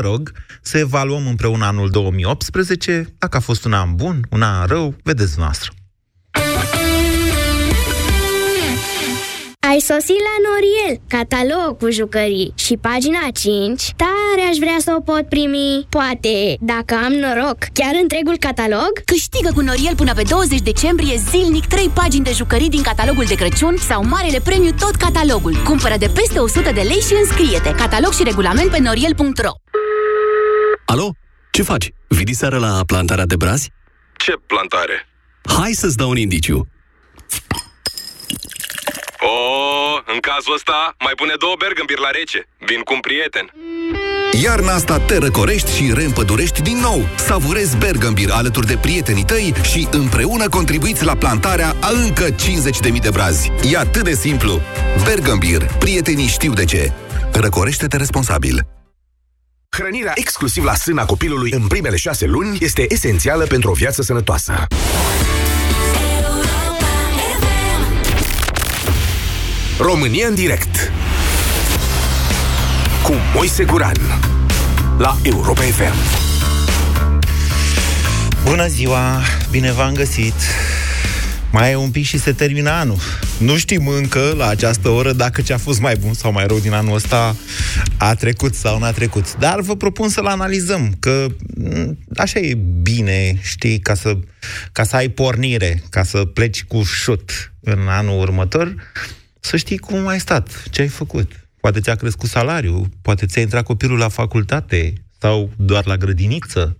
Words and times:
rog 0.00 0.32
să 0.62 0.78
evaluăm 0.78 1.26
împreună 1.26 1.64
anul 1.64 1.90
2018, 1.90 3.14
dacă 3.18 3.36
a 3.36 3.40
fost 3.40 3.64
un 3.64 3.72
an 3.72 3.94
bun, 3.94 4.26
un 4.30 4.42
an 4.42 4.66
rău, 4.66 4.94
vedeți 5.02 5.38
noastră. 5.38 5.72
Ai 9.74 9.80
sosit 9.80 10.20
la 10.28 10.36
Noriel, 10.46 11.00
catalog 11.08 11.78
cu 11.78 11.90
jucării 11.90 12.52
și 12.56 12.76
pagina 12.76 13.20
5 13.34 13.82
Tare 14.02 14.48
aș 14.50 14.56
vrea 14.56 14.76
să 14.78 14.94
o 14.96 15.00
pot 15.00 15.28
primi 15.28 15.86
Poate, 15.88 16.56
dacă 16.60 16.94
am 17.04 17.12
noroc, 17.12 17.58
chiar 17.72 17.94
întregul 18.02 18.36
catalog? 18.38 18.92
Câștigă 19.04 19.50
cu 19.54 19.60
Noriel 19.60 19.94
până 19.96 20.12
pe 20.14 20.22
20 20.28 20.60
decembrie 20.60 21.16
zilnic 21.30 21.66
3 21.66 21.88
pagini 21.88 22.24
de 22.24 22.32
jucării 22.32 22.68
din 22.68 22.82
catalogul 22.82 23.24
de 23.24 23.34
Crăciun 23.34 23.76
sau 23.76 24.04
marele 24.04 24.40
premiu 24.40 24.72
tot 24.78 24.94
catalogul 24.94 25.54
Cumpără 25.64 25.94
de 25.98 26.10
peste 26.14 26.38
100 26.38 26.72
de 26.72 26.80
lei 26.80 27.00
și 27.08 27.14
înscrie-te 27.22 27.74
Catalog 27.74 28.12
și 28.12 28.22
regulament 28.24 28.70
pe 28.70 28.78
noriel.ro 28.80 29.52
Alo? 30.84 31.08
Ce 31.50 31.62
faci? 31.62 31.92
Vii 32.08 32.34
seara 32.34 32.56
la 32.56 32.82
plantarea 32.86 33.26
de 33.26 33.36
brazi? 33.36 33.70
Ce 34.16 34.32
plantare? 34.46 35.08
Hai 35.58 35.72
să-ți 35.72 35.96
dau 35.96 36.10
un 36.10 36.16
indiciu. 36.16 36.68
Oh, 39.36 39.96
în 40.14 40.18
cazul 40.20 40.54
ăsta, 40.54 40.78
mai 41.04 41.12
pune 41.16 41.34
două 41.38 41.54
bergambir 41.58 41.98
la 41.98 42.10
rece. 42.18 42.40
Vin 42.68 42.80
cu 42.80 42.92
un 42.94 43.00
prieten. 43.00 43.46
Iarna 44.42 44.72
asta 44.74 44.98
te 44.98 45.18
răcorești 45.18 45.76
și 45.76 45.92
reîmpădurești 45.94 46.62
din 46.62 46.78
nou. 46.78 47.08
Savurezi 47.16 47.76
Bergambir 47.76 48.30
alături 48.30 48.66
de 48.66 48.76
prietenii 48.76 49.24
tăi 49.24 49.54
și 49.62 49.88
împreună 49.90 50.48
contribuiți 50.48 51.04
la 51.04 51.16
plantarea 51.16 51.76
a 51.80 51.90
încă 52.04 52.26
50.000 52.30 53.00
de 53.00 53.10
brazi. 53.10 53.52
E 53.72 53.76
atât 53.76 54.04
de 54.04 54.14
simplu. 54.14 54.60
Bergambir. 55.04 55.62
Prietenii 55.78 56.26
știu 56.26 56.52
de 56.52 56.64
ce. 56.64 56.92
Răcorește-te 57.32 57.96
responsabil. 57.96 58.66
Hrănirea 59.76 60.12
exclusiv 60.14 60.64
la 60.64 60.74
sâna 60.74 61.04
copilului 61.04 61.50
în 61.50 61.66
primele 61.66 61.96
șase 61.96 62.26
luni 62.26 62.58
este 62.60 62.86
esențială 62.88 63.44
pentru 63.44 63.70
o 63.70 63.72
viață 63.72 64.02
sănătoasă. 64.02 64.66
România 69.78 70.26
în 70.26 70.34
direct 70.34 70.92
cu 73.02 73.12
Moise 73.34 73.64
Guran 73.64 73.96
la 74.98 75.16
Europa 75.22 75.60
FM. 75.60 75.94
Bună 78.44 78.66
ziua, 78.66 79.20
bine 79.50 79.72
v-am 79.72 79.92
găsit! 79.92 80.34
Mai 81.52 81.70
e 81.70 81.76
un 81.76 81.90
pic 81.90 82.04
și 82.04 82.18
se 82.18 82.32
termină 82.32 82.70
anul. 82.70 82.98
Nu 83.38 83.56
știm 83.56 83.88
încă, 83.88 84.34
la 84.36 84.48
această 84.48 84.88
oră, 84.88 85.12
dacă 85.12 85.42
ce 85.42 85.52
a 85.52 85.58
fost 85.58 85.80
mai 85.80 85.96
bun 85.96 86.12
sau 86.12 86.32
mai 86.32 86.46
rău 86.46 86.58
din 86.58 86.72
anul 86.72 86.94
ăsta 86.94 87.36
a 87.96 88.14
trecut 88.14 88.54
sau 88.54 88.78
n-a 88.78 88.92
trecut. 88.92 89.36
Dar 89.36 89.60
vă 89.60 89.76
propun 89.76 90.08
să-l 90.08 90.26
analizăm, 90.26 90.96
că 91.00 91.26
m, 91.56 91.98
așa 92.16 92.38
e 92.38 92.58
bine, 92.82 93.38
știi, 93.42 93.78
ca 93.78 93.94
să, 93.94 94.18
ca 94.72 94.82
să 94.82 94.96
ai 94.96 95.08
pornire, 95.08 95.82
ca 95.90 96.02
să 96.02 96.24
pleci 96.24 96.64
cu 96.64 96.82
șut 96.82 97.52
în 97.60 97.78
anul 97.88 98.20
următor, 98.20 98.74
să 99.44 99.56
știi 99.56 99.78
cum 99.78 100.06
ai 100.06 100.20
stat, 100.20 100.62
ce 100.70 100.80
ai 100.80 100.88
făcut. 100.88 101.48
Poate 101.60 101.80
ți-a 101.80 101.94
crescut 101.94 102.28
salariul, 102.28 102.88
poate 103.02 103.26
ți-a 103.26 103.40
intrat 103.40 103.64
copilul 103.64 103.98
la 103.98 104.08
facultate 104.08 104.92
sau 105.18 105.50
doar 105.56 105.86
la 105.86 105.96
grădiniță. 105.96 106.76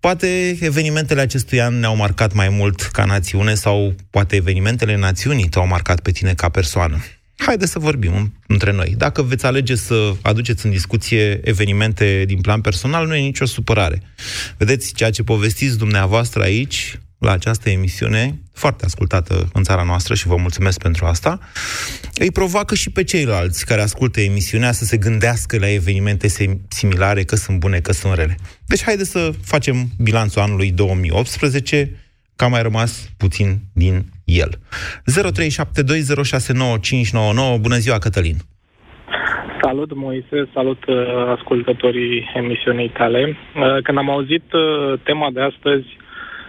Poate 0.00 0.58
evenimentele 0.60 1.20
acestui 1.20 1.60
an 1.60 1.78
ne-au 1.78 1.96
marcat 1.96 2.32
mai 2.32 2.48
mult 2.48 2.80
ca 2.80 3.04
națiune 3.04 3.54
sau 3.54 3.94
poate 4.10 4.36
evenimentele 4.36 4.96
națiunii 4.96 5.48
te-au 5.48 5.66
marcat 5.66 6.00
pe 6.00 6.10
tine 6.10 6.34
ca 6.34 6.48
persoană. 6.48 7.04
Haideți 7.36 7.72
să 7.72 7.78
vorbim 7.78 8.34
între 8.46 8.72
noi. 8.72 8.94
Dacă 8.96 9.22
veți 9.22 9.46
alege 9.46 9.74
să 9.74 10.12
aduceți 10.22 10.64
în 10.64 10.70
discuție 10.70 11.40
evenimente 11.48 12.24
din 12.26 12.40
plan 12.40 12.60
personal, 12.60 13.06
nu 13.06 13.14
e 13.14 13.20
nicio 13.20 13.44
supărare. 13.44 14.02
Vedeți, 14.56 14.94
ceea 14.94 15.10
ce 15.10 15.22
povestiți 15.22 15.78
dumneavoastră 15.78 16.42
aici 16.42 16.98
la 17.26 17.32
această 17.32 17.70
emisiune, 17.70 18.22
foarte 18.54 18.84
ascultată 18.84 19.34
în 19.52 19.62
țara 19.62 19.82
noastră 19.82 20.14
și 20.14 20.26
vă 20.26 20.36
mulțumesc 20.36 20.82
pentru 20.82 21.04
asta, 21.06 21.38
îi 22.18 22.30
provoacă 22.30 22.74
și 22.74 22.90
pe 22.90 23.04
ceilalți 23.04 23.66
care 23.66 23.80
ascultă 23.82 24.20
emisiunea 24.20 24.72
să 24.72 24.84
se 24.84 24.96
gândească 24.96 25.58
la 25.58 25.68
evenimente 25.72 26.28
similare, 26.68 27.22
că 27.22 27.36
sunt 27.36 27.58
bune, 27.58 27.78
că 27.78 27.92
sunt 27.92 28.14
rele. 28.14 28.36
Deci 28.66 28.82
haideți 28.82 29.10
să 29.10 29.30
facem 29.44 29.76
bilanțul 29.98 30.42
anului 30.42 30.70
2018, 30.70 31.90
că 32.36 32.44
a 32.44 32.48
mai 32.48 32.62
rămas 32.62 33.10
puțin 33.18 33.58
din 33.74 34.04
el. 34.24 34.50
0372069599. 34.58 34.58
Bună 37.60 37.76
ziua, 37.76 37.98
Cătălin! 37.98 38.36
Salut, 39.62 39.94
Moise, 39.94 40.48
salut 40.54 40.86
uh, 40.86 40.96
ascultătorii 41.36 42.30
emisiunii 42.34 42.88
tale. 42.88 43.22
Uh, 43.28 43.82
când 43.82 43.98
am 43.98 44.10
auzit 44.10 44.52
uh, 44.52 44.98
tema 45.02 45.30
de 45.32 45.40
astăzi, 45.40 45.86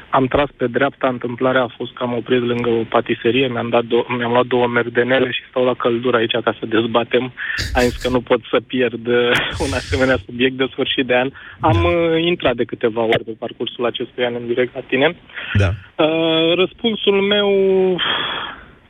am 0.09 0.25
tras 0.25 0.49
pe 0.57 0.67
dreapta, 0.67 1.07
întâmplarea 1.07 1.61
a 1.61 1.73
fost 1.77 1.93
că 1.93 2.03
am 2.03 2.13
oprit 2.13 2.41
lângă 2.41 2.69
o 2.69 2.83
patiserie, 2.89 3.47
mi-am, 3.47 3.69
dat 3.69 3.83
dou- 3.83 4.05
mi-am 4.17 4.31
luat 4.31 4.45
două 4.45 4.67
merdenele 4.67 5.31
și 5.31 5.41
stau 5.49 5.65
la 5.65 5.73
căldură 5.73 6.17
aici 6.17 6.31
ca 6.43 6.55
să 6.59 6.65
dezbatem. 6.65 7.33
Am 7.73 7.81
zis 7.81 7.95
că 7.95 8.09
nu 8.09 8.21
pot 8.21 8.39
să 8.51 8.59
pierd 8.67 9.07
uh, 9.07 9.31
un 9.65 9.71
asemenea 9.73 10.17
subiect 10.25 10.57
de 10.57 10.67
sfârșit 10.71 11.05
de 11.05 11.15
an. 11.15 11.29
Am 11.59 11.83
uh, 11.83 12.23
intrat 12.23 12.55
de 12.55 12.63
câteva 12.63 13.01
ori 13.01 13.23
pe 13.23 13.35
parcursul 13.39 13.85
acestui 13.85 14.25
an 14.25 14.33
în 14.39 14.47
direct 14.47 14.73
la 14.73 14.81
tine. 14.87 15.15
Da. 15.53 15.69
Uh, 16.03 16.55
răspunsul 16.55 17.21
meu 17.21 17.49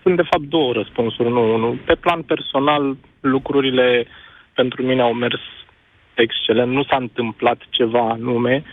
sunt 0.01 0.15
de 0.15 0.29
fapt 0.29 0.43
două 0.43 0.73
răspunsuri, 0.73 1.29
nu 1.29 1.53
unul. 1.53 1.77
Pe 1.85 1.95
plan 1.95 2.21
personal, 2.21 2.97
lucrurile 3.19 4.07
pentru 4.53 4.83
mine 4.83 5.01
au 5.01 5.13
mers 5.13 5.41
excelent. 6.13 6.71
Nu 6.71 6.83
s-a 6.83 6.95
întâmplat 6.95 7.59
ceva 7.69 8.09
anume, 8.09 8.63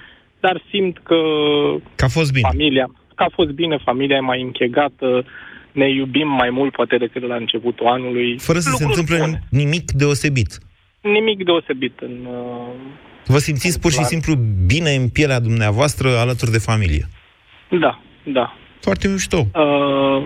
dar 0.47 0.57
simt 0.71 0.97
că, 1.09 1.21
Că 2.01 2.05
a 2.05 2.09
fost 2.19 2.33
bine. 2.33 2.49
familia, 2.51 2.87
că 3.15 3.23
a 3.23 3.31
fost 3.39 3.51
bine, 3.51 3.77
familia 3.85 4.17
e 4.17 4.31
mai 4.33 4.41
închegată, 4.49 5.09
ne 5.73 5.89
iubim 5.91 6.29
mai 6.29 6.51
mult 6.59 6.73
poate 6.73 6.97
decât 6.97 7.23
la 7.33 7.37
începutul 7.37 7.87
anului. 7.87 8.39
Fără 8.39 8.59
să 8.59 8.71
se 8.71 8.85
Lucruri 8.85 9.01
întâmple 9.01 9.19
bune. 9.25 9.43
nimic 9.63 9.91
deosebit. 10.03 10.51
Nimic 11.01 11.45
deosebit 11.45 11.97
în... 12.09 12.15
Uh, 12.27 12.73
Vă 13.27 13.39
simțiți 13.39 13.81
pur 13.81 13.91
și 13.91 13.97
Clar. 13.97 14.09
simplu 14.09 14.35
bine 14.67 14.91
în 15.01 15.09
pielea 15.09 15.41
dumneavoastră 15.41 16.09
alături 16.25 16.51
de 16.51 16.59
familie. 16.71 17.05
da, 17.85 17.93
da. 18.23 18.47
Foarte 18.81 19.09
mișto. 19.09 19.37
Uh, 19.39 20.23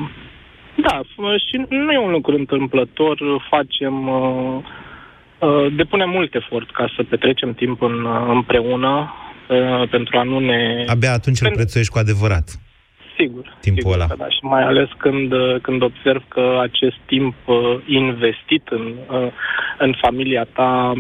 da, 0.87 0.95
f- 1.11 1.39
și 1.49 1.57
nu 1.69 1.93
e 1.93 1.99
un 1.99 2.11
lucru 2.11 2.35
întâmplător, 2.37 3.17
facem... 3.51 4.09
Uh, 4.09 4.59
uh, 5.39 5.67
depunem 5.77 6.11
mult 6.11 6.35
efort 6.35 6.71
ca 6.71 6.85
să 6.97 7.03
petrecem 7.03 7.55
timp 7.55 7.83
în, 7.83 8.05
uh, 8.05 8.27
împreună 8.29 9.13
uh, 9.49 9.89
pentru 9.91 10.19
a 10.19 10.23
nu 10.23 10.39
ne... 10.39 10.85
Abia 10.87 11.13
atunci 11.13 11.41
îl 11.41 11.47
Pentru- 11.47 11.61
prețuiești 11.61 11.93
cu 11.93 11.99
adevărat. 11.99 12.59
Sigur. 13.19 13.57
Timpul 13.61 13.83
sigur 13.83 13.95
ăla. 13.95 14.07
că 14.07 14.15
Da, 14.19 14.29
și 14.29 14.43
mai 14.43 14.63
ales 14.63 14.89
când, 14.97 15.33
uh, 15.33 15.57
când 15.63 15.83
observ 15.83 16.23
că 16.29 16.59
acest 16.63 16.97
timp 17.07 17.35
uh, 17.47 17.57
investit 17.87 18.69
în, 18.69 18.95
uh, 19.11 19.29
în 19.79 19.95
familia 20.01 20.45
ta 20.45 20.93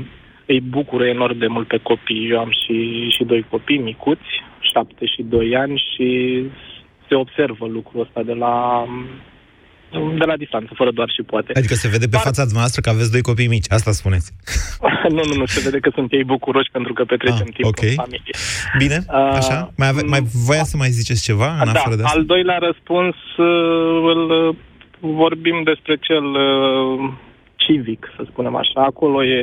îi 0.46 0.60
bucură 0.60 1.06
enorm 1.06 1.38
de 1.38 1.46
mult 1.46 1.66
pe 1.66 1.76
copii. 1.82 2.30
Eu 2.30 2.38
am 2.38 2.50
și, 2.64 3.08
și 3.16 3.24
doi 3.24 3.46
copii 3.50 3.78
micuți, 3.78 4.30
șapte 4.60 5.06
și 5.06 5.22
doi 5.22 5.56
ani 5.56 5.84
și 5.94 6.42
se 7.08 7.14
observă 7.14 7.66
lucrul 7.66 8.00
ăsta 8.00 8.22
de 8.22 8.32
la, 8.32 8.84
de 9.90 10.24
la 10.24 10.36
distanță, 10.36 10.70
fără 10.74 10.90
doar 10.90 11.08
și 11.16 11.22
poate. 11.22 11.52
Adică 11.56 11.74
se 11.74 11.88
vede 11.88 12.04
pe 12.04 12.10
Dar- 12.10 12.20
fața 12.20 12.44
noastră 12.52 12.80
că 12.80 12.90
aveți 12.90 13.10
doi 13.12 13.20
copii 13.20 13.46
mici, 13.46 13.66
asta 13.68 13.90
spuneți. 13.90 14.32
nu, 15.16 15.22
nu, 15.28 15.34
nu, 15.36 15.46
se 15.46 15.60
vede 15.64 15.78
că 15.78 15.90
sunt 15.94 16.12
ei 16.12 16.24
bucuroși 16.24 16.70
pentru 16.72 16.92
că 16.92 17.04
petrecem 17.04 17.46
Ah, 17.48 17.54
timp 17.54 17.68
ok. 17.68 17.82
în 17.82 17.88
familie. 18.04 18.34
Bine, 18.78 18.98
Uh, 19.08 19.36
așa? 19.40 19.72
Mai, 19.76 19.88
ave- 19.88 20.02
mai 20.14 20.20
voia 20.46 20.64
să 20.64 20.76
mai 20.76 20.88
ziceți 20.88 21.22
ceva 21.22 21.50
în 21.60 21.64
da, 21.64 21.70
afară 21.70 21.94
de 21.96 22.02
asta? 22.02 22.18
al 22.18 22.24
doilea 22.24 22.58
răspuns 22.58 23.14
uh, 23.36 24.12
îl 24.14 24.22
uh, 24.48 24.54
vorbim 25.00 25.62
despre 25.64 25.96
cel 26.00 26.24
uh, 26.24 27.10
civic, 27.56 28.12
să 28.16 28.22
spunem 28.30 28.54
așa. 28.56 28.80
Acolo 28.90 29.24
e, 29.24 29.40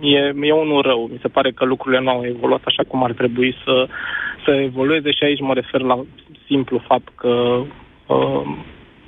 e, 0.00 0.18
e 0.48 0.52
unul 0.52 0.82
rău. 0.82 1.08
Mi 1.12 1.18
se 1.22 1.28
pare 1.28 1.50
că 1.52 1.64
lucrurile 1.64 2.00
nu 2.02 2.10
au 2.10 2.22
evoluat 2.24 2.62
așa 2.64 2.82
cum 2.88 3.04
ar 3.04 3.12
trebui 3.12 3.54
să, 3.64 3.86
să 4.44 4.50
evolueze 4.50 5.10
și 5.10 5.24
aici 5.24 5.40
mă 5.40 5.54
refer 5.54 5.80
la 5.80 6.04
simplu 6.46 6.84
fapt 6.88 7.08
că 7.14 7.28
uh, 8.06 8.42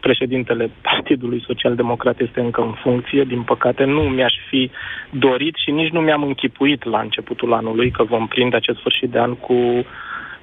președintele 0.00 0.70
Partidului 0.82 1.44
Social 1.46 1.74
Democrat 1.74 2.20
este 2.20 2.40
încă 2.40 2.60
în 2.60 2.72
funcție. 2.72 3.24
Din 3.24 3.42
păcate, 3.42 3.84
nu 3.84 4.00
mi-aș 4.00 4.34
fi 4.48 4.70
dorit 5.10 5.54
și 5.56 5.70
nici 5.70 5.90
nu 5.90 6.00
mi-am 6.00 6.22
închipuit 6.22 6.84
la 6.84 7.00
începutul 7.00 7.52
anului 7.52 7.90
că 7.90 8.02
vom 8.04 8.26
prinde 8.26 8.56
acest 8.56 8.78
sfârșit 8.78 9.10
de 9.10 9.18
an 9.18 9.34
cu 9.34 9.84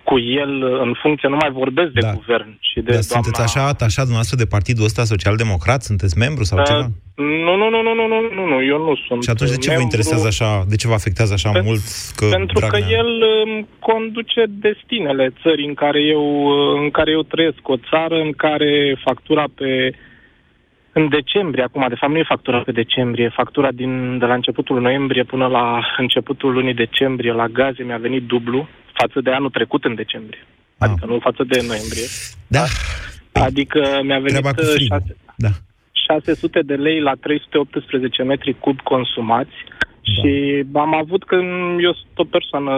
cu 0.10 0.16
el 0.19 0.54
în 0.86 0.92
funcție, 1.02 1.30
nu 1.30 1.38
mai 1.44 1.52
vorbesc 1.62 1.92
de 1.98 2.00
Da. 2.07 2.12
guvern 2.19 2.50
și 2.69 2.75
de 2.75 2.81
Dar 2.81 3.02
doamna... 3.02 3.16
sunteți 3.16 3.42
așa 3.48 3.62
atașat 3.68 4.06
dumneavoastră 4.07 4.38
de 4.44 4.52
partidul 4.56 4.86
ăsta 4.90 5.04
social-democrat? 5.13 5.80
Sunteți 5.90 6.18
membru 6.25 6.44
sau 6.50 6.57
Uh, 6.60 6.66
ceva? 6.69 6.86
Nu, 7.46 7.54
nu, 7.62 7.68
nu, 7.74 7.80
nu, 7.88 7.94
nu, 8.00 8.06
nu, 8.13 8.19
nu, 8.38 8.44
nu, 8.54 8.57
eu 8.74 8.78
nu 8.88 8.94
sunt 9.07 9.24
Și 9.24 9.30
atunci 9.34 9.50
de 9.56 9.62
ce 9.63 9.69
vă 9.69 9.75
membru, 9.78 9.88
interesează 9.90 10.28
așa, 10.34 10.50
de 10.72 10.75
ce 10.81 10.88
vă 10.88 10.94
afectează 11.02 11.34
așa 11.34 11.50
Pen- 11.52 11.66
mult 11.69 11.84
că 12.18 12.25
Pentru 12.40 12.60
că 12.60 12.66
Dragnea... 12.68 12.98
el 13.00 13.10
um, 13.31 13.68
conduce 13.90 14.42
destinele 14.68 15.25
țării 15.42 15.68
în 15.72 15.74
care 15.84 16.00
eu, 16.16 16.24
uh, 16.54 16.81
în 16.84 16.90
care 16.98 17.10
eu 17.18 17.24
trăiesc, 17.34 17.62
o 17.75 17.78
țară 17.90 18.16
în 18.25 18.31
care 18.46 18.72
factura 19.06 19.46
pe 19.60 19.69
În 21.00 21.10
decembrie, 21.10 21.63
acum, 21.63 21.86
de 21.90 21.96
fapt 22.00 22.12
nu 22.13 22.19
e 22.19 22.34
factura 22.36 22.60
pe 22.60 22.72
decembrie, 22.72 23.30
factura 23.40 23.72
din, 23.72 24.18
de 24.22 24.25
la 24.25 24.34
începutul 24.34 24.81
noiembrie 24.81 25.24
până 25.24 25.48
la 25.48 25.66
începutul 25.98 26.52
lunii 26.54 26.74
decembrie 26.86 27.31
la 27.31 27.48
gaze 27.48 27.84
mi-a 27.84 27.98
venit 28.07 28.24
dublu 28.34 28.68
față 29.00 29.21
de 29.21 29.31
anul 29.31 29.50
trecut 29.50 29.83
în 29.83 29.95
decembrie. 29.95 30.44
Ah. 30.77 30.88
Adică 30.89 31.06
nu 31.06 31.19
față 31.19 31.44
de 31.44 31.57
noiembrie. 31.68 32.07
Da. 32.47 32.63
Adică 33.47 33.80
mi-a 34.03 34.19
venit 34.25 34.38
Treaba 34.38 34.53
cu 34.53 34.62
uh, 34.62 34.74
frigul. 34.75 34.97
șase- 35.00 35.18
Da. 35.45 35.50
600 36.07 36.59
de 36.62 36.75
lei 36.75 37.00
la 37.01 37.13
318 37.21 38.24
metri 38.24 38.56
cub 38.59 38.80
consumați 38.81 39.57
și 40.01 40.63
am 40.74 40.94
avut 40.95 41.24
că 41.24 41.36
eu 41.88 41.94
sunt 41.94 42.15
o 42.15 42.24
persoană 42.24 42.74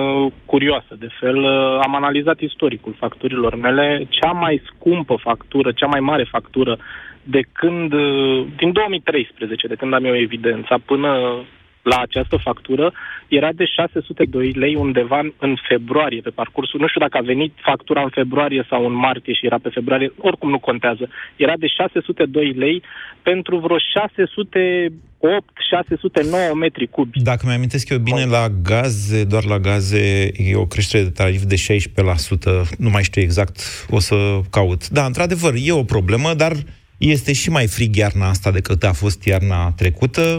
curioasă 0.45 0.95
de 0.99 1.07
fel, 1.19 1.37
uh, 1.37 1.79
am 1.85 1.95
analizat 1.95 2.39
istoricul 2.39 2.95
facturilor 2.99 3.55
mele, 3.55 4.05
cea 4.09 4.31
mai 4.31 4.61
scumpă 4.69 5.15
factură, 5.19 5.71
cea 5.71 5.85
mai 5.87 5.99
mare 5.99 6.23
factură 6.31 6.77
de 7.23 7.41
când, 7.51 7.93
uh, 7.93 8.45
din 8.57 8.71
2013, 8.71 9.67
de 9.67 9.75
când 9.75 9.93
am 9.93 10.05
eu 10.05 10.15
evidența, 10.15 10.75
până 10.85 11.35
la 11.81 11.97
această 11.99 12.37
factură, 12.43 12.93
era 13.27 13.49
de 13.53 13.65
602 13.65 14.51
lei 14.51 14.75
undeva 14.75 15.19
în- 15.19 15.33
în 15.39 15.55
februarie, 15.67 16.21
pe 16.21 16.29
parcursul. 16.29 16.79
Nu 16.79 16.87
știu 16.87 16.99
dacă 17.01 17.17
a 17.17 17.21
venit 17.21 17.53
factura 17.63 18.01
în 18.01 18.09
februarie 18.09 18.65
sau 18.69 18.85
în 18.85 18.93
martie 18.93 19.33
și 19.33 19.45
era 19.45 19.59
pe 19.59 19.69
februarie, 19.73 20.11
oricum 20.17 20.49
nu 20.49 20.59
contează. 20.59 21.09
Era 21.35 21.53
de 21.57 21.67
602 21.67 22.51
lei 22.51 22.81
pentru 23.23 23.57
vreo 23.57 23.77
608-609 23.77 26.53
metri 26.59 26.87
cubi. 26.87 27.19
Dacă 27.21 27.43
mi-amintesc 27.45 27.89
eu 27.89 27.97
bine, 27.97 28.25
la 28.25 28.47
gaze, 28.63 29.23
doar 29.23 29.45
la 29.45 29.59
gaze, 29.59 30.31
e 30.37 30.55
o 30.55 30.65
creștere 30.65 31.03
de 31.03 31.09
tarif 31.09 31.41
de 31.41 31.55
16%, 31.55 32.61
nu 32.77 32.89
mai 32.89 33.03
știu 33.03 33.21
exact, 33.21 33.59
o 33.89 33.99
să 33.99 34.39
caut. 34.49 34.87
Da, 34.89 35.05
într-adevăr, 35.05 35.53
e 35.63 35.71
o 35.71 35.83
problemă, 35.83 36.33
dar 36.33 36.51
este 36.97 37.33
și 37.33 37.49
mai 37.49 37.67
frig 37.67 37.95
iarna 37.95 38.27
asta 38.29 38.51
decât 38.51 38.83
a 38.83 38.93
fost 38.93 39.25
iarna 39.25 39.71
trecută. 39.71 40.35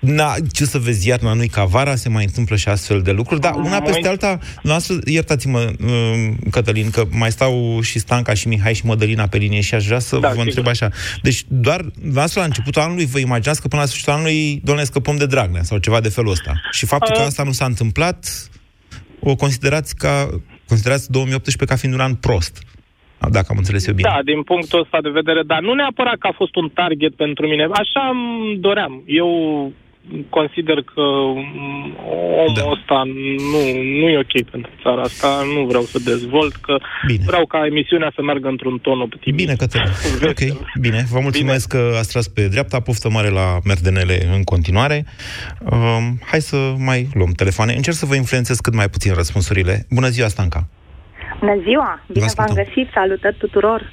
Na, 0.00 0.34
ce 0.52 0.64
să 0.64 0.78
vezi, 0.78 1.08
iarna 1.08 1.32
nu-i 1.32 1.48
ca 1.48 1.64
vara, 1.64 1.94
se 1.94 2.08
mai 2.08 2.24
întâmplă 2.24 2.56
și 2.56 2.68
astfel 2.68 3.02
de 3.02 3.12
lucruri, 3.12 3.40
dar 3.40 3.54
una 3.54 3.80
peste 3.80 4.08
alta, 4.08 4.38
noastră, 4.62 4.96
iertați-mă, 5.04 5.58
um, 5.58 6.36
Cătălin, 6.50 6.90
că 6.90 7.04
mai 7.10 7.30
stau 7.30 7.80
și 7.80 7.98
Stanca 7.98 8.34
și 8.34 8.48
Mihai 8.48 8.74
și 8.74 8.86
Mădălina 8.86 9.26
pe 9.26 9.36
linie 9.38 9.60
și 9.60 9.74
aș 9.74 9.86
vrea 9.86 9.98
să 9.98 10.16
Da, 10.18 10.20
vă 10.28 10.32
sigur. 10.32 10.46
întreb 10.46 10.66
așa. 10.66 10.88
Deci, 11.22 11.42
doar 11.48 11.84
noastră 12.02 12.40
la 12.40 12.46
începutul 12.46 12.82
anului 12.82 13.06
vă 13.06 13.18
imaginați 13.18 13.60
că 13.60 13.68
până 13.68 13.80
la 13.80 13.86
sfârșitul 13.86 14.12
anului, 14.12 14.60
doamne, 14.64 14.84
scăpăm 14.84 15.16
de 15.16 15.26
Dragnea 15.26 15.62
sau 15.62 15.78
ceva 15.78 16.00
de 16.00 16.08
felul 16.08 16.30
ăsta. 16.30 16.52
Și 16.70 16.86
faptul 16.86 17.14
că 17.14 17.20
Uh. 17.20 17.26
asta 17.26 17.42
nu 17.42 17.52
s-a 17.52 17.64
întâmplat, 17.64 18.48
o 19.20 19.34
considerați 19.34 19.96
ca 19.96 20.28
considerați 20.68 21.10
2018 21.10 21.64
ca 21.74 21.80
fiind 21.80 21.94
un 21.94 22.00
an 22.00 22.14
prost. 22.14 22.62
Dacă 23.30 23.46
am 23.50 23.56
înțeles 23.58 23.86
eu 23.86 23.94
bine. 23.94 24.08
Da, 24.14 24.22
din 24.24 24.42
punctul 24.42 24.80
ăsta 24.80 24.98
de 25.02 25.08
vedere, 25.08 25.42
dar 25.42 25.60
nu 25.60 25.72
neapărat 25.74 26.16
că 26.18 26.26
a 26.26 26.34
fost 26.36 26.54
un 26.56 26.68
target 26.68 27.14
pentru 27.14 27.46
mine. 27.46 27.62
Așa 27.72 28.02
îmi 28.14 28.56
doream. 28.58 29.02
Eu 29.06 29.28
consider 30.28 30.82
că 30.94 31.00
mm, 31.34 31.96
omul 32.42 32.52
Da. 32.54 32.60
da. 32.62 32.70
ăsta 32.70 33.02
nu, 33.52 33.60
nu 34.00 34.08
e 34.08 34.18
ok 34.18 34.50
pentru 34.50 34.70
țara 34.82 35.02
asta, 35.02 35.28
nu 35.54 35.66
vreau 35.66 35.82
să 35.82 35.98
dezvolt, 36.04 36.54
că 36.56 36.78
Bine. 37.06 37.22
vreau 37.26 37.46
ca 37.46 37.66
emisiunea 37.66 38.12
să 38.14 38.22
meargă 38.22 38.48
într-un 38.48 38.78
ton 38.78 39.00
optimist. 39.00 39.44
Bine, 39.44 39.56
Cătălin. 39.56 39.90
Ok, 40.32 40.40
bine. 40.80 41.04
Vă 41.10 41.18
mulțumesc 41.20 41.68
că 41.68 41.94
ați 41.98 42.08
tras 42.10 42.28
pe 42.28 42.48
dreapta. 42.48 42.80
Poftă 42.80 43.08
mare 43.10 43.28
la 43.28 43.58
merdenele 43.64 44.18
în 44.34 44.42
continuare. 44.42 45.04
Um, 45.70 46.18
hai 46.30 46.40
să 46.40 46.74
mai 46.78 47.08
luăm 47.14 47.32
telefoane. 47.32 47.72
Încerc 47.74 47.96
să 47.96 48.06
vă 48.06 48.14
influențez 48.14 48.58
cât 48.58 48.74
mai 48.74 48.88
puțin 48.88 49.14
răspunsurile. 49.14 49.86
Bună 49.90 50.08
ziua, 50.08 50.28
Stanca. 50.28 50.68
Bună 51.40 51.56
ziua! 51.62 52.04
Bine 52.12 52.26
v-am 52.36 52.44
ascultăm. 52.46 52.64
găsit! 52.64 52.90
Salutări 52.94 53.36
tuturor! 53.38 53.92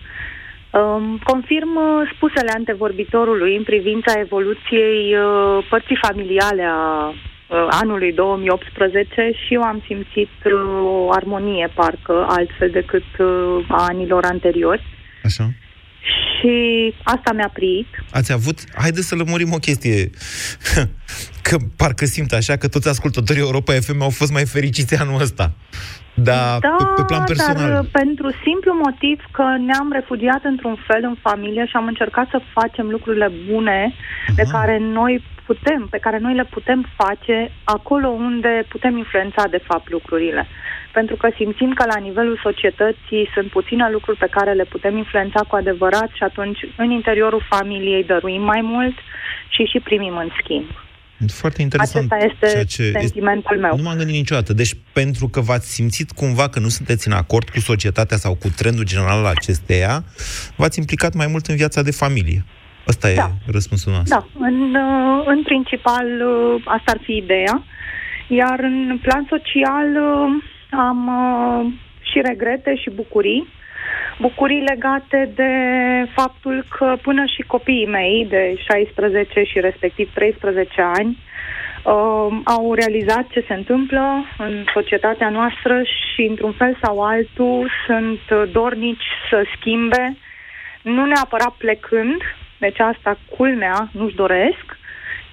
Um, 0.80 1.20
confirm 1.24 1.76
uh, 1.76 2.12
spusele 2.16 2.52
antevorbitorului 2.56 3.56
în 3.56 3.64
privința 3.64 4.14
evoluției 4.20 5.16
uh, 5.16 5.68
părții 5.70 5.98
familiale 6.02 6.64
a 6.64 7.08
uh, 7.08 7.68
anului 7.70 8.14
2018 8.14 9.32
și 9.46 9.54
eu 9.54 9.62
am 9.62 9.84
simțit 9.86 10.34
uh, 10.46 10.52
o 10.84 11.12
armonie, 11.12 11.72
parcă, 11.76 12.26
altfel 12.30 12.70
decât 12.70 13.10
uh, 13.20 13.66
a 13.68 13.86
anilor 13.90 14.24
anteriori. 14.26 14.86
Așa. 15.24 15.52
Și 16.40 16.56
asta 17.04 17.34
mi-a 17.34 17.50
priit. 17.54 17.88
Ați 18.12 18.32
avut... 18.32 18.60
Haideți 18.76 19.08
să 19.08 19.16
lămurim 19.16 19.54
o 19.54 19.58
chestie. 19.58 20.10
că 21.48 21.58
parcă 21.78 22.06
simt 22.06 22.32
așa 22.32 22.56
că 22.56 22.68
toți 22.68 22.90
ascultătorii 22.90 23.42
Europa 23.42 23.74
FM 23.74 24.02
au 24.02 24.10
fost 24.10 24.32
mai 24.32 24.46
fericiți 24.46 24.96
anul 24.96 25.22
ăsta. 25.22 25.54
Da, 26.16 26.58
da, 26.60 26.76
pe, 26.78 26.84
pe 26.96 27.04
plan 27.08 27.24
personal. 27.24 27.70
dar 27.70 27.80
uh, 27.80 27.90
pentru 27.92 28.32
simplu 28.44 28.74
motiv 28.84 29.24
că 29.32 29.44
ne-am 29.60 29.92
refugiat 29.92 30.44
într-un 30.44 30.78
fel 30.88 31.04
în 31.04 31.16
familie 31.22 31.66
și 31.66 31.76
am 31.76 31.88
încercat 31.88 32.28
să 32.30 32.42
facem 32.54 32.90
lucrurile 32.90 33.32
bune 33.52 33.94
de 34.36 34.42
Aha. 34.42 34.60
care 34.60 34.78
noi 34.78 35.24
putem, 35.46 35.88
pe 35.90 35.98
care 35.98 36.18
noi 36.18 36.36
le 36.36 36.44
putem 36.44 36.86
face 36.96 37.52
acolo 37.64 38.08
unde 38.08 38.66
putem 38.70 38.98
influența 38.98 39.44
de 39.50 39.62
fapt 39.64 39.90
lucrurile. 39.90 40.48
Pentru 40.92 41.16
că 41.16 41.30
simțim 41.36 41.74
că 41.74 41.86
la 41.94 42.00
nivelul 42.00 42.40
societății 42.44 43.30
sunt 43.34 43.48
puține 43.50 43.90
lucruri 43.92 44.18
pe 44.18 44.28
care 44.32 44.54
le 44.54 44.64
putem 44.64 44.98
influența 44.98 45.42
cu 45.48 45.56
adevărat 45.56 46.10
și 46.14 46.24
atunci 46.24 46.60
în 46.78 46.90
interiorul 46.92 47.46
familiei 47.50 48.04
dăruim 48.04 48.42
mai 48.42 48.62
mult 48.62 48.96
și 49.48 49.64
și 49.64 49.80
primim 49.80 50.18
în 50.18 50.30
schimb. 50.40 50.85
Foarte 51.32 51.62
interesant. 51.62 52.12
Acesta 52.12 52.46
este 52.46 52.48
ceea 52.52 52.64
ce 52.64 53.00
sentimentul 53.00 53.58
meu. 53.58 53.76
Nu 53.76 53.84
m-am 53.84 53.98
gândit 53.98 54.16
niciodată. 54.16 54.54
Deci, 54.54 54.78
pentru 54.94 55.28
că 55.28 55.42
v-ați 55.42 55.74
simțit 55.74 56.12
cumva 56.12 56.50
că 56.50 56.60
nu 56.60 56.68
sunteți 56.68 57.08
în 57.08 57.14
acord 57.14 57.50
cu 57.50 57.60
societatea 57.60 58.18
sau 58.18 58.36
cu 58.36 58.48
trendul 58.56 58.84
general 58.84 59.26
al 59.26 59.26
acesteia, 59.26 60.04
v-ați 60.56 60.80
implicat 60.80 61.14
mai 61.14 61.28
mult 61.28 61.46
în 61.46 61.56
viața 61.56 61.82
de 61.82 61.92
familie. 61.92 62.46
Ăsta 62.88 63.08
Da. 63.16 63.32
e 63.48 63.52
răspunsul 63.52 63.92
nostru. 63.92 64.10
Da, 64.16 64.46
în, 64.48 64.76
uh, 64.76 65.24
în 65.26 65.44
principal 65.44 66.06
uh, 66.06 66.62
asta 66.66 66.92
ar 66.92 67.00
fi 67.04 67.16
ideea. 67.16 67.64
Iar 68.28 68.60
în 68.60 69.00
plan 69.02 69.28
social 69.30 69.90
uh, 70.10 70.44
am 70.72 71.00
uh, 71.08 71.74
și 72.02 72.22
regrete 72.24 72.76
și 72.76 72.90
bucurii. 72.90 73.48
Bucurii 74.20 74.62
legate 74.62 75.32
de 75.36 75.52
faptul 76.14 76.66
că 76.78 76.98
până 77.02 77.24
și 77.26 77.42
copiii 77.42 77.88
mei 77.88 78.26
de 78.30 78.56
16 78.70 79.44
și 79.44 79.60
respectiv 79.60 80.14
13 80.14 80.82
ani 80.82 81.18
uh, 81.18 82.38
au 82.44 82.74
realizat 82.74 83.28
ce 83.28 83.46
se 83.48 83.54
întâmplă 83.54 84.26
în 84.38 84.64
societatea 84.74 85.30
noastră 85.30 85.82
și 85.84 86.22
într-un 86.22 86.52
fel 86.52 86.78
sau 86.82 87.02
altul 87.04 87.72
sunt 87.88 88.22
uh, 88.32 88.44
dornici 88.52 89.08
să 89.30 89.44
schimbe, 89.58 90.18
nu 90.82 91.06
neapărat 91.06 91.54
plecând, 91.58 92.22
deci 92.58 92.80
asta 92.80 93.18
culmea, 93.38 93.90
nu-și 93.92 94.16
doresc, 94.16 94.78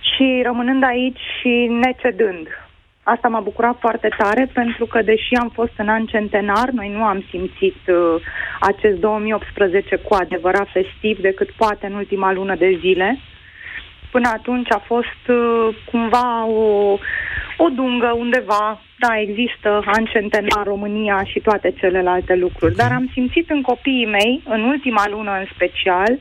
ci 0.01 0.43
rămânând 0.43 0.85
aici 0.85 1.21
și 1.41 1.69
necedând. 1.71 2.62
Asta 3.05 3.29
m-a 3.29 3.41
bucurat 3.41 3.77
foarte 3.81 4.09
tare 4.17 4.51
pentru 4.53 4.87
că, 4.87 5.03
deși 5.03 5.35
am 5.35 5.49
fost 5.49 5.73
în 5.77 5.89
an 5.89 6.07
centenar, 6.07 6.69
noi 6.69 6.89
nu 6.89 7.03
am 7.05 7.25
simțit 7.31 7.77
uh, 7.87 8.23
acest 8.61 8.97
2018 8.99 9.97
cu 9.97 10.15
adevărat 10.15 10.69
festiv 10.73 11.19
decât 11.21 11.51
poate 11.51 11.87
în 11.87 11.95
ultima 11.95 12.33
lună 12.33 12.55
de 12.55 12.79
zile. 12.81 13.19
Până 14.11 14.29
atunci 14.29 14.71
a 14.73 14.79
fost 14.79 15.23
uh, 15.29 15.77
cumva 15.91 16.47
o, 16.47 16.99
o 17.57 17.69
dungă 17.75 18.15
undeva. 18.19 18.81
Da, 18.99 19.21
există 19.21 19.83
an 19.87 20.05
centenar 20.05 20.65
România 20.65 21.25
și 21.25 21.41
toate 21.41 21.71
celelalte 21.71 22.35
lucruri. 22.35 22.75
Dar 22.75 22.93
am 22.93 23.11
simțit 23.13 23.51
în 23.51 23.63
copiii 23.63 24.07
mei, 24.07 24.43
în 24.45 24.63
ultima 24.63 25.09
lună 25.09 25.31
în 25.39 25.47
special, 25.55 26.13
uh, 26.13 26.21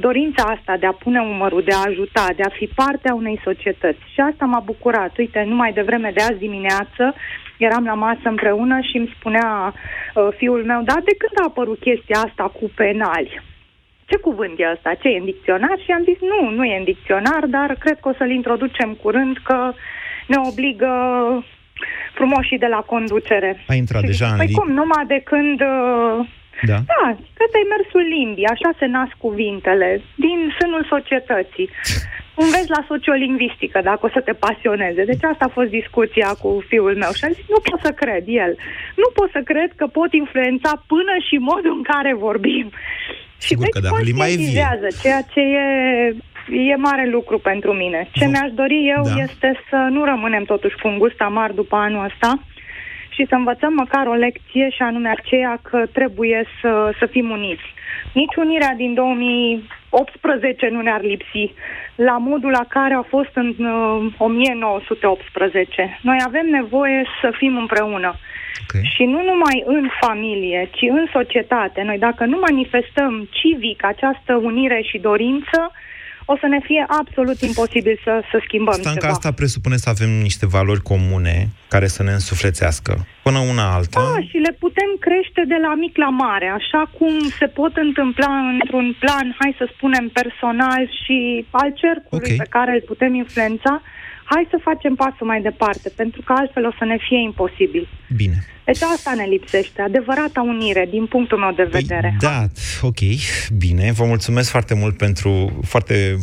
dorința 0.00 0.42
asta 0.42 0.76
de 0.76 0.86
a 0.86 0.92
pune 0.92 1.20
umărul, 1.20 1.62
de 1.62 1.74
a 1.74 1.88
ajuta, 1.88 2.26
de 2.36 2.42
a 2.42 2.56
fi 2.58 2.66
parte 2.74 3.08
a 3.08 3.14
unei 3.14 3.40
societăți. 3.44 4.02
Și 4.12 4.20
asta 4.20 4.44
m-a 4.44 4.60
bucurat. 4.60 5.16
Uite, 5.18 5.44
numai 5.48 5.72
de 5.72 5.82
vreme 5.82 6.10
de 6.14 6.22
azi 6.22 6.38
dimineață 6.38 7.14
eram 7.58 7.84
la 7.84 7.94
masă 7.94 8.20
împreună 8.24 8.80
și 8.80 8.96
îmi 8.96 9.14
spunea 9.18 9.74
uh, 9.74 10.28
fiul 10.36 10.64
meu, 10.64 10.82
da, 10.82 10.94
de 10.94 11.14
când 11.18 11.34
a 11.40 11.44
apărut 11.48 11.80
chestia 11.80 12.18
asta 12.26 12.44
cu 12.58 12.70
penali? 12.74 13.40
Ce 14.06 14.16
cuvânt 14.16 14.54
e 14.58 14.70
ăsta? 14.72 14.94
Ce 14.94 15.08
e 15.08 15.18
în 15.18 15.24
dicționar? 15.24 15.76
Și 15.84 15.90
am 15.90 16.02
zis, 16.04 16.18
nu, 16.20 16.50
nu 16.50 16.64
e 16.64 16.78
în 16.78 16.84
dicționar, 16.84 17.44
dar 17.46 17.76
cred 17.78 17.98
că 18.00 18.08
o 18.08 18.12
să-l 18.18 18.30
introducem 18.30 18.90
curând, 19.02 19.36
că 19.42 19.72
ne 20.26 20.36
obligă 20.48 20.92
frumoșii 22.14 22.58
de 22.58 22.66
la 22.66 22.80
conducere. 22.80 23.64
A 23.66 23.74
intrat 23.74 24.00
Și 24.00 24.06
deja 24.06 24.24
zic, 24.24 24.32
în 24.32 24.38
Păi 24.38 24.46
limbi. 24.46 24.60
cum, 24.60 24.72
numai 24.72 25.04
de 25.06 25.20
când... 25.24 25.60
Uh, 25.60 26.26
Da. 26.62 26.78
da, 26.92 27.04
ăsta 27.44 27.58
e 27.62 27.72
mersul 27.76 28.04
limbii, 28.16 28.46
așa 28.54 28.70
se 28.78 28.86
nasc 28.86 29.14
cuvintele, 29.26 30.00
din 30.14 30.38
sânul 30.58 30.84
societății. 30.94 31.68
Înveți 32.44 32.70
la 32.76 32.84
sociolingvistică, 32.88 33.80
dacă 33.82 34.06
o 34.06 34.08
să 34.16 34.20
te 34.20 34.32
pasioneze. 34.32 35.04
Deci 35.04 35.24
asta 35.24 35.44
a 35.44 35.56
fost 35.58 35.70
discuția 35.70 36.28
cu 36.42 36.64
fiul 36.68 36.94
meu 36.96 37.12
și 37.18 37.24
a 37.24 37.28
zis, 37.28 37.44
nu 37.48 37.60
pot 37.68 37.80
să 37.86 37.90
cred 38.02 38.24
el. 38.26 38.52
Nu 39.02 39.08
pot 39.14 39.30
să 39.30 39.40
cred 39.44 39.70
că 39.76 39.86
pot 39.86 40.12
influența 40.12 40.72
până 40.86 41.14
și 41.28 41.36
modul 41.36 41.74
în 41.76 41.82
care 41.82 42.14
vorbim. 42.14 42.70
Sigur 43.36 43.64
și 43.64 43.70
că 43.70 43.80
deci 43.80 43.90
da, 43.90 43.98
limba 43.98 44.24
e 44.24 44.28
vie. 44.28 44.36
conștientizează, 44.36 44.86
ceea 45.02 45.22
ce 45.32 45.40
e, 45.40 45.64
e 46.72 46.76
mare 46.88 47.08
lucru 47.16 47.38
pentru 47.38 47.72
mine. 47.72 48.08
Ce 48.12 48.24
Vă- 48.24 48.30
mi-aș 48.30 48.50
dori 48.62 48.78
eu 48.96 49.02
Da. 49.04 49.22
este 49.22 49.60
să 49.70 49.76
nu 49.90 50.04
rămânem 50.04 50.44
totuși 50.44 50.76
cu 50.80 50.88
un 50.88 50.98
gust 50.98 51.20
amar 51.20 51.50
după 51.50 51.76
anul 51.76 52.04
ăsta 52.04 52.30
și 53.14 53.26
să 53.28 53.34
învățăm 53.34 53.72
măcar 53.72 54.06
o 54.06 54.14
lecție 54.14 54.68
și 54.70 54.82
anume 54.82 55.08
aceea 55.08 55.58
că 55.62 55.86
trebuie 55.92 56.44
să, 56.60 56.94
să 56.98 57.06
fim 57.06 57.30
uniți. 57.30 57.68
Nici 58.12 58.34
unirea 58.34 58.74
din 58.76 58.94
2018 58.94 60.68
nu 60.68 60.80
ne-ar 60.80 61.02
lipsi 61.02 61.52
la 61.94 62.16
modul 62.18 62.50
la 62.50 62.64
care 62.68 62.94
a 62.94 63.02
fost 63.02 63.30
în 63.34 63.48
uh, 63.58 64.12
1918. 64.18 65.98
Noi 66.02 66.16
avem 66.26 66.46
nevoie 66.46 67.04
să 67.20 67.32
fim 67.36 67.56
împreună. 67.56 68.14
Okay. 68.62 68.90
Și 68.94 69.04
nu 69.04 69.22
numai 69.22 69.62
în 69.66 69.88
familie, 70.00 70.68
ci 70.72 70.82
în 70.90 71.06
societate. 71.12 71.82
Noi 71.82 71.98
dacă 71.98 72.24
nu 72.24 72.38
manifestăm 72.38 73.28
civic 73.30 73.84
această 73.84 74.34
unire 74.34 74.80
și 74.82 74.98
dorință, 74.98 75.72
o 76.24 76.36
să 76.40 76.46
ne 76.46 76.60
fie 76.62 76.84
absolut 76.88 77.40
imposibil 77.48 78.00
să, 78.04 78.22
să 78.30 78.42
schimbăm 78.46 78.74
Stanca, 78.74 79.00
ceva. 79.00 79.12
asta 79.12 79.32
presupune 79.32 79.76
să 79.76 79.88
avem 79.88 80.10
niște 80.10 80.46
valori 80.46 80.82
comune 80.82 81.48
care 81.68 81.86
să 81.86 82.02
ne 82.02 82.10
însuflețească 82.12 83.06
până 83.22 83.38
una 83.38 83.74
alta. 83.74 84.00
Da, 84.00 84.20
și 84.28 84.36
le 84.36 84.52
putem 84.64 84.90
crește 85.00 85.42
de 85.46 85.58
la 85.66 85.74
mic 85.74 85.96
la 85.96 86.08
mare, 86.08 86.48
așa 86.58 86.90
cum 86.98 87.14
se 87.38 87.46
pot 87.46 87.76
întâmpla 87.76 88.32
într-un 88.52 88.96
plan, 88.98 89.36
hai 89.38 89.54
să 89.58 89.68
spunem, 89.74 90.08
personal 90.08 90.82
și 91.04 91.46
al 91.50 91.70
cercului 91.82 92.30
Ok. 92.32 92.36
pe 92.36 92.46
care 92.56 92.72
îl 92.72 92.82
putem 92.86 93.14
influența, 93.14 93.82
hai 94.24 94.46
să 94.50 94.58
facem 94.62 94.94
pasul 94.94 95.26
mai 95.26 95.42
departe, 95.42 95.88
pentru 95.96 96.22
că 96.24 96.32
altfel 96.36 96.66
o 96.66 96.72
să 96.78 96.84
ne 96.84 96.96
fie 97.08 97.20
imposibil. 97.20 97.88
Bine. 98.16 98.44
Deci 98.64 98.82
asta 98.82 99.14
ne 99.16 99.24
lipsește, 99.24 99.82
adevărata 99.82 100.40
unire, 100.42 100.86
din 100.90 101.06
punctul 101.06 101.38
meu 101.38 101.52
de 101.52 101.68
vedere. 101.70 102.16
Păi, 102.18 102.28
da, 102.28 102.46
ok, 102.82 102.98
bine. 103.56 103.92
Vă 103.92 104.04
mulțumesc 104.04 104.50
foarte 104.50 104.74
mult 104.74 104.96
pentru 104.96 105.60
foarte 105.66 106.16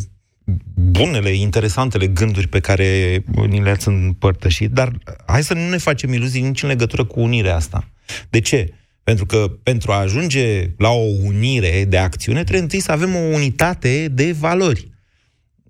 bunele, 0.75 1.29
interesantele 1.29 2.07
gânduri 2.07 2.47
pe 2.47 2.59
care 2.59 3.23
ni 3.47 3.63
le-ați 3.63 3.87
împărtășit, 3.87 4.71
dar 4.71 4.91
hai 5.25 5.43
să 5.43 5.53
nu 5.53 5.69
ne 5.69 5.77
facem 5.77 6.13
iluzii 6.13 6.41
nici 6.41 6.63
în 6.63 6.69
legătură 6.69 7.03
cu 7.03 7.19
unirea 7.19 7.55
asta. 7.55 7.87
De 8.29 8.39
ce? 8.39 8.73
Pentru 9.03 9.25
că 9.25 9.51
pentru 9.63 9.91
a 9.91 9.99
ajunge 9.99 10.69
la 10.77 10.89
o 10.89 11.05
unire 11.23 11.85
de 11.87 11.97
acțiune, 11.97 12.41
trebuie 12.41 12.61
întâi 12.61 12.79
să 12.79 12.91
avem 12.91 13.15
o 13.15 13.19
unitate 13.19 14.07
de 14.07 14.35
valori. 14.39 14.90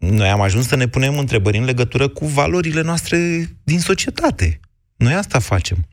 Noi 0.02 0.28
am 0.28 0.42
ajuns 0.42 0.68
să 0.68 0.76
ne 0.76 0.88
punem 0.88 1.18
întrebări 1.18 1.58
în 1.58 1.66
legătură 1.66 2.08
cu 2.08 2.26
valorile 2.26 2.82
noastre 2.82 3.50
din 3.64 3.80
societate. 3.80 4.60
Noi 4.96 5.14
asta 5.14 5.40
facem. 5.40 5.88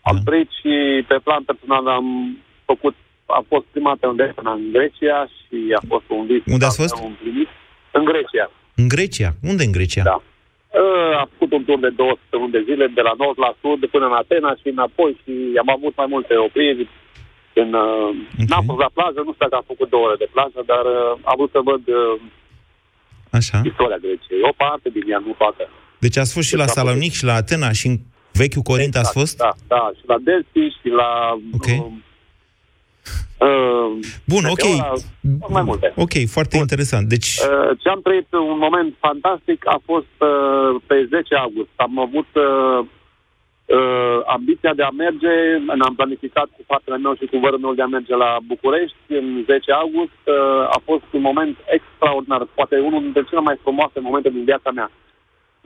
am 0.00 0.16
trăit 0.24 0.48
și 0.60 1.04
pe 1.08 1.18
plan 1.24 1.42
personal 1.42 1.86
am 1.88 2.36
făcut, 2.64 2.94
a 3.26 3.44
fost 3.48 3.64
prima 3.64 3.90
dată 3.90 4.06
unde 4.06 4.34
în 4.36 4.72
Grecia 4.72 5.26
și 5.26 5.56
a 5.78 5.82
fost 5.88 6.04
un 6.08 6.26
vis. 6.26 6.42
Unde 6.46 6.64
ați 6.64 6.80
fost? 6.80 6.94
Am 6.94 7.06
împlinit. 7.06 7.48
În 7.92 8.04
Grecia. 8.04 8.50
În 8.74 8.88
Grecia? 8.88 9.30
Unde 9.50 9.62
în 9.64 9.72
Grecia? 9.72 10.02
Da. 10.02 10.22
Uh, 10.82 11.16
am 11.18 11.28
făcut 11.32 11.52
un 11.52 11.64
tur 11.64 11.78
de 11.78 11.88
două 12.00 12.14
săptămâni 12.20 12.52
de 12.52 12.62
zile, 12.68 12.86
de 12.86 13.00
la 13.00 13.14
nord 13.18 13.38
la 13.38 13.52
sud, 13.60 13.86
până 13.86 14.06
în 14.06 14.12
Atena 14.12 14.54
și 14.60 14.68
înapoi 14.68 15.20
și 15.22 15.32
am 15.62 15.70
avut 15.76 15.96
mai 15.96 16.06
multe 16.08 16.36
opriri. 16.36 16.88
În, 17.62 17.70
uh, 17.72 18.08
Ok. 18.40 18.48
N-am 18.50 18.64
fost 18.70 18.80
la 18.86 18.90
plajă, 18.96 19.18
nu 19.26 19.32
știu 19.32 19.44
dacă 19.46 19.56
am 19.60 19.66
făcut 19.72 19.88
două 19.94 20.04
ore 20.06 20.16
de 20.24 20.28
plajă, 20.34 20.60
dar 20.72 20.84
uh, 20.96 21.28
am 21.30 21.34
vrut 21.38 21.52
să 21.56 21.60
văd 21.70 21.82
uh, 22.00 22.20
Așa. 23.38 23.56
istoria 23.70 23.98
Greciei. 24.04 24.42
O 24.50 24.52
parte 24.64 24.88
din 24.96 25.04
ea, 25.12 25.20
nu 25.26 25.32
toată. 25.42 25.62
Deci 26.04 26.16
ați 26.22 26.32
fost 26.36 26.48
și 26.48 26.56
la 26.62 26.66
Salonic 26.66 27.12
și 27.12 27.24
la 27.24 27.34
Atena 27.34 27.72
și 27.72 27.86
în 27.86 27.96
vechiul 28.40 28.62
Corint 28.70 28.94
ați 28.96 29.12
fost? 29.18 29.36
Da, 29.36 29.52
da, 29.74 29.90
și 29.98 30.04
la 30.12 30.18
Delphi 30.28 30.64
și 30.80 30.88
la... 31.00 31.10
Ok. 31.58 31.66
Uh, 31.66 31.86
uh, 33.48 33.90
Bun, 34.32 34.44
ok. 34.54 34.64
Meteora, 34.68 34.94
mai 35.48 35.62
multe. 35.62 35.92
Ok, 35.96 36.14
foarte 36.36 36.56
interesant. 36.56 37.08
Deci, 37.14 37.28
Uh, 37.38 37.70
ce 37.80 37.88
am 37.88 38.00
trăit 38.02 38.28
un 38.32 38.58
moment 38.66 38.94
fantastic 38.98 39.58
a 39.66 39.78
fost 39.84 40.14
uh, 40.18 40.80
pe 40.86 41.06
10 41.10 41.34
august. 41.34 41.72
Am 41.76 41.98
avut 42.06 42.30
uh, 42.34 42.86
uh, 43.66 44.18
ambiția 44.36 44.72
de 44.74 44.84
a 44.86 44.92
merge, 45.04 45.34
ne-am 45.80 45.94
planificat 46.00 46.48
cu 46.56 46.62
fratele 46.66 46.96
meu 47.04 47.14
și 47.14 47.30
cu 47.30 47.36
vărul 47.44 47.64
meu 47.64 47.74
de 47.74 47.82
a 47.84 47.94
merge 47.96 48.14
la 48.24 48.30
București 48.52 49.10
în 49.20 49.26
10 49.46 49.72
august. 49.72 50.20
Uh, 50.24 50.76
a 50.76 50.78
fost 50.88 51.06
un 51.16 51.22
moment 51.28 51.56
extraordinar, 51.76 52.42
poate 52.58 52.74
unul 52.88 53.02
dintre 53.02 53.22
cele 53.28 53.40
mai 53.48 53.56
frumoase 53.64 53.98
momente 54.00 54.28
din 54.36 54.44
viața 54.44 54.70
mea. 54.78 54.90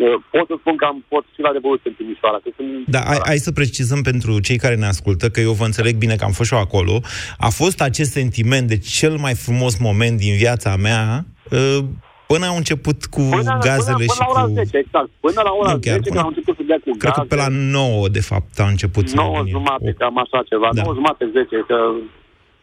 Uh, 0.00 0.14
pot 0.30 0.46
să 0.50 0.54
spun 0.58 0.76
că 0.76 0.84
am 0.84 1.04
fost 1.08 1.26
și 1.34 1.40
la 1.46 1.50
Revoluție 1.50 1.90
în 1.90 1.96
Timișoara. 1.98 2.38
Că 2.44 2.50
sunt 2.56 2.68
da, 2.86 3.00
hai, 3.10 3.20
hai 3.24 3.36
să 3.46 3.52
precizăm 3.52 4.00
pentru 4.10 4.40
cei 4.40 4.58
care 4.64 4.74
ne 4.74 4.86
ascultă, 4.86 5.28
că 5.28 5.40
eu 5.40 5.52
vă 5.52 5.64
înțeleg 5.64 5.94
bine 5.96 6.14
că 6.16 6.24
am 6.24 6.36
fost 6.38 6.48
și 6.48 6.54
eu 6.54 6.60
acolo. 6.60 7.00
A 7.38 7.48
fost 7.48 7.80
acest 7.80 8.10
sentiment 8.10 8.68
de 8.68 8.78
cel 8.78 9.14
mai 9.16 9.34
frumos 9.34 9.78
moment 9.78 10.16
din 10.18 10.34
viața 10.36 10.76
mea, 10.76 11.24
uh, 11.50 11.84
până 12.32 12.44
au 12.52 12.56
început 12.62 12.98
cu 13.14 13.22
Până, 13.36 13.58
gazele 13.68 14.02
până, 14.04 14.12
și 14.16 14.18
până 14.18 14.28
la 14.28 14.32
ora 14.34 14.44
cu... 14.48 14.52
10, 14.60 14.76
exact. 14.84 15.10
Până 15.26 15.40
la 15.48 15.52
ora 15.60 15.70
Nu 15.72 15.78
chiar, 15.86 15.98
10, 15.98 16.08
până- 16.08 16.14
când 16.14 16.24
am 16.26 16.32
început 16.34 16.54
să 16.58 16.62
dea 16.70 16.78
cu 16.84 16.90
Cred 17.02 17.12
că 17.18 17.22
gaze. 17.24 17.30
pe 17.32 17.36
la 17.44 17.48
9, 17.50 18.08
de 18.18 18.22
fapt, 18.30 18.52
a 18.64 18.66
început 18.74 19.04
să 19.08 19.14
9 19.16 19.36
veni. 19.36 19.50
jumate, 19.56 19.90
cam 20.00 20.16
așa 20.24 20.38
ceva, 20.50 20.68
Da. 20.76 20.82
9 20.82 20.94
jumate, 20.98 21.24
10, 21.38 21.56
că... 21.70 21.76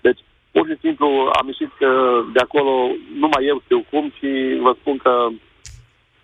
Deci, 0.06 0.22
pur 0.54 0.66
și 0.70 0.76
simplu, 0.86 1.08
am 1.40 1.46
ieșit 1.52 1.72
că 1.82 1.90
de 2.36 2.42
acolo, 2.48 2.72
numai 3.24 3.42
eu 3.52 3.58
știu 3.66 3.80
cum 3.92 4.04
și 4.18 4.30
vă 4.66 4.72
spun 4.80 4.96
că, 5.06 5.14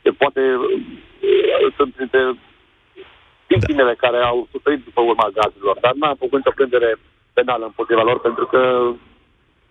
că 0.04 0.10
poate 0.22 0.42
uh, 0.60 1.68
sunt 1.78 1.90
printre 1.98 2.22
victimele 3.54 3.94
care 4.04 4.20
au 4.32 4.38
suferit 4.54 4.82
după 4.88 5.02
urma 5.10 5.28
gazelor, 5.38 5.78
dar 5.84 5.94
n-am 6.00 6.16
făcut 6.24 6.38
nicio 6.38 6.58
plângere 6.60 6.90
penală 7.38 7.64
împotriva 7.66 8.04
lor, 8.10 8.18
pentru 8.28 8.46
că 8.54 8.62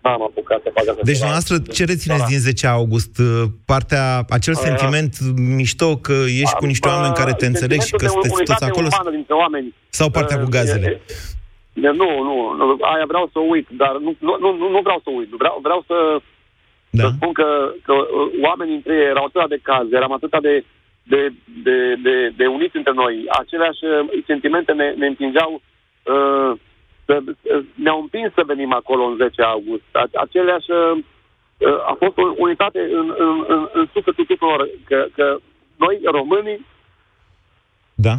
n-am 0.03 0.23
apucat 0.23 0.61
să 0.63 0.71
fac 0.75 0.89
asta. 0.89 1.03
Deci, 1.11 1.19
dumneavoastră, 1.19 1.55
ce 1.77 1.85
rețineți 1.85 2.27
din 2.27 2.39
10 2.39 2.67
august? 2.67 3.19
Uh, 3.19 3.43
Partea, 3.67 4.05
acel 4.29 4.55
Uh, 4.57 4.61
sentiment 4.67 5.13
mișto 5.59 5.97
că 5.97 6.13
ești 6.43 6.57
cu 6.61 6.67
niște 6.67 6.89
oameni 6.89 7.15
care 7.21 7.33
te 7.41 7.47
înțeleg 7.47 7.81
și 7.81 7.93
că 7.93 8.07
Sentimentul 8.07 8.23
de 8.23 8.29
sunteți 8.29 8.49
toți 8.51 8.51
unitate 8.51 8.65
acolo? 8.73 8.89
umană 8.93 9.11
dintre 9.19 9.35
oameni. 9.35 9.69
Sau 9.99 10.07
partea 10.17 10.37
cu 10.43 10.49
Uh, 10.51 10.55
gazele? 10.59 10.87
e- 10.89 11.01
e- 11.89 11.99
Nu, 12.03 12.11
nu, 12.29 12.35
nu, 12.59 12.65
aia 12.93 13.07
vreau 13.13 13.27
să 13.33 13.39
o 13.39 13.47
uit, 13.55 13.67
dar 13.83 13.93
nu, 14.07 14.11
nu, 14.19 14.33
nu, 14.61 14.69
nu 14.75 14.81
vreau 14.87 15.01
să 15.05 15.09
o 15.11 15.17
uit. 15.21 15.31
Vreau, 15.43 15.57
vreau 15.67 15.81
să, 15.91 15.97
Da. 16.91 17.03
să 17.03 17.09
spun 17.17 17.33
că, 17.41 17.49
că 17.87 17.93
uh, 17.93 18.29
oamenii 18.49 18.75
între 18.81 18.93
ei 19.01 19.11
erau 19.15 19.25
atât 19.29 19.49
de 19.55 19.59
calzi, 19.69 19.95
eram 20.01 20.13
atât 20.13 20.31
de, 20.49 20.55
de, 21.13 21.21
de, 21.67 21.77
de, 22.07 22.15
de 22.39 22.47
uniți 22.57 22.77
între 22.81 22.93
noi. 23.03 23.15
Aceleași 23.43 23.83
uh, 23.85 24.23
sentimente 24.31 24.73
ne, 24.81 24.89
ne 25.01 25.07
împingeau 25.13 25.51
uh, 25.55 25.61
să, 26.05 26.13
uh, 26.15 26.59
ne-au 27.85 28.01
împins 28.01 28.33
să 28.39 28.43
venim 28.47 28.73
acolo 28.73 29.03
în 29.05 29.17
10 29.17 29.43
august. 29.43 29.87
A- 29.93 30.15
Aceleași 30.25 30.71
uh, 30.71 30.93
uh, 31.59 31.79
a 31.91 31.95
fost 32.03 32.17
o 32.23 32.23
unitate 32.47 32.81
în, 33.01 33.07
în, 33.25 33.35
în, 33.55 33.61
în 33.79 33.85
sufletul 33.95 34.25
tuturor, 34.25 34.61
că, 34.89 34.99
că 35.17 35.27
noi, 35.83 35.95
românii, 36.19 36.61
Da? 38.07 38.15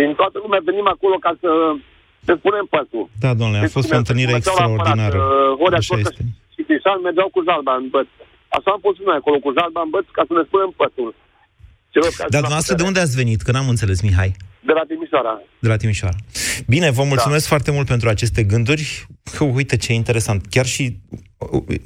din 0.00 0.10
toată 0.20 0.36
lumea 0.44 0.60
venim 0.70 0.86
acolo 0.94 1.16
ca 1.26 1.32
să 1.40 1.50
ne 2.28 2.34
spunem 2.40 2.66
păsul. 2.74 3.04
Da, 3.24 3.30
domnule, 3.40 3.58
a 3.58 3.64
Deci, 3.64 3.76
fost 3.78 3.86
o 3.86 3.90
cum 3.90 3.98
întâlnire 4.02 4.32
mergeau 4.32 4.56
la 4.58 4.62
aparat, 4.64 4.78
extraordinară. 4.78 5.18
uh, 5.24 5.58
Horea 5.60 5.78
Așa 5.82 5.94
Ciorcă 5.94 6.08
este. 6.12 6.24
și 6.54 6.60
Crișan 6.68 6.98
mergeau 7.08 7.28
cu 7.34 7.40
jalba 7.48 7.74
în 7.82 7.86
băț. 7.94 8.08
Așa 8.56 8.70
am 8.74 8.80
fost 8.86 8.96
și 8.98 9.04
noi 9.08 9.16
acolo, 9.20 9.36
cu 9.44 9.50
jalba 9.58 9.80
în 9.86 9.90
băț, 9.94 10.06
ca 10.16 10.22
să 10.28 10.32
ne 10.38 10.44
spunem 10.50 10.70
păsul. 10.82 11.10
Celor 11.94 12.10
care 12.18 12.28
Dar 12.34 12.40
sunt 12.40 12.42
la 12.42 12.46
dumneavoastră 12.46 12.74
de 12.74 12.82
putere. 12.82 12.90
unde 12.90 13.00
ați 13.06 13.18
venit? 13.22 13.40
Că 13.46 13.50
n-am 13.52 13.68
înțeles, 13.74 13.98
Mihai. 14.08 14.30
De 14.72 14.78
la 14.78 14.84
Timișoara. 14.88 15.42
De 15.58 15.68
la 15.68 15.76
Timișoara. 15.76 16.16
Bine, 16.66 16.90
vă 16.90 17.02
mulțumesc 17.04 17.42
da. 17.42 17.48
foarte 17.48 17.70
mult 17.70 17.86
pentru 17.86 18.08
aceste 18.08 18.42
gânduri. 18.42 19.06
Că, 19.36 19.44
uite 19.44 19.76
ce 19.76 19.92
interesant. 19.92 20.46
Chiar 20.46 20.66
și... 20.66 20.98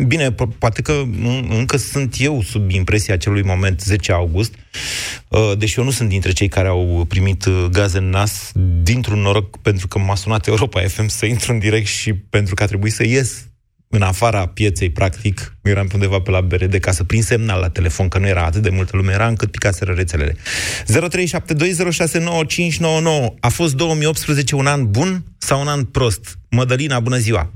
Bine, 0.07 0.35
po- 0.35 0.59
poate 0.59 0.83
că 0.83 0.93
în- 0.93 1.47
încă 1.51 1.77
sunt 1.77 2.15
eu 2.19 2.43
sub 2.43 2.71
impresia 2.71 3.15
acelui 3.15 3.43
moment, 3.43 3.81
10 3.81 4.13
august, 4.13 4.55
uh, 5.29 5.53
deși 5.59 5.79
eu 5.79 5.85
nu 5.85 5.91
sunt 5.91 6.09
dintre 6.09 6.33
cei 6.33 6.49
care 6.49 6.69
au 6.69 7.05
primit 7.09 7.45
uh, 7.45 7.67
gaze 7.71 7.99
în 7.99 8.09
nas, 8.09 8.51
dintr-un 8.83 9.19
noroc, 9.21 9.57
pentru 9.57 9.89
că 9.89 9.99
m-a 9.99 10.15
sunat 10.15 10.47
Europa 10.47 10.81
FM 10.81 11.07
să 11.07 11.27
intru 11.27 11.53
în 11.53 11.59
direct 11.59 11.87
și 11.87 12.15
pentru 12.15 12.55
că 12.55 12.63
a 12.63 12.67
trebuit 12.67 12.93
să 12.93 13.05
ies 13.07 13.47
în 13.89 14.03
afara 14.03 14.47
pieței, 14.47 14.91
practic, 14.91 15.57
eram 15.63 15.87
pe 15.87 15.95
undeva 15.95 16.21
pe 16.21 16.31
la 16.31 16.41
BRD 16.41 16.75
ca 16.79 16.93
să 16.93 17.05
prind 17.05 17.23
semnal 17.23 17.61
la 17.61 17.69
telefon, 17.69 18.09
că 18.09 18.19
nu 18.19 18.27
era 18.27 18.45
atât 18.45 18.63
de 18.63 18.71
multă 18.71 18.97
lume, 18.97 19.13
era 19.13 19.27
încât 19.27 19.51
picaseră 19.51 19.93
rețelele. 19.93 20.37
0372069599. 20.37 20.39
A 23.41 23.49
fost 23.49 23.75
2018 23.75 24.55
un 24.55 24.67
an 24.67 24.91
bun 24.91 25.25
sau 25.39 25.61
un 25.61 25.69
an 25.69 25.85
prost? 25.85 26.39
Mădălina, 26.51 27.01
bună 27.01 27.17
ziua! 27.17 27.53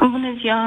Bună 0.00 0.34
ziua! 0.40 0.60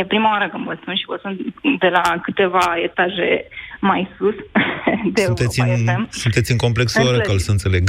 E 0.00 0.04
prima 0.04 0.30
oară 0.30 0.48
când 0.48 0.64
vă 0.64 0.76
sun 0.84 0.94
și 0.94 1.04
vă 1.06 1.18
sun 1.22 1.54
de 1.78 1.88
la 1.88 2.02
câteva 2.22 2.74
etaje 2.82 3.48
mai 3.80 4.08
sus 4.18 4.34
de 5.14 5.20
Sunteți 5.20 5.60
Europa 5.60 5.74
în, 5.78 5.86
FM. 5.86 6.06
sunteți 6.10 6.50
în 6.52 6.56
complexul 6.56 7.00
În 7.02 7.06
Oracle, 7.08 7.24
clădire. 7.26 7.46
să 7.46 7.50
înțeleg. 7.50 7.84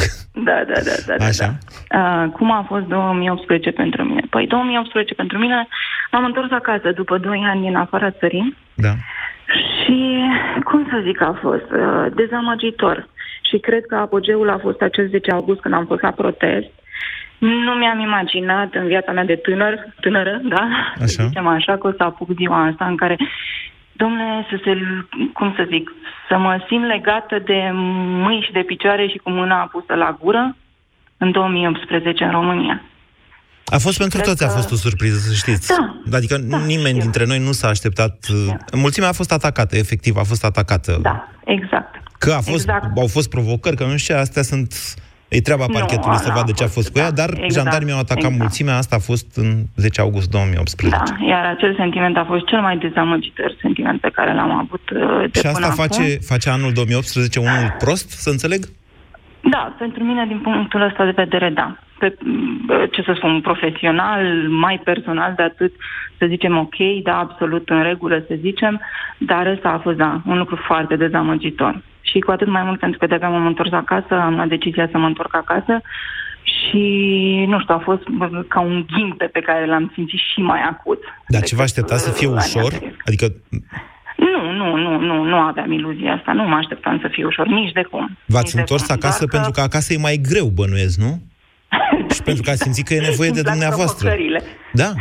Da, 0.48 0.58
da, 0.72 0.80
da, 0.88 0.96
da. 1.08 1.16
da, 1.18 1.26
Așa? 1.26 1.50
Da. 1.90 2.24
Uh, 2.24 2.30
cum 2.32 2.52
a 2.52 2.66
fost 2.68 2.86
2018 2.86 3.72
pentru 3.72 4.04
mine? 4.04 4.22
Păi 4.30 4.48
2018 4.48 5.14
pentru 5.14 5.38
mine 5.38 5.68
m-am 6.12 6.24
întors 6.26 6.52
acasă 6.52 6.92
după 6.92 7.18
2 7.18 7.44
ani 7.46 7.68
în 7.68 7.76
afara 7.76 8.12
țării 8.12 8.58
Da. 8.74 8.94
și, 9.84 9.98
cum 10.64 10.88
să 10.92 11.02
zic, 11.04 11.22
a 11.22 11.38
fost 11.42 11.70
uh, 11.72 12.06
dezamăgitor. 12.16 13.08
Și 13.50 13.58
cred 13.58 13.86
că 13.86 13.96
apogeul 13.96 14.50
a 14.50 14.58
fost 14.58 14.82
acel 14.82 15.08
10 15.10 15.32
august 15.32 15.60
când 15.60 15.74
am 15.74 15.86
fost 15.86 16.02
la 16.02 16.12
protest. 16.12 16.70
Nu 17.42 17.72
mi-am 17.80 18.00
imaginat 18.00 18.74
în 18.74 18.88
viața 18.88 19.12
mea 19.12 19.26
de 19.26 19.36
tânăr, 19.36 19.74
tânără, 20.00 20.42
da? 20.44 20.64
Așa. 20.96 21.06
Să 21.06 21.24
zicem 21.28 21.48
așa, 21.48 21.78
că 21.78 21.88
o 21.88 21.92
să 21.98 22.04
apuc 22.04 22.30
ziua 22.38 22.66
asta 22.66 22.86
în 22.86 22.96
care, 22.98 23.18
domnule, 23.92 24.46
să 24.50 24.56
se, 24.64 24.72
cum 25.34 25.54
să 25.58 25.66
zic, 25.70 25.92
să 26.30 26.38
mă 26.38 26.64
simt 26.68 26.86
legată 26.88 27.36
de 27.46 27.70
mâini 28.24 28.42
și 28.46 28.52
de 28.52 28.60
picioare 28.60 29.08
și 29.08 29.18
cu 29.18 29.30
mâna 29.30 29.70
pusă 29.72 29.94
la 29.94 30.18
gură 30.22 30.56
în 31.18 31.32
2018 31.32 32.24
în 32.24 32.32
România. 32.32 32.82
A 33.66 33.78
fost 33.78 33.98
pentru 33.98 34.18
Cred 34.20 34.30
toți, 34.30 34.44
a 34.44 34.48
că- 34.48 34.54
fost 34.54 34.72
o 34.72 34.76
surpriză, 34.76 35.18
să 35.18 35.34
știți. 35.34 35.68
Da, 36.06 36.18
Adică 36.18 36.38
nimeni 36.66 37.00
dintre 37.00 37.26
noi 37.26 37.40
nu 37.40 37.52
s-a 37.52 37.68
așteptat... 37.68 38.18
uh, 38.48 38.54
Mulțimea 38.74 39.10
a 39.10 39.12
fost 39.22 39.32
atacată, 39.32 39.78
efectiv, 39.78 40.16
a 40.18 40.24
fost 40.24 40.44
atacată. 40.46 41.00
Da, 41.02 41.28
exact. 41.46 41.96
Că 42.18 42.32
a 42.32 42.42
fost, 42.42 42.50
Exact. 42.68 42.98
au 42.98 43.08
fost 43.08 43.30
provocări, 43.30 43.76
că 43.76 43.84
nu 43.84 43.98
știu 43.98 44.14
ce, 44.16 44.20
astea 44.20 44.42
sunt... 44.42 44.74
E 45.38 45.42
treaba 45.42 45.66
Nu, 45.68 45.74
parchetului 45.74 46.18
să 46.18 46.30
ala 46.30 46.40
vadă 46.40 46.52
a 46.52 46.58
ce 46.60 46.64
a 46.64 46.68
fost 46.78 46.90
cu 46.92 46.98
ea, 47.00 47.12
dar 47.12 47.30
exact, 47.30 47.52
jandarmii 47.52 47.94
au 47.94 48.00
atacat 48.00 48.24
exact. 48.24 48.40
mulțimea, 48.44 48.76
asta 48.78 48.96
a 48.96 49.04
fost 49.10 49.28
în 49.36 49.50
10 49.76 50.02
august 50.02 50.30
2018. 50.30 50.98
Da, 50.98 51.26
iar 51.34 51.46
acel 51.46 51.76
sentiment 51.76 52.18
a 52.18 52.26
fost 52.32 52.46
cel 52.46 52.62
mai 52.62 52.78
dezamăgitor 52.78 53.56
sentiment 53.62 54.02
pe 54.02 54.10
care 54.18 54.34
l-am 54.34 54.52
avut 54.52 54.86
uh, 54.90 55.32
de 55.32 55.40
Și 55.40 55.46
asta 55.46 55.60
până 55.60 55.74
face, 55.84 56.02
acum. 56.02 56.26
face 56.32 56.50
anul 56.50 56.72
2018 56.74 57.40
unul 57.40 57.76
prost, 57.80 58.10
să 58.10 58.30
înțeleg? 58.30 58.62
Da, 59.54 59.76
pentru 59.80 60.04
mine, 60.04 60.26
din 60.28 60.40
punctul 60.40 60.82
ăsta 60.82 61.06
de 61.06 61.14
vedere, 61.16 61.50
da. 61.50 61.78
Pe, 62.02 62.16
m, 62.20 62.88
ce 62.92 63.02
să 63.02 63.14
spun, 63.16 63.42
profesional, 63.42 64.22
mai 64.50 64.82
personal 64.84 65.34
de 65.36 65.44
atât, 65.44 65.74
să 66.18 66.26
zicem 66.28 66.58
ok, 66.58 66.78
da, 67.04 67.18
absolut 67.18 67.70
în 67.70 67.84
regulă, 67.84 68.24
să 68.28 68.36
zicem, 68.40 68.82
dar 69.18 69.46
ăsta 69.48 69.70
a 69.70 69.80
fost, 69.80 69.98
da, 69.98 70.22
un 70.26 70.38
lucru 70.38 70.56
foarte 70.56 70.96
dezamăgitor. 70.96 71.82
Și 72.02 72.20
cu 72.20 72.32
atât 72.32 72.48
mai 72.48 72.64
mult 72.64 72.80
pentru 72.80 73.00
că 73.00 73.06
de-abia 73.06 73.30
m-am 73.30 73.46
întors 73.46 73.72
acasă, 73.72 74.14
am 74.14 74.36
luat 74.36 74.48
decizia 74.48 74.88
să 74.92 74.98
mă 74.98 75.06
întorc 75.06 75.36
acasă 75.36 75.82
și, 76.44 76.84
nu 77.48 77.60
știu, 77.60 77.76
a 77.76 77.82
fost 77.84 78.04
bă, 78.10 78.46
ca 78.48 78.60
un 78.60 78.86
ghimpe 78.94 79.26
pe 79.26 79.40
care 79.40 79.66
l-am 79.66 79.92
simțit 79.94 80.20
și 80.34 80.40
mai 80.40 80.62
acut. 80.62 81.04
Dar 81.28 81.42
ce 81.42 81.56
vă 81.56 81.62
aștepta 81.62 81.96
să 81.96 82.12
fie 82.12 82.28
uh, 82.28 82.34
ușor? 82.36 82.74
anii 82.74 82.96
Adică 83.06 83.26
Nu, 84.16 84.52
nu, 84.52 84.76
nu, 84.76 85.00
nu, 85.00 85.24
nu 85.24 85.36
aveam 85.36 85.72
iluzia 85.72 86.14
asta, 86.14 86.34
nu 86.34 86.44
mă 86.44 86.56
așteptam 86.56 87.00
să 87.02 87.08
fie 87.12 87.26
ușor, 87.26 87.48
nici 87.48 87.72
de 87.72 87.84
cum. 87.84 88.18
v-ați 88.26 88.44
Nici 88.44 88.54
de 88.54 88.60
întors 88.60 88.86
cum, 88.86 88.96
acasă 88.96 89.26
doar 89.26 89.32
pentru 89.32 89.52
că 89.52 89.62
acasă 89.62 89.94
e 89.94 89.98
mai 89.98 90.22
greu, 90.30 90.46
bănuiesc, 90.46 91.00
nu? 91.00 91.22
Și 92.14 92.22
pentru 92.22 92.44
că 92.44 92.50
ați 92.50 92.62
simțit 92.62 92.86
că 92.88 92.94
e 92.94 93.00
nevoie 93.00 93.30
de 93.30 93.34
Îmi 93.36 93.44
plac 93.44 93.54
dumneavoastră. 93.56 94.08
provocările. 94.08 94.42
Da. 94.74 94.94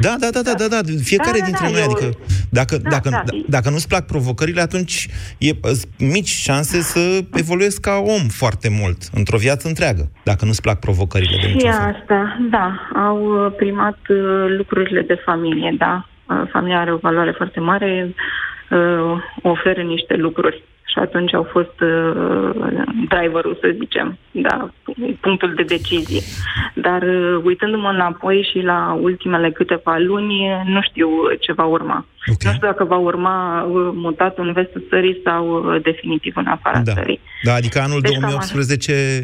Da, 0.00 0.14
da, 0.20 0.28
da, 0.30 0.40
da, 0.42 0.52
da, 0.58 0.66
da. 0.68 0.80
Fiecare 1.02 1.38
Da, 1.38 1.44
da, 1.44 1.44
dintre 1.44 1.66
da, 1.66 1.70
noi, 1.72 1.80
eu- 1.80 1.90
adică 1.90 2.18
dacă, 2.50 2.76
Da, 2.76 2.88
dacă, 2.88 3.08
da. 3.08 3.22
dacă 3.48 3.70
nu-ți 3.70 3.88
plac 3.88 4.06
provocările, 4.06 4.60
atunci 4.60 5.08
e 5.38 5.50
sunt 5.62 5.86
mici 5.98 6.28
șanse 6.28 6.80
să 6.80 7.00
evoluezi 7.34 7.80
ca 7.80 7.94
om 7.96 8.28
foarte 8.28 8.68
mult, 8.80 8.98
într-o 9.14 9.38
viață 9.38 9.68
întreagă, 9.68 10.10
dacă 10.24 10.44
nu-ți 10.44 10.60
plac 10.60 10.78
provocările 10.80 11.36
de 11.42 11.48
Și 11.48 11.54
niciun 11.54 11.70
fel. 11.70 11.96
asta, 12.00 12.38
da, 12.50 12.66
au 13.06 13.18
uh, 13.44 13.52
primat 13.56 13.98
uh, 14.08 14.16
lucrurile 14.56 15.00
de 15.00 15.22
familie, 15.24 15.74
da. 15.78 16.08
Uh, 16.28 16.42
Familia 16.52 16.80
are 16.80 16.92
o 16.92 16.96
valoare 16.96 17.30
foarte 17.36 17.60
mare, 17.60 18.14
uh, 18.70 19.22
oferă 19.42 19.82
niște 19.82 20.14
lucruri 20.16 20.62
și 20.86 20.98
atunci 20.98 21.34
au 21.34 21.46
fost 21.50 21.80
uh, 21.80 22.50
driverul, 23.08 23.58
să 23.60 23.74
zicem, 23.78 24.18
da, 24.30 24.70
punctul 25.20 25.54
de 25.54 25.62
decizie. 25.62 26.20
Dar 26.74 27.02
uh, 27.02 27.40
uitându-mă 27.44 27.88
înapoi 27.88 28.48
și 28.52 28.60
la 28.60 28.98
ultimele 29.00 29.50
câteva 29.50 29.96
luni, 29.98 30.34
nu 30.64 30.80
știu 30.82 31.08
ce 31.40 31.52
va 31.52 31.64
urma. 31.64 32.06
Okay. 32.26 32.36
Nu 32.44 32.52
știu 32.52 32.66
dacă 32.66 32.84
va 32.84 32.96
urma 32.96 33.62
uh, 33.62 33.90
mutat 33.94 34.38
în 34.38 34.52
vestul 34.52 34.86
țării 34.88 35.20
sau 35.24 35.72
uh, 35.74 35.82
definitiv 35.82 36.36
în 36.36 36.46
afara 36.46 36.80
Da. 36.80 36.92
țării. 36.92 37.20
Da, 37.42 37.54
adică 37.54 37.80
anul 37.80 38.00
Deci 38.00 38.12
cam 38.12 38.20
2018 38.20 39.22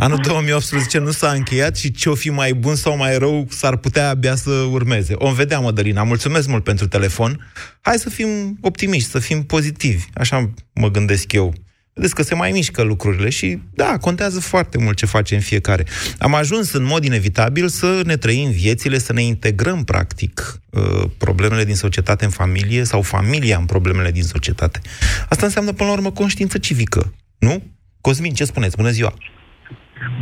Anul 0.00 0.18
2018 0.18 0.98
nu 0.98 1.10
s-a 1.10 1.30
încheiat 1.30 1.76
și 1.76 1.90
ce-o 1.90 2.14
fi 2.14 2.30
mai 2.30 2.54
bun 2.54 2.74
sau 2.74 2.96
mai 2.96 3.18
rău 3.18 3.46
s-ar 3.50 3.76
putea 3.76 4.08
abia 4.08 4.34
să 4.34 4.50
urmeze. 4.50 5.14
O 5.16 5.32
vedea, 5.32 5.58
Mădălina. 5.58 6.02
Mulțumesc 6.02 6.48
mult 6.48 6.64
pentru 6.64 6.86
telefon. 6.88 7.50
Hai 7.80 7.98
să 7.98 8.10
fim 8.10 8.58
optimiști, 8.60 9.10
să 9.10 9.18
fim 9.18 9.42
pozitivi. 9.42 10.04
Așa 10.14 10.50
mă 10.74 10.90
gândesc 10.90 11.32
eu. 11.32 11.54
Vedeți 11.92 12.14
că 12.14 12.22
se 12.22 12.34
mai 12.34 12.50
mișcă 12.50 12.82
lucrurile 12.82 13.28
și, 13.28 13.58
da, 13.74 13.96
contează 14.00 14.40
foarte 14.40 14.78
mult 14.78 14.96
ce 14.96 15.06
facem 15.06 15.40
fiecare. 15.40 15.86
Am 16.18 16.34
ajuns 16.34 16.72
în 16.72 16.84
mod 16.84 17.04
inevitabil 17.04 17.68
să 17.68 18.02
ne 18.04 18.16
trăim 18.16 18.50
viețile, 18.50 18.98
să 18.98 19.12
ne 19.12 19.22
integrăm, 19.22 19.84
practic, 19.84 20.60
uh, 20.70 21.04
problemele 21.18 21.64
din 21.64 21.76
societate 21.76 22.24
în 22.24 22.30
familie 22.30 22.84
sau 22.84 23.02
familia 23.02 23.58
în 23.58 23.64
problemele 23.64 24.10
din 24.10 24.22
societate. 24.22 24.80
Asta 25.28 25.46
înseamnă, 25.46 25.72
până 25.72 25.88
la 25.88 25.94
urmă, 25.94 26.10
conștiință 26.10 26.58
civică, 26.58 27.14
nu? 27.38 27.62
Cosmin, 28.00 28.34
ce 28.34 28.44
spuneți? 28.44 28.76
Bună 28.76 28.90
ziua! 28.90 29.14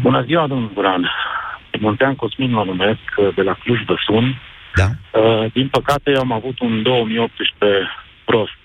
Bună 0.01 0.23
ziua, 0.23 0.47
domnul 0.47 0.71
Buran. 0.75 1.11
Muntean 1.81 2.15
Cosmin 2.15 2.51
mă 2.51 2.65
numesc, 2.65 3.35
de 3.35 3.43
la 3.43 3.55
Cluj 3.55 3.85
vă 3.85 3.95
sun. 4.07 4.41
Da. 4.75 5.21
Uh, 5.21 5.53
din 5.53 5.69
păcate, 5.69 6.11
eu 6.11 6.21
am 6.21 6.33
avut 6.33 6.61
un 6.61 6.83
2018 6.83 7.91
prost, 8.25 8.59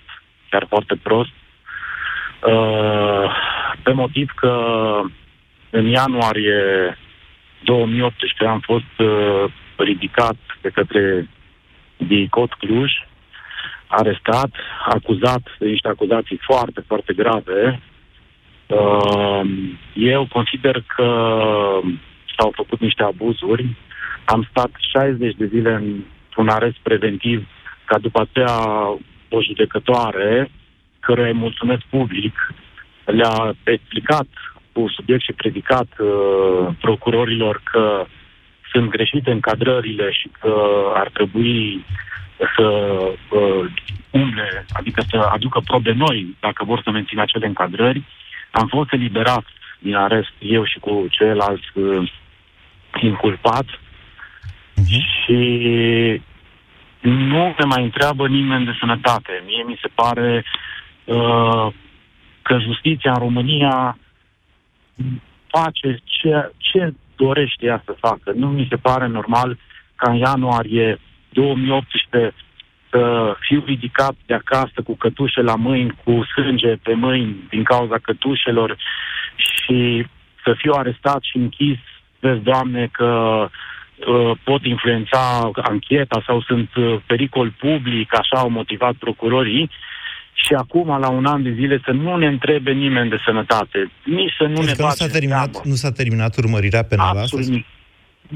chiar 0.49 0.65
foarte 0.67 0.95
prost, 1.03 1.31
uh, 2.47 3.35
pe 3.83 3.91
motiv 3.91 4.31
că 4.35 4.53
în 5.69 5.85
ianuarie 5.85 6.97
2018 7.63 8.45
am 8.45 8.59
fost 8.59 8.93
uh, 8.97 9.51
ridicat 9.75 10.35
de 10.61 10.69
către 10.69 11.29
DICOT 11.97 12.53
Cluj, 12.53 12.91
arestat, 13.87 14.49
acuzat 14.85 15.41
de 15.59 15.67
niște 15.67 15.87
acuzații 15.87 16.39
foarte, 16.41 16.83
foarte 16.87 17.13
grave. 17.13 17.81
Uh, 18.71 19.41
eu 19.93 20.27
consider 20.33 20.83
că 20.95 21.07
s-au 22.37 22.51
făcut 22.55 22.79
niște 22.79 23.03
abuzuri. 23.03 23.65
Am 24.25 24.47
stat 24.49 24.69
60 24.91 25.35
de 25.35 25.45
zile 25.45 25.73
într-un 25.73 26.47
arest 26.47 26.77
preventiv 26.81 27.47
ca 27.85 27.97
după 27.97 28.21
aceea 28.21 28.57
o 29.29 29.41
judecătoare, 29.41 30.51
căruia 30.99 31.27
îi 31.27 31.33
mulțumesc 31.33 31.81
public, 31.89 32.53
le-a 33.05 33.53
explicat 33.63 34.27
cu 34.71 34.85
subiect 34.95 35.21
și 35.23 35.33
predicat 35.33 35.87
uh, 35.99 36.67
procurorilor 36.79 37.61
că 37.63 38.05
sunt 38.71 38.89
greșite 38.89 39.31
încadrările 39.31 40.11
și 40.11 40.29
că 40.39 40.53
ar 40.93 41.09
trebui 41.13 41.85
să 42.55 42.67
uh, 43.29 43.65
umble, 44.11 44.65
adică 44.69 45.03
să 45.09 45.17
aducă 45.17 45.61
probe 45.65 45.91
noi 45.91 46.35
dacă 46.39 46.63
vor 46.63 46.81
să 46.83 46.91
mențină 46.91 47.21
acele 47.21 47.45
încadrări. 47.45 48.03
Am 48.51 48.67
fost 48.67 48.93
eliberat 48.93 49.43
din 49.79 49.95
arest 49.95 50.33
eu 50.39 50.65
și 50.65 50.79
cu 50.79 51.05
ceilalți 51.09 51.67
uh, 51.73 52.11
inculpați 53.01 53.79
și 54.85 56.21
nu 56.99 57.55
ne 57.57 57.65
mai 57.65 57.83
întreabă 57.83 58.27
nimeni 58.27 58.65
de 58.65 58.75
sănătate. 58.79 59.43
Mie 59.45 59.63
mi 59.63 59.79
se 59.81 59.87
pare 59.95 60.43
uh, 61.03 61.67
că 62.41 62.59
justiția 62.59 63.11
în 63.11 63.19
România 63.19 63.97
face 65.47 65.99
ce, 66.03 66.51
ce 66.57 66.93
dorește 67.15 67.65
ea 67.65 67.81
să 67.85 67.95
facă. 67.99 68.31
Nu 68.35 68.47
mi 68.47 68.67
se 68.69 68.75
pare 68.75 69.07
normal 69.07 69.57
ca 69.95 70.11
în 70.11 70.17
ianuarie 70.17 70.99
2018 71.29 72.33
să 72.91 73.33
fiu 73.39 73.63
ridicat 73.65 74.15
de 74.25 74.33
acasă 74.33 74.77
cu 74.83 74.95
cătușe 74.95 75.41
la 75.41 75.55
mâini, 75.55 75.97
cu 76.03 76.25
sânge 76.33 76.75
pe 76.83 76.93
mâini 76.93 77.35
din 77.49 77.63
cauza 77.63 77.97
cătușelor 77.97 78.77
și 79.35 80.05
să 80.43 80.53
fiu 80.57 80.71
arestat 80.71 81.21
și 81.21 81.37
închis, 81.37 81.77
vezi, 82.19 82.43
Doamne, 82.43 82.89
că 82.91 83.09
uh, 84.07 84.31
pot 84.43 84.65
influența 84.65 85.51
ancheta 85.53 86.23
sau 86.25 86.41
sunt 86.41 86.69
uh, 86.75 86.95
pericol 87.07 87.53
public, 87.59 88.17
așa 88.17 88.37
au 88.39 88.49
motivat 88.49 88.93
procurorii, 88.93 89.69
și 90.33 90.53
acum, 90.53 90.87
la 90.99 91.09
un 91.09 91.25
an 91.25 91.43
de 91.43 91.51
zile, 91.51 91.81
să 91.85 91.91
nu 91.91 92.15
ne 92.15 92.27
întrebe 92.27 92.71
nimeni 92.71 93.09
de 93.09 93.17
sănătate, 93.25 93.91
nici 94.03 94.33
să 94.37 94.43
nu 94.43 94.53
Crezi 94.53 94.67
ne 94.67 94.73
că 94.73 94.81
nu 94.81 94.89
s-a, 94.89 95.05
bage 95.05 95.11
terminat, 95.11 95.63
nu 95.63 95.75
s-a 95.75 95.91
terminat 95.91 96.37
urmărirea 96.37 96.83
penală 96.83 97.19
Absolut 97.19 97.45
astăzi? 97.45 97.65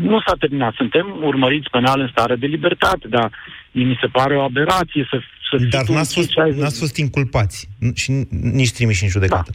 Nu 0.02 0.20
s-a 0.26 0.36
terminat. 0.40 0.74
Suntem 0.74 1.16
urmăriți 1.22 1.70
penal 1.70 2.00
în 2.00 2.08
stare 2.08 2.36
de 2.36 2.46
libertate, 2.46 3.08
dar 3.08 3.32
mi 3.72 3.98
se 4.02 4.08
pare 4.08 4.36
o 4.36 4.42
aberație 4.42 5.08
să, 5.10 5.20
să 5.50 5.58
fii 5.58 5.70
Dar 5.70 5.84
tu 5.84 5.94
n-ați 5.94 6.18
închis 6.18 6.34
fost, 6.34 6.48
60 6.48 6.62
n-ați 6.62 6.80
fost 6.80 6.98
inculpați 6.98 7.70
și 7.96 8.12
nici 8.30 8.72
trimiși 8.72 9.04
în 9.04 9.10
judecată. 9.10 9.52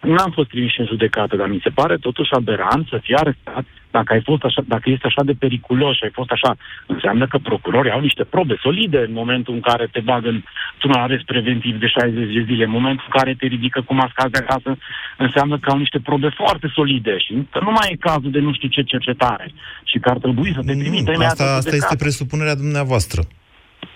N-am 0.00 0.30
fost 0.30 0.48
trimis 0.48 0.78
în 0.78 0.86
judecată, 0.86 1.36
dar 1.36 1.48
mi 1.48 1.60
se 1.62 1.70
pare 1.70 1.96
totuși 1.96 2.32
aberant 2.32 2.86
să 2.88 2.98
fie 3.02 3.16
arestat 3.18 3.64
dacă, 3.90 4.12
ai 4.12 4.22
fost 4.22 4.42
așa, 4.42 4.62
dacă 4.66 4.90
este 4.90 5.06
așa 5.06 5.22
de 5.24 5.32
periculos 5.44 5.96
și 5.96 6.04
ai 6.04 6.10
fost 6.18 6.30
așa, 6.30 6.56
înseamnă 6.86 7.26
că 7.26 7.38
procurorii 7.38 7.90
au 7.90 8.00
niște 8.00 8.24
probe 8.24 8.56
solide 8.62 8.98
în 9.08 9.12
momentul 9.12 9.54
în 9.54 9.60
care 9.60 9.88
te 9.92 10.00
bagă 10.00 10.28
într-un 10.28 11.02
arest 11.04 11.24
preventiv 11.24 11.74
de 11.80 11.86
60 11.86 12.34
de 12.36 12.44
zile, 12.48 12.64
în 12.64 12.70
momentul 12.70 13.04
în 13.08 13.18
care 13.18 13.34
te 13.34 13.46
ridică 13.46 13.80
cu 13.86 13.94
masca 13.94 14.28
de 14.28 14.38
acasă, 14.38 14.78
înseamnă 15.18 15.58
că 15.58 15.70
au 15.70 15.78
niște 15.78 15.98
probe 15.98 16.28
foarte 16.36 16.66
solide 16.74 17.18
și 17.18 17.32
că 17.50 17.58
nu 17.62 17.70
mai 17.70 17.88
e 17.92 17.96
cazul 17.96 18.30
de 18.30 18.38
nu 18.38 18.52
știu 18.52 18.68
ce 18.68 18.82
cercetare 18.82 19.52
și 19.84 19.98
că 19.98 20.08
ar 20.08 20.18
trebui 20.18 20.52
să 20.54 20.62
te 20.66 20.74
trimită 20.74 21.10
nu, 21.10 21.24
Asta, 21.24 21.44
asta 21.44 21.74
este 21.74 21.96
presupunerea 21.96 22.54
dumneavoastră. 22.54 23.22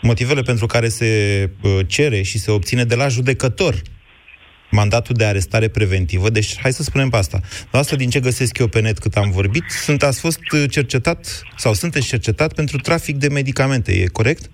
Motivele 0.02 0.42
pentru 0.42 0.66
care 0.66 0.88
se 0.88 1.10
uh, 1.62 1.70
cere 1.86 2.22
și 2.22 2.38
se 2.38 2.50
obține 2.50 2.84
de 2.84 2.94
la 2.94 3.08
judecător 3.08 3.74
mandatul 4.74 5.14
de 5.14 5.24
arestare 5.24 5.68
preventivă. 5.68 6.30
Deci, 6.30 6.60
hai 6.60 6.72
să 6.72 6.82
spunem 6.82 7.08
pe 7.08 7.16
asta. 7.16 7.38
La 7.70 7.78
asta, 7.78 7.96
din 7.96 8.10
ce 8.10 8.20
găsesc 8.20 8.58
eu 8.58 8.68
pe 8.68 8.80
net 8.80 8.98
cât 8.98 9.16
am 9.16 9.30
vorbit, 9.30 9.64
sunt, 9.68 10.02
ați 10.02 10.20
fost 10.20 10.40
cercetat 10.70 11.42
sau 11.56 11.72
sunteți 11.72 12.06
cercetat 12.06 12.54
pentru 12.54 12.76
trafic 12.76 13.16
de 13.16 13.28
medicamente, 13.28 13.92
e 13.92 14.06
corect? 14.06 14.50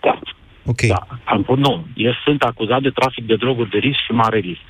Da. 0.00 0.18
Ok. 0.64 0.80
Da. 0.80 1.06
Am, 1.24 1.44
nu, 1.56 1.86
eu 1.94 2.12
sunt 2.24 2.42
acuzat 2.42 2.82
de 2.82 2.90
trafic 2.90 3.26
de 3.26 3.36
droguri 3.36 3.70
de 3.70 3.78
risc 3.78 3.98
și 4.06 4.12
mare 4.12 4.38
risc. 4.38 4.60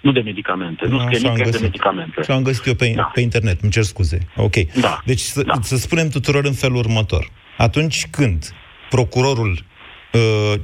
Nu 0.00 0.12
de 0.12 0.20
medicamente. 0.20 0.86
Nu 0.86 0.98
scrie 0.98 1.18
nicăieri 1.18 1.50
de 1.50 1.58
medicamente. 1.62 2.22
Și 2.22 2.30
am 2.30 2.42
găsit 2.42 2.66
eu 2.66 2.74
pe, 2.74 2.92
da. 2.96 3.10
pe 3.14 3.20
internet, 3.20 3.60
îmi 3.60 3.72
cer 3.72 3.82
scuze. 3.82 4.18
Ok. 4.36 4.54
Da. 4.80 5.00
Deci 5.04 5.20
să, 5.20 5.42
da. 5.42 5.54
să 5.60 5.76
spunem 5.76 6.08
tuturor 6.08 6.44
în 6.44 6.52
felul 6.52 6.76
următor. 6.76 7.30
Atunci 7.56 8.06
când 8.10 8.54
procurorul 8.90 9.64
uh, 10.12 10.60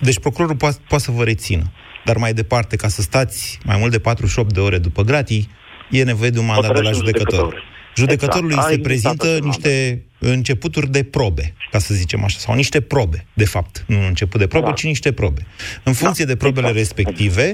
deci 0.00 0.18
procurorul 0.18 0.56
poate, 0.56 0.76
poate 0.88 1.04
să 1.04 1.10
vă 1.10 1.24
rețină. 1.24 1.62
Dar 2.04 2.16
mai 2.16 2.32
departe, 2.32 2.76
ca 2.76 2.88
să 2.88 3.02
stați 3.02 3.58
mai 3.64 3.76
mult 3.78 3.90
de 3.90 3.98
48 3.98 4.52
de 4.54 4.60
ore 4.60 4.78
după 4.78 5.02
gratii, 5.02 5.48
e 5.90 6.02
nevoie 6.02 6.30
de 6.30 6.38
un 6.38 6.46
mandat 6.46 6.74
de 6.74 6.80
la 6.80 6.92
judecător. 6.92 7.70
Judecătorului 7.96 8.54
exact. 8.54 8.72
se 8.72 8.78
prezintă 8.78 9.38
niște 9.42 10.02
începuturi 10.18 10.90
de 10.90 11.02
probe, 11.02 11.54
ca 11.70 11.78
să 11.78 11.94
zicem 11.94 12.24
așa, 12.24 12.38
sau 12.38 12.54
niște 12.54 12.80
probe, 12.80 13.26
de 13.34 13.44
fapt. 13.44 13.84
Nu 13.86 13.98
un 13.98 14.04
început 14.04 14.40
de 14.40 14.46
probe, 14.46 14.66
da. 14.66 14.72
ci 14.72 14.84
niște 14.84 15.12
probe. 15.12 15.46
În 15.82 15.92
funcție 15.92 16.24
da. 16.24 16.30
de 16.30 16.36
probele 16.36 16.68
exact. 16.68 16.78
respective, 16.78 17.52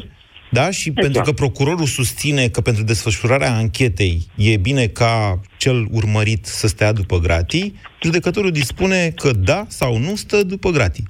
da, 0.51 0.71
și 0.71 0.89
exact. 0.89 1.03
pentru 1.03 1.23
că 1.23 1.33
procurorul 1.33 1.87
susține 1.87 2.49
că 2.49 2.61
pentru 2.61 2.83
desfășurarea 2.83 3.55
anchetei 3.55 4.27
e 4.35 4.57
bine 4.57 4.87
ca 4.87 5.41
cel 5.57 5.87
urmărit 5.91 6.47
să 6.47 6.67
stea 6.67 6.93
după 6.93 7.19
gratii, 7.19 7.75
judecătorul 8.03 8.51
dispune 8.51 9.13
că 9.17 9.31
da 9.33 9.65
sau 9.69 9.99
nu 9.99 10.17
stă 10.17 10.43
după 10.43 10.71
gratii. 10.71 11.09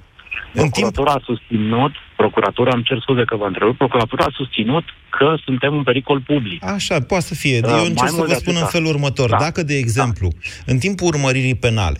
Procuratura 0.53 1.11
timp... 1.11 1.21
a 1.21 1.25
susținut, 1.25 1.91
procuratura, 2.15 2.71
îmi 2.73 2.83
cer 2.83 2.99
scuze 3.01 3.23
că 3.25 3.35
vă 3.35 3.45
întrerup, 3.45 3.77
procuratura 3.77 4.25
a 4.25 4.33
susținut 4.33 4.83
că 5.09 5.35
suntem 5.45 5.73
un 5.73 5.83
pericol 5.83 6.21
public. 6.21 6.65
Așa, 6.65 7.01
poate 7.01 7.25
să 7.25 7.35
fie. 7.35 7.59
Uh, 7.63 7.71
Eu 7.77 7.85
încerc 7.85 8.09
să 8.09 8.23
vă 8.27 8.33
spun 8.33 8.55
în 8.59 8.65
felul 8.65 8.87
următor. 8.87 9.29
Da. 9.29 9.37
Dacă, 9.37 9.63
de 9.63 9.77
exemplu, 9.77 10.27
da. 10.27 10.37
în 10.65 10.77
timpul 10.77 11.07
urmăririi 11.07 11.55
penale, 11.55 11.99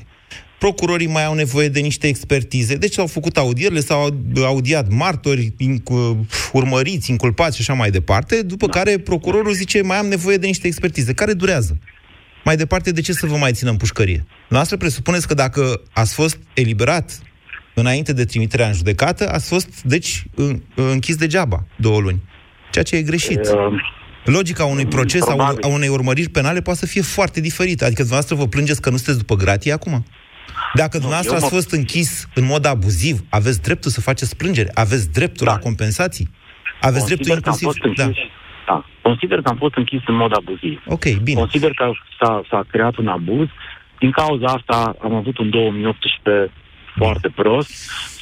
procurorii 0.59 1.07
mai 1.07 1.25
au 1.25 1.33
nevoie 1.33 1.69
de 1.69 1.79
niște 1.79 2.07
expertize. 2.07 2.75
Deci 2.75 2.93
s-au 2.93 3.07
făcut 3.07 3.37
audierile, 3.37 3.79
s-au 3.79 4.09
audiat 4.45 4.89
martori, 4.89 5.53
urmăriți, 6.51 7.11
inculpați 7.11 7.55
și 7.55 7.61
așa 7.61 7.73
mai 7.73 7.89
departe, 7.89 8.41
după 8.41 8.65
da. 8.65 8.71
care 8.71 8.97
procurorul 8.97 9.53
zice, 9.53 9.81
mai 9.81 9.97
am 9.97 10.05
nevoie 10.05 10.37
de 10.37 10.45
niște 10.45 10.67
expertize, 10.67 11.13
care 11.13 11.33
durează. 11.33 11.77
Mai 12.43 12.55
departe, 12.55 12.91
de 12.91 13.01
ce 13.01 13.13
să 13.13 13.25
vă 13.25 13.35
mai 13.35 13.51
ținem 13.51 13.75
pușcărie? 13.75 14.25
Noastră 14.49 14.77
presupuneți 14.77 15.27
că 15.27 15.33
dacă 15.33 15.81
ați 15.91 16.13
fost 16.13 16.39
eliberat 16.53 17.19
înainte 17.79 18.13
de 18.13 18.25
trimiterea 18.25 18.67
în 18.67 18.73
judecată, 18.73 19.29
ați 19.29 19.47
fost, 19.47 19.83
deci, 19.83 20.23
închis 20.75 21.15
degeaba 21.15 21.65
două 21.75 21.99
luni. 21.99 22.21
Ceea 22.71 22.83
ce 22.83 22.95
e 22.95 23.01
greșit. 23.01 23.39
Uh, 23.39 23.81
Logica 24.25 24.65
unui 24.65 24.85
proces, 24.85 25.27
a, 25.27 25.33
un, 25.33 25.57
a 25.61 25.67
unei 25.67 25.87
urmăriri 25.87 26.29
penale 26.29 26.61
poate 26.61 26.79
să 26.79 26.85
fie 26.85 27.01
foarte 27.01 27.41
diferită. 27.41 27.83
Adică 27.85 28.01
dumneavoastră 28.01 28.35
vă 28.35 28.47
plângeți 28.47 28.81
că 28.81 28.89
nu 28.89 28.95
sunteți 28.95 29.17
după 29.17 29.35
gratie 29.35 29.71
acum? 29.71 30.05
Dacă 30.73 30.97
nu, 30.97 30.99
dumneavoastră 30.99 31.35
ați 31.35 31.53
fost 31.55 31.71
închis 31.71 32.27
în 32.33 32.45
mod 32.45 32.65
abuziv, 32.65 33.19
aveți 33.29 33.61
dreptul 33.61 33.91
să 33.91 34.01
faceți 34.01 34.37
plângere, 34.37 34.71
aveți 34.73 35.11
dreptul 35.11 35.45
da. 35.45 35.51
la 35.51 35.57
compensații, 35.57 36.29
aveți 36.81 36.99
Consider 36.99 37.39
dreptul 37.39 37.53
inclusiv... 37.53 37.83
Închis, 37.83 38.03
da. 38.03 38.11
da. 38.73 38.85
Consider 39.01 39.41
că 39.41 39.49
am 39.49 39.57
fost 39.57 39.75
închis 39.75 40.01
în 40.07 40.15
mod 40.15 40.31
abuziv. 40.35 40.83
Ok, 40.85 41.05
bine. 41.23 41.39
Consider 41.39 41.71
că 41.73 41.91
s-a, 42.19 42.41
s-a 42.49 42.63
creat 42.71 42.95
un 42.97 43.07
abuz. 43.07 43.47
Din 43.99 44.11
cauza 44.11 44.45
asta 44.45 44.95
am 45.01 45.13
avut 45.13 45.37
un 45.37 45.49
2018 45.49 46.51
foarte 47.01 47.29
prost. 47.41 47.71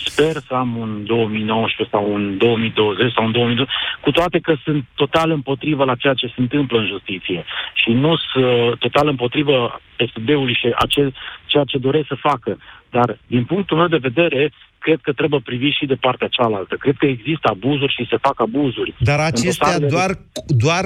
Sper 0.10 0.36
să 0.48 0.54
am 0.54 0.78
un 0.78 0.92
2019 1.06 1.96
sau 1.96 2.14
un 2.14 2.38
2020 2.38 3.14
sau 3.16 3.26
un 3.26 3.32
2020, 3.32 3.74
cu 4.02 4.12
toate 4.12 4.38
că 4.40 4.54
sunt 4.64 4.86
total 4.96 5.30
împotrivă 5.32 5.84
la 5.84 5.96
ceea 5.96 6.14
ce 6.14 6.28
se 6.28 6.42
întâmplă 6.46 6.78
în 6.80 6.88
justiție 6.94 7.40
și 7.82 7.90
nu 8.04 8.12
sunt 8.16 8.46
uh, 8.46 8.78
total 8.86 9.08
împotrivă 9.08 9.82
PSD-ului 9.98 10.58
și 10.62 10.68
acel, 10.86 11.14
ceea 11.46 11.64
ce 11.64 11.78
doresc 11.78 12.08
să 12.08 12.26
facă. 12.30 12.58
Dar, 12.90 13.18
din 13.28 13.44
punctul 13.46 13.78
meu 13.78 13.88
de 13.88 14.06
vedere, 14.10 14.52
cred 14.80 15.00
că 15.02 15.12
trebuie 15.14 15.40
privit 15.44 15.74
și 15.74 15.86
de 15.86 15.96
partea 15.96 16.28
cealaltă. 16.28 16.76
Cred 16.76 16.96
că 16.98 17.06
există 17.06 17.46
abuzuri 17.50 17.94
și 17.94 18.08
se 18.10 18.18
fac 18.18 18.40
abuzuri. 18.42 18.96
Dar 19.00 19.20
acestea 19.20 19.80
doar, 19.80 20.12
doar 20.48 20.86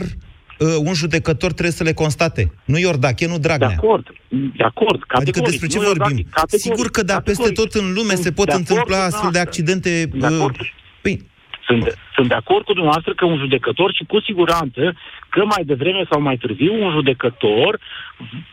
uh, 0.61 0.75
un 0.89 0.93
judecător 0.93 1.51
trebuie 1.51 1.71
să 1.71 1.83
le 1.83 1.93
constate. 1.93 2.51
Nu 2.65 2.77
Iordache, 2.77 3.27
nu 3.27 3.37
Dragnea. 3.37 3.67
De 3.67 3.73
acord, 3.73 4.05
de 4.29 4.63
acord, 4.63 5.03
categoric. 5.03 5.37
Adică 5.37 5.39
despre 5.49 5.67
ce 5.67 5.77
nu 5.77 5.83
vorbim? 5.83 6.17
Iordache, 6.17 6.57
Sigur 6.57 6.89
că 6.89 7.03
da, 7.03 7.19
peste 7.21 7.51
tot 7.51 7.73
în 7.73 7.93
lume 7.93 8.15
se 8.15 8.31
pot 8.31 8.49
întâmpla 8.49 9.03
astfel 9.03 9.29
de 9.31 9.39
accidente... 9.39 10.09
De 10.13 10.25
acord. 10.25 10.59
Uh, 10.59 10.69
păi, 11.01 11.29
sunt, 11.65 11.97
sunt 12.15 12.27
de 12.27 12.33
acord 12.33 12.63
cu 12.65 12.73
dumneavoastră 12.73 13.13
că 13.13 13.25
un 13.25 13.37
judecător 13.37 13.93
și 13.93 14.03
cu 14.03 14.19
siguranță 14.19 14.95
că 15.29 15.45
mai 15.45 15.63
devreme 15.65 16.03
sau 16.09 16.21
mai 16.21 16.37
târziu 16.37 16.83
un 16.85 16.91
judecător 16.91 17.79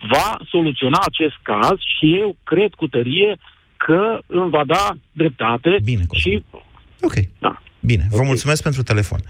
va 0.09 0.39
soluționa 0.49 0.99
acest 1.07 1.37
caz 1.43 1.77
și 1.97 2.19
eu 2.19 2.37
cred 2.45 2.75
cu 2.75 2.87
tărie 2.87 3.37
că 3.77 4.19
îmi 4.27 4.51
va 4.51 4.65
da 4.65 4.91
dreptate 5.13 5.79
Bine, 5.85 6.03
și... 6.13 6.43
Ok. 7.01 7.15
Da. 7.39 7.63
Bine, 7.91 8.05
vă 8.11 8.15
okay. 8.17 8.27
mulțumesc 8.27 8.63
pentru 8.63 8.83
telefon. 8.83 9.21
0372069599. 9.21 9.25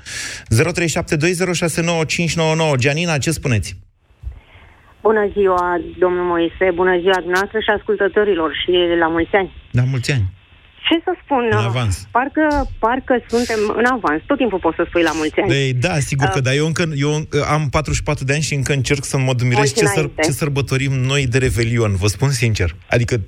Gianina, 2.76 3.18
ce 3.18 3.30
spuneți? 3.30 3.76
Bună 5.02 5.24
ziua, 5.36 5.80
domnul 5.98 6.24
Moise, 6.32 6.66
bună 6.80 6.94
ziua 7.02 7.18
dumneavoastră 7.24 7.58
și 7.60 7.70
ascultătorilor 7.78 8.50
și 8.62 8.70
la 9.02 9.08
mulți 9.08 9.34
ani. 9.40 9.50
La 9.70 9.84
mulți 9.92 10.10
ani. 10.12 10.26
Ce 10.88 10.94
să 11.04 11.12
spun? 11.22 11.44
În 11.50 11.64
avans. 11.72 12.08
Parcă, 12.10 12.46
parcă 12.78 13.14
suntem 13.28 13.58
în 13.76 13.84
avans. 13.84 14.22
Tot 14.26 14.36
timpul 14.36 14.58
poți 14.58 14.76
să 14.76 14.84
spui 14.88 15.02
la 15.02 15.12
mulți 15.14 15.40
ani. 15.40 15.52
Ei, 15.52 15.72
da, 15.72 15.94
sigur 16.10 16.26
uh, 16.26 16.32
că 16.34 16.40
da. 16.40 16.54
Eu, 16.54 16.66
încă, 16.66 16.84
eu 16.94 17.10
am 17.54 17.68
44 17.70 18.24
de 18.24 18.32
ani 18.32 18.42
și 18.42 18.54
încă 18.54 18.72
încerc 18.72 19.04
să 19.04 19.18
mă 19.18 19.34
dumirez 19.34 19.74
ce, 19.74 19.84
săr, 19.84 20.10
ce 20.22 20.30
sărbătorim 20.30 20.92
noi 20.92 21.26
de 21.26 21.38
Revelion, 21.38 21.94
vă 21.96 22.06
spun 22.06 22.30
sincer. 22.30 22.76
Adică 22.90 23.20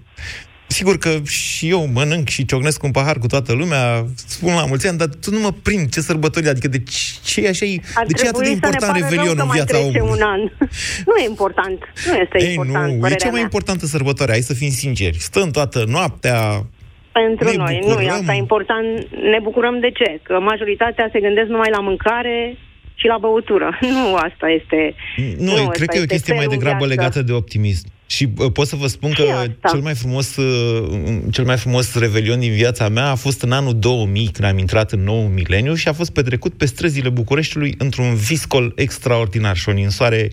Sigur 0.73 0.99
că 0.99 1.11
și 1.25 1.69
eu 1.69 1.87
mănânc 1.95 2.29
și 2.29 2.45
ciocnesc 2.45 2.83
un 2.83 2.91
pahar 2.91 3.19
cu 3.19 3.27
toată 3.27 3.53
lumea, 3.53 4.05
spun 4.27 4.55
la 4.55 4.65
mulți 4.67 4.89
ani, 4.89 4.99
dar 4.99 5.09
tu 5.25 5.31
nu 5.31 5.41
mă 5.41 5.53
prind 5.63 5.91
ce 5.91 6.01
sărbători, 6.01 6.49
adică 6.49 6.69
de 6.69 6.83
ce 7.25 7.41
e 7.45 7.49
așa, 7.49 7.67
de 8.07 8.13
ce 8.17 8.25
e 8.25 8.29
atât 8.29 8.43
de 8.43 8.51
important 8.51 8.97
Revelionul 8.97 9.41
în 9.45 9.51
viața 9.53 9.79
omului? 9.79 10.01
un 10.01 10.23
an. 10.23 10.41
nu 11.11 11.15
e 11.23 11.29
important, 11.29 11.79
nu 12.07 12.15
este 12.15 12.37
Ei, 12.45 12.55
important, 12.55 13.01
nu, 13.01 13.07
e 13.07 13.15
cea 13.15 13.25
mai 13.25 13.31
mea. 13.33 13.41
importantă 13.43 13.87
sărbătoare, 13.87 14.33
hai 14.33 14.41
să 14.41 14.55
fim 14.55 14.71
sinceri. 14.71 15.17
Stăm 15.19 15.51
toată 15.51 15.85
noaptea, 15.87 16.67
pentru 17.13 17.49
ne 17.49 17.57
noi, 17.57 17.79
bucurăm. 17.81 17.99
nu 17.99 18.09
e 18.09 18.11
asta 18.11 18.33
important. 18.33 18.87
Ne 19.33 19.39
bucurăm 19.43 19.81
de 19.81 19.91
ce? 19.91 20.21
Că 20.23 20.35
majoritatea 20.41 21.09
se 21.13 21.21
gândesc 21.21 21.49
numai 21.49 21.71
la 21.71 21.81
mâncare 21.81 22.57
și 23.01 23.07
la 23.07 23.19
băutură. 23.19 23.79
Nu 23.97 24.15
asta 24.15 24.49
este. 24.49 24.95
Nu, 25.39 25.57
nu 25.57 25.69
cred 25.69 25.89
că 25.89 25.99
e 25.99 26.03
o 26.03 26.05
chestie 26.05 26.35
mai 26.35 26.47
degrabă 26.47 26.87
viață. 26.87 26.95
legată 26.95 27.23
de 27.23 27.33
optimism. 27.33 27.87
Și 28.07 28.29
uh, 28.37 28.53
pot 28.53 28.67
să 28.67 28.77
vă 28.77 28.87
spun 28.87 29.13
că 29.13 29.23
cel 29.69 29.81
mai, 29.81 29.95
frumos, 29.95 30.37
uh, 30.37 31.19
cel 31.31 31.45
mai 31.45 31.57
frumos 31.57 31.99
revelion 31.99 32.39
din 32.39 32.53
viața 32.53 32.89
mea 32.89 33.11
a 33.11 33.15
fost 33.15 33.43
în 33.43 33.53
anul 33.53 33.79
2000, 33.79 34.29
când 34.29 34.49
am 34.49 34.59
intrat 34.59 34.93
în 34.93 35.03
nou 35.03 35.23
mileniu 35.23 35.75
și 35.75 35.89
a 35.89 35.93
fost 35.93 36.13
petrecut 36.13 36.55
pe 36.55 36.67
străzile 36.67 37.09
Bucureștiului 37.09 37.75
într-un 37.79 38.15
viscol 38.15 38.73
extraordinar 38.77 39.57
și 39.57 39.69
o 39.69 39.73
ninsoare 39.73 40.31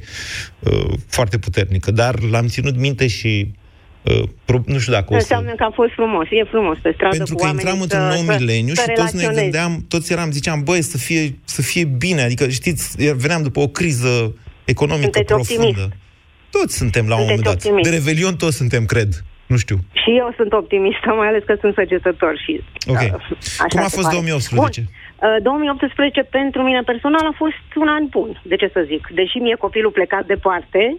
uh, 0.60 0.94
foarte 1.08 1.38
puternică. 1.38 1.92
Dar 1.92 2.20
l-am 2.20 2.48
ținut 2.48 2.78
minte 2.78 3.08
și 3.08 3.52
uh, 4.04 4.24
nu 4.66 4.78
știu 4.80 4.94
dacă 4.94 5.14
Înseamnă 5.14 5.50
să... 5.50 5.56
că 5.56 5.64
a 5.64 5.72
fost 5.74 5.92
frumos, 5.94 6.28
e 6.30 6.44
frumos 6.44 6.78
pe 6.82 6.92
stradă 6.96 7.18
Pentru 7.18 7.36
cu 7.36 7.44
că 7.44 7.50
intram 7.50 7.82
într-un 7.82 8.08
nou 8.08 8.22
mileniu 8.22 8.74
și 8.74 8.92
toți 8.96 9.16
ne 9.16 9.42
gândeam, 9.42 9.86
toți 9.88 10.12
eram, 10.12 10.32
ziceam, 10.32 10.64
băi, 10.64 10.82
să 10.82 10.98
fie, 10.98 11.40
să 11.44 11.62
fie 11.62 11.86
bine, 11.86 12.22
adică 12.22 12.48
știți, 12.48 13.14
veneam 13.14 13.42
după 13.42 13.60
o 13.60 13.68
criză 13.68 14.36
economică 14.66 15.10
Sunteți 15.14 15.34
profundă. 15.34 15.82
Optimist. 15.82 16.06
Toți 16.50 16.78
suntem 16.78 17.08
la 17.08 17.16
un 17.16 17.22
moment 17.22 17.44
dat. 17.44 17.54
Optimist. 17.54 17.90
De 17.90 17.96
Revelion 17.96 18.36
toți 18.36 18.58
suntem, 18.58 18.86
cred. 18.86 19.10
Nu 19.48 19.58
știu. 19.58 19.78
Și 20.02 20.10
eu 20.22 20.34
sunt 20.36 20.52
optimistă, 20.54 21.08
mai 21.20 21.28
ales 21.28 21.44
că 21.44 21.56
sunt 21.60 21.74
săgetător 21.74 22.34
și... 22.44 22.64
Ok. 22.88 23.02
Uh, 23.02 23.14
așa 23.64 23.66
Cum 23.72 23.80
a 23.80 23.92
fost 23.98 24.10
2018? 24.10 24.82
Bun. 24.82 25.42
2018 25.44 26.20
uh, 26.20 26.28
pentru 26.30 26.62
mine 26.68 26.82
personal 26.92 27.26
a 27.32 27.36
fost 27.44 27.68
un 27.76 27.88
an 27.88 28.06
bun, 28.16 28.42
de 28.44 28.56
ce 28.56 28.70
să 28.74 28.82
zic. 28.92 29.08
Deși 29.20 29.38
mie 29.38 29.56
copilul 29.56 29.92
plecat 29.92 30.26
departe, 30.26 30.98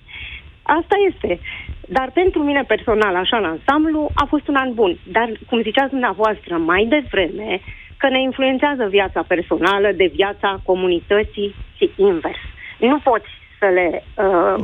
asta 0.63 0.97
este. 1.11 1.41
Dar 1.89 2.11
pentru 2.15 2.43
mine 2.43 2.65
personal, 2.67 3.15
așa 3.15 3.37
în 3.37 3.45
ansamblu, 3.45 4.11
a 4.15 4.25
fost 4.29 4.49
un 4.49 4.55
an 4.55 4.75
bun. 4.75 4.99
Dar, 5.13 5.29
cum 5.49 5.63
ziceați 5.63 5.91
dumneavoastră 5.91 6.57
mai 6.57 6.87
devreme, 6.89 7.61
că 7.97 8.09
ne 8.09 8.21
influențează 8.21 8.87
viața 8.87 9.25
personală 9.27 9.93
de 9.97 10.11
viața 10.15 10.61
comunității 10.65 11.55
și 11.77 11.91
invers. 11.97 12.43
Nu 12.79 12.99
poți 12.99 13.29
să 13.59 13.67
le 13.67 14.05
uh, 14.15 14.55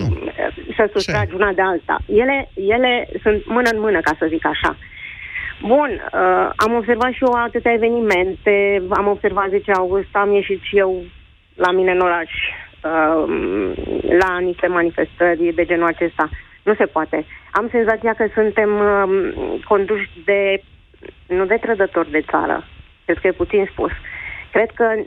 să 0.76 0.90
sustragi 0.92 1.34
una 1.34 1.52
de 1.52 1.62
alta. 1.62 1.96
Ele, 2.06 2.48
ele 2.54 3.08
sunt 3.22 3.46
mână 3.46 3.68
în 3.72 3.80
mână, 3.80 4.00
ca 4.00 4.12
să 4.18 4.26
zic 4.28 4.46
așa. 4.46 4.76
Bun, 5.60 5.90
uh, 5.90 6.50
am 6.56 6.74
observat 6.74 7.12
și 7.12 7.24
eu 7.24 7.32
atâtea 7.32 7.72
evenimente, 7.72 8.82
am 8.90 9.06
observat 9.06 9.48
10 9.48 9.72
august, 9.72 10.08
am 10.12 10.32
ieșit 10.32 10.60
și 10.62 10.78
eu 10.78 11.02
la 11.54 11.70
mine 11.70 11.90
în 11.90 12.00
oraș 12.00 12.30
uh, 12.82 13.24
la 14.18 14.38
niște 14.38 14.66
manifestări 14.66 15.52
de 15.54 15.64
genul 15.64 15.86
acesta. 15.86 16.28
Nu 16.64 16.74
se 16.74 16.86
poate. 16.86 17.26
Am 17.58 17.68
senzația 17.70 18.12
că 18.14 18.24
suntem 18.34 18.70
uh, 18.78 19.64
conduși 19.70 20.10
de, 20.24 20.62
nu 21.26 21.44
de 21.46 21.58
trădători 21.60 22.10
de 22.10 22.24
țară, 22.30 22.64
cred 23.04 23.18
că 23.18 23.26
e 23.26 23.42
puțin 23.42 23.68
spus. 23.72 23.92
Cred 24.52 24.70
că 24.78 24.86
uh, 24.96 25.02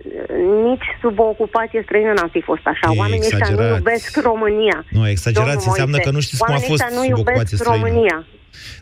nici 0.69 0.87
sub 1.01 1.19
o 1.19 1.23
ocupație 1.23 1.81
străină 1.83 2.11
n-am 2.13 2.29
fi 2.35 2.41
fost 2.41 2.65
așa. 2.73 2.87
E 2.93 2.97
Oamenii 2.97 3.19
ăștia 3.19 3.37
nu 3.37 3.45
exagerați. 3.45 3.77
iubesc 3.77 4.21
România. 4.29 4.85
Nu, 4.89 5.09
exagerați 5.09 5.55
Domnul 5.55 5.69
înseamnă 5.71 5.97
Moise. 5.97 6.09
că 6.09 6.15
nu 6.15 6.21
știți 6.25 6.43
cum 6.43 6.47
a 6.47 6.57
Oamenii 6.57 6.69
fost 6.71 6.83
ăștia 6.83 6.97
nu 6.97 7.03
sub 7.03 7.17
iubesc 7.17 7.27
ocupație 7.27 7.57
străină. 7.57 7.85
România. 7.85 8.17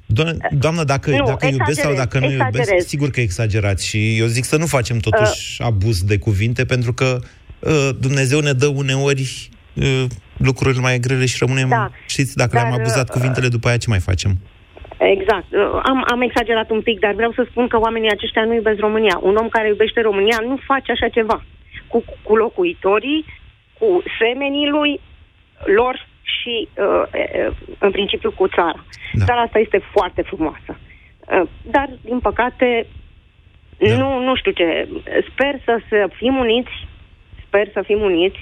Doamnă, 0.06 0.38
doamnă 0.52 0.84
dacă, 0.84 1.10
Nu, 1.10 1.26
dacă 1.26 1.46
iubesc 1.46 1.80
sau 1.82 1.92
exagerez, 1.92 1.98
dacă 2.04 2.20
nu 2.20 2.32
iubesc, 2.32 2.48
exagerez. 2.48 2.86
sigur 2.86 3.10
că 3.10 3.20
exagerați. 3.22 3.88
Și 3.88 4.18
eu 4.20 4.26
zic 4.26 4.44
să 4.44 4.58
nu 4.58 4.66
facem 4.66 4.98
totuși 4.98 5.62
abuz 5.62 6.02
de 6.02 6.18
cuvinte, 6.18 6.66
pentru 6.66 6.94
că 6.94 7.20
uh, 7.60 7.90
Dumnezeu 8.00 8.40
ne 8.40 8.52
dă 8.52 8.68
uneori 8.68 9.50
uh, 9.74 10.06
lucruri 10.38 10.80
mai 10.80 11.00
grele 11.00 11.26
și 11.26 11.38
rămânem, 11.40 11.70
Da, 11.70 11.90
știți, 12.08 12.36
dacă 12.36 12.50
dar, 12.54 12.62
le-am 12.62 12.80
abuzat 12.80 13.08
uh, 13.08 13.14
cuvintele, 13.14 13.48
după 13.48 13.68
aia 13.68 13.78
ce 13.78 13.90
mai 13.90 14.00
facem? 14.00 14.32
Exact. 14.98 15.46
Uh, 15.52 15.80
Am, 15.84 16.06
am 16.08 16.22
exagerat 16.22 16.70
un 16.70 16.82
pic, 16.82 17.00
dar 17.00 17.14
vreau 17.14 17.32
să 17.32 17.46
spun 17.50 17.68
că 17.68 17.80
oamenii 17.80 18.12
aceștia 18.12 18.46
nu 18.46 18.54
iubesc 18.54 18.80
România. 18.80 19.20
Un 19.22 19.36
om 19.36 19.48
care 19.48 19.68
iubește 19.68 20.02
România 20.02 20.38
nu 20.48 20.58
face 20.66 20.92
așa 20.92 21.08
ceva. 21.08 21.44
Cu, 21.88 22.04
cu 22.24 22.36
locuitorii, 22.36 23.26
cu 23.80 24.04
semenii 24.20 24.68
lui, 24.70 25.00
lor 25.64 26.08
și, 26.22 26.68
uh, 26.78 27.04
uh, 27.48 27.56
în 27.80 27.92
principiu, 27.92 28.32
cu 28.32 28.48
țara. 28.48 28.86
Da. 29.14 29.26
Țara 29.26 29.42
asta 29.42 29.60
este 29.60 29.82
foarte 29.92 30.22
frumoasă. 30.22 30.72
Uh, 30.78 31.42
dar, 31.62 31.90
din 32.02 32.20
păcate, 32.20 32.88
da. 33.78 33.98
nu, 33.98 34.20
nu 34.20 34.36
știu 34.36 34.52
ce. 34.52 34.88
Sper 35.32 35.62
să, 35.66 35.80
să 35.90 36.10
fim 36.16 36.36
uniți, 36.36 36.88
sper 37.48 37.68
să 37.74 37.82
fim 37.86 38.02
uniți 38.02 38.40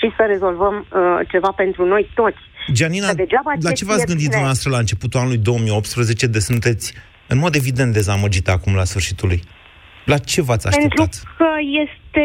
și 0.00 0.08
să 0.16 0.22
rezolvăm 0.28 0.76
uh, 0.86 1.20
ceva 1.32 1.50
pentru 1.62 1.84
noi 1.84 2.10
toți. 2.14 2.42
Gianina, 2.72 3.06
Că 3.08 3.14
degeaba 3.14 3.52
la 3.60 3.68
ce 3.70 3.74
ce 3.74 3.84
v-ați 3.84 3.98
ție 3.98 4.06
gândit 4.06 4.28
bine. 4.28 4.36
dumneavoastră 4.36 4.70
la 4.70 4.78
începutul 4.78 5.20
anului 5.20 5.38
2018 5.38 6.26
de 6.26 6.38
sunteți 6.38 6.94
în 7.32 7.38
mod 7.38 7.54
evident 7.54 7.92
dezamăgită 7.92 8.50
acum 8.50 8.74
la 8.74 8.84
sfârșitul 8.84 9.28
lui? 9.28 9.40
La 10.04 10.18
ce 10.18 10.42
v-ați 10.42 10.66
așteptat? 10.66 10.96
Pentru 10.96 11.34
că 11.36 11.48
este... 11.84 12.24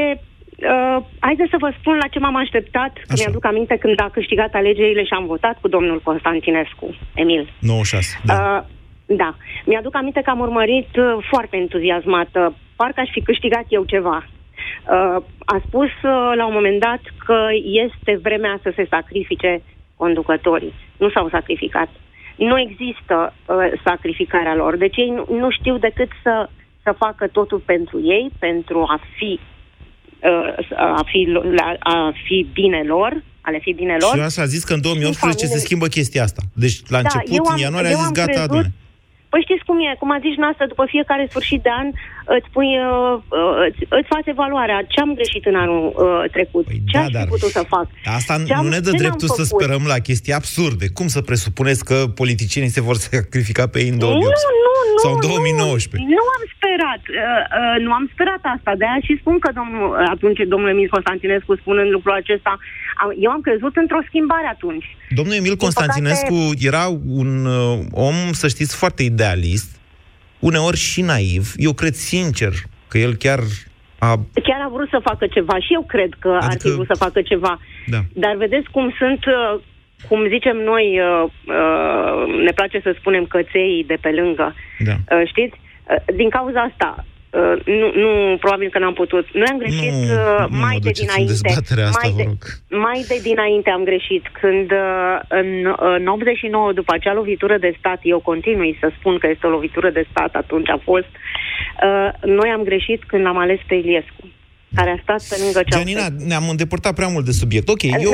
Uh, 0.56 0.98
haideți 1.20 1.50
să 1.50 1.58
vă 1.60 1.70
spun 1.80 1.96
la 2.04 2.08
ce 2.08 2.20
m-am 2.20 2.36
așteptat. 2.36 2.92
Că 3.08 3.14
mi-aduc 3.18 3.46
aminte 3.46 3.76
când 3.78 4.02
a 4.02 4.10
câștigat 4.18 4.52
alegerile 4.54 5.04
și 5.04 5.14
am 5.20 5.26
votat 5.26 5.56
cu 5.62 5.68
domnul 5.68 6.00
Constantinescu, 6.04 6.88
Emil. 7.14 7.54
96, 7.60 8.20
Da. 8.24 8.34
Uh, 8.34 9.16
da. 9.22 9.36
Mi-aduc 9.66 9.96
aminte 9.96 10.22
că 10.24 10.30
am 10.30 10.40
urmărit 10.40 10.92
uh, 10.98 11.26
foarte 11.32 11.56
entuziasmată. 11.58 12.56
Parcă 12.76 13.00
aș 13.02 13.10
fi 13.12 13.22
câștigat 13.22 13.66
eu 13.70 13.84
ceva. 13.84 14.18
Uh, 14.90 15.24
a 15.46 15.62
spus 15.68 15.88
uh, 16.04 16.32
la 16.36 16.46
un 16.48 16.54
moment 16.54 16.80
dat 16.80 17.02
că 17.26 17.38
este 17.86 18.20
vremea 18.22 18.60
să 18.64 18.72
se 18.76 18.86
sacrifice 18.90 19.62
conducătorii. 19.98 20.74
Nu 20.98 21.10
s-au 21.10 21.30
sacrificat. 21.30 21.90
Nu 22.36 22.60
există 22.60 23.34
uh, 23.46 23.56
sacrificarea 23.86 24.56
lor. 24.56 24.78
Deci 24.78 24.98
ei 24.98 25.10
nu, 25.10 25.26
nu 25.38 25.48
știu 25.52 25.78
decât 25.78 26.10
să, 26.24 26.50
să 26.84 26.96
facă 26.98 27.28
totul 27.28 27.60
pentru 27.66 28.02
ei, 28.04 28.32
pentru 28.40 28.80
a 28.88 29.00
fi 29.18 29.40
uh, 30.24 30.78
a 30.78 31.04
fi, 31.06 31.28
la- 31.56 31.76
a 31.80 32.12
fi 32.26 32.48
bine 32.54 32.84
lor, 32.84 33.24
a 33.42 33.50
le 33.50 33.60
fi 33.62 33.74
bine 33.74 33.98
lor. 34.00 34.14
Și 34.16 34.20
asta 34.20 34.42
a 34.42 34.46
zis 34.46 34.64
că 34.64 34.74
în 34.74 34.82
2018 34.82 35.20
se 35.38 35.46
familiile- 35.46 35.66
schimbă 35.66 35.88
chestia 35.88 36.24
asta. 36.24 36.42
Deci 36.54 36.78
la 36.88 37.02
Da, 37.02 37.10
început, 37.14 37.38
eu 37.38 37.44
în 37.46 37.52
am- 37.52 37.58
ianuarie, 37.60 37.90
eu 37.90 37.96
a 37.96 38.00
zis 38.00 38.08
am 38.08 38.14
gata, 38.14 38.32
crezut- 38.32 38.48
domnule. 38.50 38.72
Păi 39.36 39.48
știți 39.48 39.68
cum 39.70 39.78
e, 39.88 39.90
cum 40.02 40.10
a 40.16 40.20
zis 40.28 40.36
noastră, 40.44 40.64
după 40.74 40.84
fiecare 40.94 41.24
sfârșit 41.32 41.62
de 41.68 41.72
an 41.82 41.88
îți, 42.36 42.48
pui, 42.56 42.70
uh, 42.90 43.14
uh, 43.40 43.54
îți, 43.68 43.82
îți 43.98 44.10
faci 44.14 44.28
evaluarea. 44.36 44.78
Ce 44.94 44.98
am 45.06 45.12
greșit 45.20 45.44
în 45.52 45.56
anul 45.64 45.84
uh, 45.88 46.24
trecut? 46.36 46.66
Păi 46.70 46.82
ce 46.92 46.98
aș 46.98 47.12
fi 47.22 47.34
putut 47.36 47.52
să 47.60 47.64
fac? 47.76 47.86
Asta 48.20 48.34
Ce 48.50 48.54
am- 48.54 48.64
nu 48.66 48.70
ne 48.76 48.82
dă 48.86 48.92
ce 48.92 48.96
n-am 48.96 49.02
dreptul 49.04 49.30
să 49.40 49.42
făcut? 49.44 49.52
sperăm 49.54 49.84
la 49.94 49.98
chestii 50.08 50.34
absurde. 50.42 50.86
Cum 50.98 51.08
să 51.16 51.20
presupuneți 51.30 51.82
că 51.90 51.98
politicienii 52.22 52.76
se 52.78 52.82
vor 52.88 52.96
sacrifica 53.06 53.64
pe 53.74 53.78
ei 53.84 53.90
în 53.94 53.98
2018? 54.04 54.46
Nu, 54.48 54.58
nu, 54.68 54.75
nu. 54.96 55.02
Sau 55.06 55.14
în 55.18 55.22
nu. 55.22 55.28
2019? 55.28 56.10
Nu 56.18 56.26
am 56.36 56.44
sperat. 56.56 57.02
Uh, 57.10 57.20
uh, 57.20 57.76
nu 57.86 57.92
am 58.00 58.06
sperat 58.14 58.44
asta. 58.56 58.72
De 58.80 58.86
aia 58.90 59.02
și 59.08 59.14
spun 59.22 59.36
că 59.44 59.50
domnul, 59.60 59.86
atunci 60.16 60.40
domnul 60.54 60.70
Emil 60.76 60.90
Constantinescu 60.96 61.54
spunând 61.62 61.90
lucrul 61.96 62.16
acesta, 62.22 62.54
am, 63.02 63.10
eu 63.26 63.32
am 63.36 63.42
crezut 63.48 63.74
într-o 63.84 64.02
schimbare 64.10 64.48
atunci. 64.56 64.88
Domnul 65.20 65.36
Emil 65.42 65.56
Constantinescu 65.66 66.38
era 66.72 66.86
un 67.22 67.32
uh, 67.46 67.80
om, 68.10 68.18
să 68.42 68.48
știți, 68.48 68.74
foarte 68.82 69.02
idealist, 69.12 69.70
uneori 70.40 70.80
și 70.90 71.02
naiv. 71.12 71.44
Eu 71.68 71.74
cred 71.82 71.94
sincer 71.94 72.54
că 72.88 72.98
el 72.98 73.14
chiar 73.16 73.40
a... 74.00 74.10
Chiar 74.48 74.62
a 74.66 74.70
vrut 74.76 74.90
să 74.90 75.00
facă 75.10 75.28
ceva 75.28 75.56
și 75.60 75.74
eu 75.74 75.84
cred 75.94 76.12
că 76.20 76.30
adică... 76.30 76.52
ar 76.52 76.58
fi 76.62 76.70
vrut 76.70 76.86
să 76.86 77.04
facă 77.06 77.22
ceva. 77.22 77.60
Da. 77.94 78.00
Dar 78.14 78.36
vedeți 78.36 78.68
cum 78.76 78.94
sunt, 78.98 79.26
uh, 79.26 79.62
cum 80.08 80.28
zicem 80.28 80.58
noi, 80.58 81.00
uh, 81.00 81.24
uh, 81.46 82.42
ne 82.44 82.52
place 82.52 82.80
să 82.84 82.96
spunem 83.00 83.26
căței 83.26 83.84
de 83.88 83.98
pe 84.02 84.10
lângă. 84.12 84.56
Da. 84.80 84.96
Uh, 85.16 85.28
știți? 85.28 85.56
Uh, 85.90 86.16
Din 86.16 86.30
cauza 86.30 86.60
asta, 86.62 87.06
uh, 87.30 87.66
nu, 87.66 87.92
nu, 88.04 88.38
probabil 88.38 88.70
că 88.70 88.80
n-am 88.80 88.94
putut. 88.94 89.26
Noi 89.34 89.48
am 89.52 89.58
greșit 89.58 89.92
Nu, 89.92 90.14
uh, 90.14 90.46
nu 90.50 90.58
mai 90.60 90.74
mă 90.74 90.80
de 90.82 90.90
duceți 90.90 91.02
în 91.02 91.08
dinainte. 91.08 91.32
dezbaterea 91.32 91.86
asta, 91.88 92.00
mai, 92.08 92.12
vă 92.12 92.22
de, 92.22 92.24
rog. 92.28 92.42
mai 92.82 93.00
de 93.08 93.18
dinainte 93.24 93.70
am 93.70 93.84
greșit. 93.84 94.24
Când 94.42 94.72
uh, 94.72 95.20
în, 95.28 95.50
în 96.00 96.08
89, 96.08 96.74
după 96.74 96.94
acea 96.94 97.14
lovitură 97.14 97.58
de 97.58 97.76
stat, 97.78 98.00
eu 98.02 98.20
continui 98.20 98.78
să 98.80 98.92
spun 99.00 99.18
că 99.18 99.28
este 99.28 99.48
o 99.48 99.50
lovitură 99.50 99.90
de 99.90 100.06
stat, 100.12 100.36
atunci 100.36 100.70
a 100.70 100.80
fost, 100.84 101.12
uh, 101.88 102.10
noi 102.40 102.50
am 102.50 102.64
greșit 102.64 103.04
când 103.04 103.26
am 103.26 103.38
ales 103.38 103.60
pe 103.68 103.76
Iliescu 103.76 104.24
care 104.76 104.90
a 104.98 105.00
stat 105.04 105.22
pe 105.30 105.36
lângă 105.44 105.62
Ceaușescu. 105.70 106.00
Gianina, 106.00 106.26
ne-am 106.30 106.50
îndepărtat 106.50 106.94
prea 106.96 107.08
mult 107.08 107.26
de 107.26 107.32
subiect. 107.32 107.68
Ok, 107.70 107.84
eu... 107.84 108.12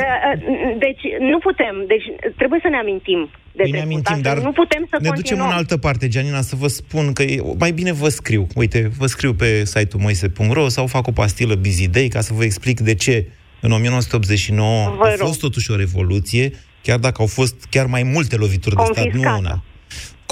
Deci 0.86 1.04
nu 1.32 1.38
putem, 1.47 1.76
deci 1.88 2.06
trebuie 2.38 2.60
să 2.63 2.69
ne 2.69 2.78
amintim 2.78 3.30
de 3.58 3.63
Îi 3.65 3.71
ne 3.71 3.78
trecut, 3.78 3.91
amintim, 3.91 4.13
altfel 4.15 4.34
dar 4.34 4.43
nu 4.43 4.52
putem 4.52 4.88
să 4.89 4.97
ne 5.02 5.08
continuăm. 5.08 5.21
ducem 5.21 5.39
în 5.50 5.58
altă 5.60 5.78
parte, 5.78 6.08
Gianina, 6.08 6.41
să 6.41 6.56
vă 6.56 6.67
spun 6.67 7.13
că 7.13 7.24
e, 7.24 7.41
mai 7.60 7.71
bine 7.71 7.91
vă 7.91 8.10
scriu. 8.10 8.47
Uite, 8.56 8.91
vă 8.97 9.06
scriu 9.06 9.34
pe 9.34 9.65
site-ul 9.65 10.02
moise.ro 10.02 10.67
sau 10.67 10.88
fac 10.88 11.08
o 11.08 11.12
pastilă 11.12 11.56
Busy 11.56 11.88
Day 11.88 12.08
ca 12.08 12.21
să 12.21 12.34
vă 12.34 12.43
explic 12.43 12.80
de 12.80 12.95
ce 12.95 13.28
în 13.60 13.71
1989 13.71 14.95
Vă 14.97 15.04
a 15.06 15.10
rog. 15.10 15.28
fost 15.28 15.39
totuși 15.39 15.71
o 15.71 15.76
revoluție, 15.76 16.52
chiar 16.82 16.97
dacă 17.00 17.21
au 17.21 17.28
fost 17.28 17.56
chiar 17.69 17.86
mai 17.86 18.04
multe 18.04 18.36
lovituri 18.36 18.76
de 18.76 18.82
stat, 18.84 18.95
nu 18.97 19.04
Confiscată. 19.04 19.38
una. 19.39 19.63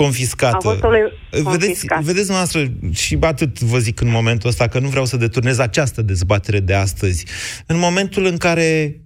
Confiscată. 0.03 0.55
A 0.55 0.59
fost 0.59 0.83
o 0.83 0.89
le- 0.89 1.11
Vedeți, 1.31 1.43
confiscată. 1.57 2.01
vedeți 2.03 2.29
noastră, 2.29 2.71
și 2.91 3.17
atât 3.21 3.59
vă 3.59 3.79
zic 3.79 4.01
în 4.01 4.09
momentul 4.09 4.49
ăsta, 4.49 4.67
că 4.67 4.79
nu 4.79 4.87
vreau 4.87 5.05
să 5.05 5.17
deturnez 5.17 5.57
această 5.57 6.01
dezbatere 6.01 6.59
de 6.59 6.73
astăzi. 6.73 7.25
În 7.65 7.77
momentul 7.77 8.25
în 8.25 8.37
care 8.37 9.01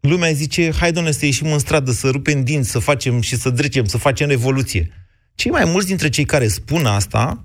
lumea 0.00 0.32
zice, 0.32 0.72
hai 0.72 0.92
doamne 0.92 1.10
să 1.10 1.24
ieșim 1.24 1.52
în 1.52 1.58
stradă, 1.58 1.90
să 1.90 2.08
rupem 2.10 2.44
dinți, 2.44 2.70
să 2.70 2.78
facem 2.78 3.20
și 3.20 3.36
să 3.36 3.50
drecem, 3.50 3.84
să 3.84 3.98
facem 3.98 4.28
revoluție. 4.28 4.90
Cei 5.34 5.50
mai 5.50 5.64
mulți 5.64 5.86
dintre 5.86 6.08
cei 6.08 6.24
care 6.24 6.48
spun 6.48 6.84
asta, 6.86 7.44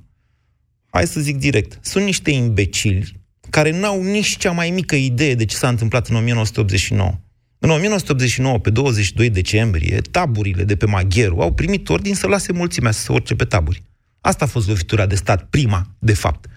hai 0.90 1.08
să 1.08 1.20
zic 1.20 1.38
direct, 1.38 1.80
sunt 1.82 2.06
niște 2.06 2.32
imbecili 2.32 3.12
care 3.50 3.80
n-au 3.80 4.04
nici 4.04 4.38
cea 4.38 4.52
mai 4.52 4.70
mică 4.70 4.96
idee 4.96 5.36
de 5.36 5.46
ce 5.46 5.56
s-a 5.56 5.68
întâmplat 5.68 6.08
în 6.08 6.16
1989. 6.16 7.12
În 7.60 7.70
1989, 7.70 8.60
pe 8.60 8.70
22 8.70 9.30
decembrie, 9.30 10.02
taburile 10.12 10.63
de 10.63 10.76
pe 10.76 10.86
Magheru 10.86 11.39
au 11.39 11.54
primit 11.54 11.89
ordin 11.89 12.15
să 12.15 12.28
lase 12.28 12.52
mulțimea 12.52 12.91
să 12.91 13.02
se 13.02 13.12
urce 13.12 13.36
pe 13.36 13.46
taburi. 13.46 13.84
Asta 14.22 14.46
a 14.46 14.48
fost 14.48 14.67
lovitura 14.67 15.06
de 15.06 15.15
stat, 15.15 15.50
prima, 15.50 15.96
de 16.00 16.13
fapt. 16.13 16.50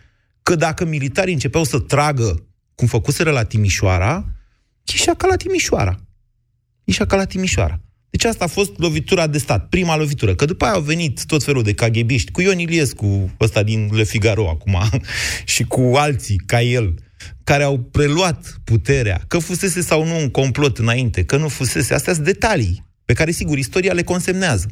Că 0.43 0.55
dacă 0.55 0.85
militarii 0.85 1.33
începeau 1.33 1.65
să 1.65 1.79
tragă, 1.79 2.47
cum 2.75 2.87
făcuseră 2.87 3.31
la 3.31 3.45
Timișoara, 3.45 4.25
ieșea 4.85 5.15
ca 5.15 5.27
la 5.27 5.37
Timișoara. 5.37 6.01
Ieșea 6.85 7.07
ca 7.07 7.17
la 7.17 7.25
Timișoara. 7.25 7.81
Deci 8.11 8.25
asta 8.25 8.45
a 8.45 8.49
fost 8.49 8.79
lovitura 8.79 9.27
de 9.27 9.39
stat, 9.39 9.69
prima 9.69 9.97
lovitură. 9.97 10.35
Că 10.35 10.45
după 10.45 10.65
aia 10.65 10.75
au 10.75 10.81
venit 10.81 11.25
tot 11.25 11.43
felul 11.43 11.63
de 11.63 11.75
caghebiști, 11.75 12.31
cu 12.31 12.41
Ion 12.41 12.59
Iliescu, 12.59 13.31
ăsta 13.41 13.63
din 13.63 13.89
Le 13.93 14.03
Figaro 14.03 14.49
acum, 14.49 14.81
și 15.55 15.65
cu 15.65 15.81
alții 15.81 16.37
ca 16.47 16.63
el, 16.63 16.95
care 17.45 17.63
au 17.63 17.79
preluat 17.79 18.61
puterea, 18.65 19.21
că 19.29 19.39
fusese 19.39 19.81
sau 19.81 20.07
nu 20.07 20.21
un 20.21 20.31
complot 20.31 20.79
înainte, 20.79 21.25
că 21.25 21.37
nu 21.37 21.49
fusese. 21.49 21.95
Astea 21.95 22.13
sunt 22.13 22.25
detalii 22.25 22.85
pe 23.05 23.13
care, 23.13 23.31
sigur, 23.31 23.59
istoria 23.59 23.93
le 23.93 24.03
consemnează. 24.03 24.67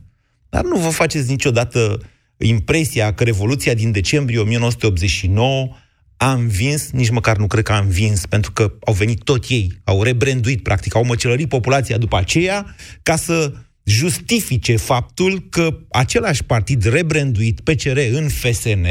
Dar 0.48 0.64
nu 0.64 0.78
vă 0.78 0.88
faceți 0.88 1.30
niciodată 1.30 2.00
impresia 2.36 3.14
că 3.14 3.24
Revoluția 3.24 3.74
din 3.74 3.92
decembrie 3.92 4.38
1989 4.38 5.68
a 6.16 6.32
învins, 6.32 6.90
nici 6.90 7.10
măcar 7.10 7.36
nu 7.36 7.46
cred 7.46 7.64
că 7.64 7.72
a 7.72 7.78
învins, 7.78 8.26
pentru 8.26 8.52
că 8.52 8.72
au 8.84 8.92
venit 8.92 9.22
tot 9.22 9.44
ei, 9.48 9.80
au 9.84 10.02
rebranduit, 10.02 10.62
practic, 10.62 10.94
au 10.94 11.04
măcelărit 11.04 11.48
populația 11.48 11.98
după 11.98 12.16
aceea, 12.16 12.74
ca 13.02 13.16
să 13.16 13.52
justifice 13.84 14.76
faptul 14.76 15.46
că 15.48 15.78
același 15.90 16.44
partid 16.44 16.84
rebranduit, 16.84 17.60
PCR, 17.60 17.98
în 18.12 18.28
FSN, 18.28 18.86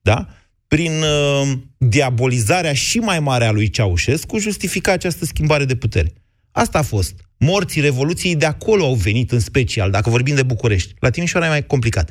da, 0.00 0.28
prin 0.72 0.92
uh, 1.02 1.52
diabolizarea 1.76 2.72
și 2.72 2.98
mai 2.98 3.20
mare 3.20 3.44
a 3.44 3.50
lui 3.50 3.70
Ceaușescu, 3.70 4.38
justifica 4.38 4.92
această 4.92 5.24
schimbare 5.24 5.64
de 5.64 5.74
putere. 5.74 6.12
Asta 6.50 6.78
a 6.78 6.82
fost. 6.82 7.14
Morții 7.38 7.80
Revoluției 7.80 8.36
de 8.36 8.46
acolo 8.46 8.84
au 8.84 8.94
venit 8.94 9.32
în 9.32 9.40
special, 9.40 9.90
dacă 9.90 10.10
vorbim 10.10 10.34
de 10.34 10.42
București. 10.42 10.94
La 10.98 11.10
Timișoara 11.10 11.46
e 11.46 11.48
mai 11.48 11.66
complicat. 11.66 12.10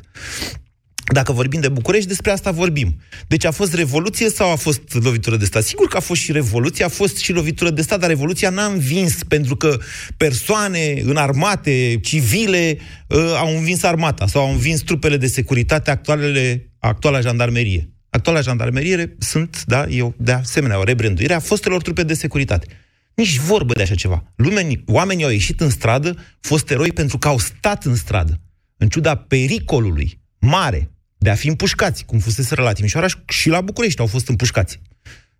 Dacă 1.12 1.32
vorbim 1.32 1.60
de 1.60 1.68
București, 1.68 2.08
despre 2.08 2.30
asta 2.30 2.50
vorbim. 2.50 3.00
Deci 3.26 3.44
a 3.44 3.50
fost 3.50 3.74
revoluție 3.74 4.28
sau 4.28 4.50
a 4.50 4.56
fost 4.56 4.94
lovitură 4.94 5.36
de 5.36 5.44
stat? 5.44 5.62
Sigur 5.62 5.88
că 5.88 5.96
a 5.96 6.00
fost 6.00 6.20
și 6.20 6.32
revoluție, 6.32 6.84
a 6.84 6.88
fost 6.88 7.16
și 7.16 7.32
lovitură 7.32 7.70
de 7.70 7.82
stat, 7.82 8.00
dar 8.00 8.08
revoluția 8.08 8.50
n-a 8.50 8.64
învins 8.64 9.18
pentru 9.28 9.56
că 9.56 9.78
persoane 10.16 11.02
înarmate, 11.04 11.98
civile, 12.02 12.78
uh, 13.06 13.34
au 13.36 13.56
învins 13.56 13.82
armata 13.82 14.26
sau 14.26 14.42
au 14.42 14.52
învins 14.52 14.80
trupele 14.80 15.16
de 15.16 15.26
securitate 15.26 15.90
actualele, 15.90 16.72
actuala 16.78 17.20
jandarmerie. 17.20 17.91
Actuala 18.14 18.40
jandarmerie 18.40 19.16
sunt, 19.18 19.64
da, 19.66 19.86
eu, 19.86 20.14
de 20.16 20.32
asemenea, 20.32 20.78
o 20.78 20.84
rebranduire 20.84 21.34
a 21.34 21.38
fostelor 21.38 21.82
trupe 21.82 22.02
de 22.02 22.14
securitate. 22.14 22.66
Nici 23.14 23.38
vorbă 23.38 23.74
de 23.74 23.82
așa 23.82 23.94
ceva. 23.94 24.32
Lumenii, 24.36 24.84
oamenii 24.86 25.24
au 25.24 25.30
ieșit 25.30 25.60
în 25.60 25.70
stradă, 25.70 26.16
fost 26.40 26.70
eroi 26.70 26.92
pentru 26.92 27.18
că 27.18 27.28
au 27.28 27.38
stat 27.38 27.84
în 27.84 27.94
stradă. 27.94 28.40
În 28.76 28.88
ciuda 28.88 29.16
pericolului 29.16 30.20
mare 30.38 30.90
de 31.18 31.30
a 31.30 31.34
fi 31.34 31.48
împușcați, 31.48 32.04
cum 32.04 32.18
fusese 32.18 32.54
la 32.54 32.72
Timișoaraș 32.72 33.14
și 33.28 33.48
la 33.48 33.60
București 33.60 34.00
au 34.00 34.06
fost 34.06 34.28
împușcați. 34.28 34.80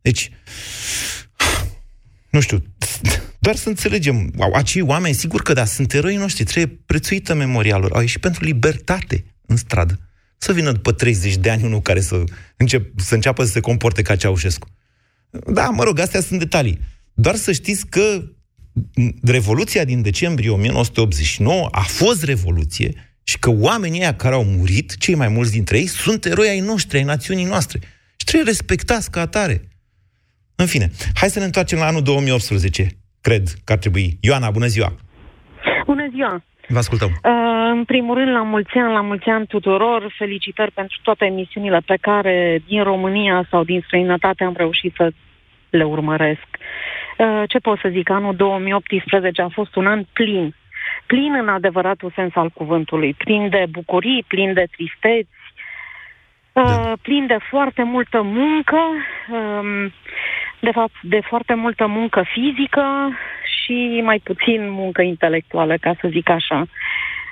Deci, 0.00 0.30
nu 2.30 2.40
știu, 2.40 2.64
doar 3.38 3.56
să 3.56 3.68
înțelegem, 3.68 4.32
acei 4.54 4.82
oameni, 4.82 5.14
sigur 5.14 5.42
că 5.42 5.52
da, 5.52 5.64
sunt 5.64 5.92
eroi 5.92 6.16
noștri, 6.16 6.44
trebuie 6.44 6.82
prețuită 6.86 7.34
memoria 7.34 7.76
lor, 7.76 7.92
au 7.92 8.00
ieșit 8.00 8.20
pentru 8.20 8.44
libertate 8.44 9.24
în 9.46 9.56
stradă. 9.56 10.00
Să 10.42 10.52
vină 10.52 10.72
după 10.72 10.92
30 10.92 11.36
de 11.36 11.50
ani 11.50 11.64
unul 11.64 11.80
care 11.80 12.00
să, 12.00 12.24
încep, 12.56 12.98
să 12.98 13.14
înceapă 13.14 13.44
să 13.44 13.50
se 13.50 13.60
comporte 13.60 14.02
ca 14.02 14.16
Ceaușescu. 14.16 14.68
Da, 15.46 15.68
mă 15.68 15.82
rog, 15.82 15.98
astea 15.98 16.20
sunt 16.20 16.38
detalii. 16.38 16.78
Doar 17.14 17.34
să 17.34 17.52
știți 17.52 17.86
că 17.86 18.22
Revoluția 19.22 19.84
din 19.84 20.02
decembrie 20.02 20.50
1989 20.50 21.68
a 21.70 21.80
fost 21.80 22.24
revoluție 22.24 23.16
și 23.24 23.38
că 23.38 23.50
oamenii 23.50 24.00
ăia 24.00 24.14
care 24.14 24.34
au 24.34 24.44
murit, 24.44 24.96
cei 24.96 25.14
mai 25.14 25.28
mulți 25.28 25.52
dintre 25.52 25.78
ei, 25.78 25.86
sunt 25.86 26.24
eroi 26.24 26.48
ai 26.48 26.60
noștri, 26.60 26.96
ai 26.96 27.04
națiunii 27.04 27.44
noastre. 27.44 27.78
Și 28.16 28.26
trebuie 28.26 28.48
respectați 28.48 29.10
ca 29.10 29.20
atare. 29.20 29.68
În 30.54 30.66
fine, 30.66 30.90
hai 31.14 31.28
să 31.28 31.38
ne 31.38 31.44
întoarcem 31.44 31.78
la 31.78 31.86
anul 31.86 32.02
2018, 32.02 32.88
cred 33.20 33.54
că 33.64 33.72
ar 33.72 33.78
trebui. 33.78 34.18
Ioana, 34.20 34.50
bună 34.50 34.66
ziua! 34.66 34.96
Bună 35.86 36.08
ziua! 36.14 36.44
Vă 36.72 36.78
ascultăm. 36.78 37.08
Uh, 37.08 37.70
în 37.70 37.84
primul 37.84 38.14
rând, 38.14 38.30
la 38.30 38.42
mulți 38.42 38.76
ani, 38.78 38.92
la 38.92 39.00
mulți 39.00 39.28
ani 39.28 39.46
tuturor, 39.46 40.14
felicitări 40.18 40.70
pentru 40.70 40.98
toate 41.02 41.24
emisiunile 41.24 41.80
pe 41.86 41.96
care 42.00 42.62
din 42.66 42.82
România 42.82 43.46
sau 43.50 43.64
din 43.64 43.82
străinătate 43.86 44.44
am 44.44 44.54
reușit 44.56 44.92
să 44.96 45.12
le 45.70 45.84
urmăresc. 45.84 46.46
Uh, 47.18 47.42
ce 47.48 47.58
pot 47.58 47.78
să 47.78 47.88
zic? 47.88 48.10
Anul 48.10 48.34
2018 48.36 49.42
a 49.42 49.48
fost 49.48 49.74
un 49.76 49.86
an 49.86 50.02
plin 50.12 50.54
plin 51.06 51.34
în 51.34 51.48
adevăratul 51.48 52.12
sens 52.14 52.32
al 52.34 52.48
cuvântului, 52.48 53.14
plin 53.14 53.48
de 53.48 53.64
bucurii, 53.70 54.24
plin 54.28 54.52
de 54.52 54.66
tristeți, 54.70 55.30
da. 56.52 56.62
uh, 56.62 56.92
plin 57.02 57.26
de 57.26 57.36
foarte 57.50 57.82
multă 57.82 58.22
muncă, 58.22 58.78
um, 59.30 59.92
de 60.60 60.70
fapt 60.70 60.94
de 61.02 61.20
foarte 61.20 61.54
multă 61.54 61.86
muncă 61.86 62.24
fizică 62.32 62.84
și 63.62 64.00
mai 64.04 64.20
puțin 64.24 64.70
muncă 64.70 65.02
intelectuală, 65.02 65.76
ca 65.80 65.94
să 66.00 66.08
zic 66.10 66.28
așa. 66.28 66.66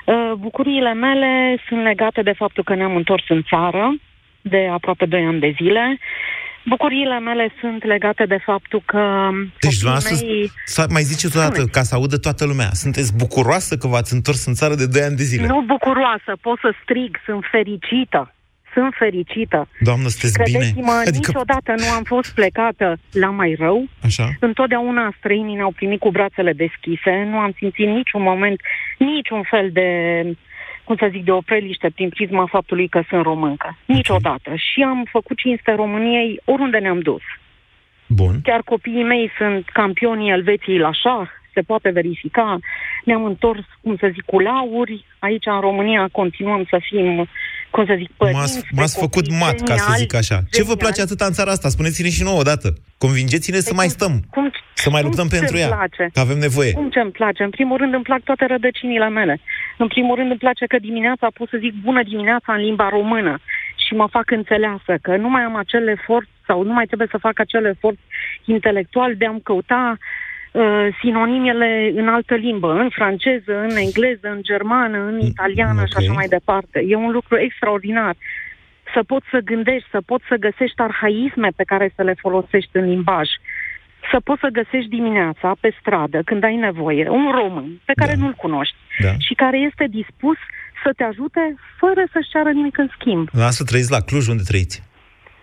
Uh, 0.04 0.32
bucuriile 0.38 0.92
mele 0.92 1.56
sunt 1.68 1.82
legate 1.82 2.22
de 2.22 2.32
faptul 2.32 2.64
că 2.64 2.74
ne-am 2.74 2.96
întors 2.96 3.24
în 3.28 3.42
țară 3.42 3.94
de 4.40 4.68
aproape 4.72 5.06
2 5.06 5.24
ani 5.24 5.40
de 5.40 5.54
zile. 5.56 5.98
Bucuriile 6.64 7.18
mele 7.18 7.52
sunt 7.60 7.84
legate 7.84 8.24
de 8.24 8.38
faptul 8.44 8.82
că... 8.86 9.28
Deci, 9.60 9.78
dumneavoastră, 9.78 10.26
mei... 10.26 10.50
mai 10.88 11.02
ziceți 11.02 11.36
o 11.36 11.40
dată, 11.40 11.64
ca 11.64 11.82
să 11.82 11.94
audă 11.94 12.16
toată 12.16 12.44
lumea, 12.44 12.68
sunteți 12.72 13.16
bucuroasă 13.16 13.76
că 13.76 13.86
v-ați 13.86 14.14
întors 14.14 14.46
în 14.46 14.54
țară 14.54 14.74
de 14.74 14.86
2 14.86 15.02
ani 15.02 15.16
de 15.16 15.22
zile? 15.22 15.46
Nu 15.46 15.60
bucuroasă, 15.60 16.32
pot 16.40 16.58
să 16.58 16.74
strig, 16.82 17.16
sunt 17.24 17.44
fericită. 17.50 18.34
Sunt 18.72 18.94
fericită. 18.98 19.68
Doamnă, 19.80 20.09
sunteți 20.09 20.42
bine? 20.42 20.59
Credeți-mă, 20.59 20.92
adică... 20.92 21.16
niciodată 21.16 21.74
nu 21.76 21.90
am 21.96 22.02
fost 22.02 22.35
plecată 22.35 22.98
la 23.12 23.30
mai 23.30 23.54
rău. 23.59 23.85
Așa. 24.02 24.28
Întotdeauna 24.40 25.14
străinii 25.18 25.54
ne-au 25.54 25.70
primit 25.70 26.00
cu 26.00 26.11
brațele 26.11 26.52
deschise. 26.52 27.26
Nu 27.30 27.38
am 27.38 27.52
simțit 27.56 27.87
niciun 27.87 28.22
moment, 28.22 28.61
niciun 28.98 29.42
fel 29.42 29.70
de 29.72 29.88
cum 30.85 30.96
să 30.98 31.09
zic, 31.11 31.24
de 31.24 31.30
o 31.30 31.40
preliște 31.40 31.90
prin 31.90 32.09
prisma 32.09 32.46
faptului 32.46 32.88
că 32.88 33.02
sunt 33.09 33.22
româncă. 33.22 33.76
Niciodată. 33.85 34.54
Și 34.54 34.83
am 34.83 35.06
făcut 35.11 35.37
cinste 35.37 35.72
României 35.74 36.40
oriunde 36.44 36.78
ne-am 36.78 37.00
dus. 37.00 37.22
Bun. 38.06 38.40
Chiar 38.42 38.62
copiii 38.62 39.02
mei 39.02 39.30
sunt 39.38 39.68
campionii 39.68 40.30
Elveției 40.30 40.78
la 40.78 40.92
șah, 40.92 41.28
se 41.54 41.61
poate 41.61 41.90
verifica. 41.90 42.59
Ne-am 43.04 43.24
întors, 43.24 43.64
cum 43.83 43.96
să 43.96 44.11
zic, 44.12 44.24
cu 44.24 44.38
lauri. 44.38 45.04
Aici, 45.18 45.46
în 45.46 45.61
România, 45.61 46.09
continuăm 46.12 46.66
să 46.70 46.80
fim 46.88 47.28
cum 47.70 47.87
să 47.87 47.94
zic, 47.98 48.11
părinți, 48.16 48.40
M-ați, 48.40 48.66
m-ați 48.76 48.98
făcut 48.98 49.26
mat, 49.40 49.61
ca 49.61 49.76
să 49.76 49.90
zic 49.96 50.14
așa. 50.14 50.35
Genial. 50.35 50.54
Ce 50.56 50.62
vă 50.62 50.74
place 50.76 51.00
atât 51.00 51.20
în 51.20 51.33
țara 51.33 51.50
asta? 51.50 51.68
Spuneți-ne 51.68 52.11
și 52.16 52.22
nouă 52.22 52.40
odată. 52.40 52.68
Convingeți-ne 52.98 53.61
să 53.68 53.74
mai 53.74 53.88
stăm. 53.96 54.14
Cum, 54.30 54.50
să 54.74 54.90
mai 54.90 55.02
luptăm 55.02 55.28
pentru 55.28 55.56
ea. 55.56 55.68
Place? 55.68 56.04
Că 56.12 56.20
avem 56.20 56.38
nevoie. 56.38 56.72
Cum 56.72 56.90
ce-mi 56.90 57.11
place? 57.11 57.42
În 57.42 57.50
primul 57.50 57.76
rând 57.76 57.94
îmi 57.94 58.02
plac 58.02 58.22
toate 58.22 58.44
rădăcinile 58.46 59.09
mele. 59.09 59.40
În 59.78 59.88
primul 59.88 60.16
rând 60.16 60.30
îmi 60.30 60.38
place 60.38 60.66
că 60.66 60.78
dimineața 60.78 61.26
pot 61.35 61.48
să 61.48 61.56
zic 61.61 61.74
bună 61.87 62.02
dimineața 62.02 62.52
în 62.54 62.61
limba 62.61 62.88
română 62.88 63.38
și 63.85 63.94
mă 63.94 64.06
fac 64.11 64.30
înțeleasă 64.30 64.92
că 65.02 65.16
nu 65.16 65.28
mai 65.28 65.42
am 65.42 65.56
acel 65.56 65.88
efort 65.88 66.28
sau 66.46 66.62
nu 66.62 66.72
mai 66.72 66.87
trebuie 66.87 67.09
să 67.11 67.24
fac 67.26 67.38
acel 67.38 67.64
efort 67.64 67.98
intelectual 68.44 69.14
de 69.16 69.26
a-mi 69.26 69.42
căuta 69.42 69.96
uh, 69.96 69.98
sinonimele 71.00 71.92
în 71.94 72.08
altă 72.08 72.34
limbă, 72.34 72.72
în 72.72 72.88
franceză, 72.88 73.54
în 73.68 73.76
engleză, 73.76 74.28
în 74.28 74.42
germană, 74.42 74.98
în 74.98 75.14
mm, 75.14 75.26
italiană 75.26 75.80
okay. 75.80 75.86
și 75.86 75.96
așa 75.96 76.12
mai 76.12 76.28
departe. 76.28 76.84
E 76.86 76.94
un 76.94 77.10
lucru 77.10 77.38
extraordinar. 77.38 78.16
Să 78.94 79.02
poți 79.06 79.26
să 79.30 79.38
gândești, 79.38 79.88
să 79.90 80.00
poți 80.06 80.24
să 80.28 80.34
găsești 80.34 80.80
arhaisme 80.80 81.48
pe 81.56 81.64
care 81.64 81.92
să 81.96 82.02
le 82.02 82.14
folosești 82.18 82.76
în 82.76 82.84
limbaj. 82.84 83.28
Să 84.10 84.20
poți 84.24 84.40
să 84.40 84.48
găsești 84.52 84.88
dimineața 84.88 85.56
pe 85.60 85.76
stradă, 85.80 86.22
când 86.24 86.44
ai 86.44 86.56
nevoie, 86.56 87.08
un 87.08 87.30
român 87.30 87.80
pe 87.84 87.92
care 87.92 88.14
da. 88.14 88.20
nu-l 88.22 88.32
cunoști 88.32 88.76
da. 88.98 89.12
și 89.18 89.34
care 89.34 89.58
este 89.58 89.86
dispus 89.90 90.36
să 90.84 90.90
te 90.96 91.04
ajute 91.04 91.54
fără 91.78 92.02
să-și 92.12 92.28
ceară 92.28 92.50
nimic 92.50 92.78
în 92.78 92.88
schimb. 92.96 93.28
Lasă 93.32 93.64
trăiți 93.64 93.90
la 93.90 94.00
Cluj, 94.00 94.26
unde 94.28 94.42
trăiți? 94.42 94.82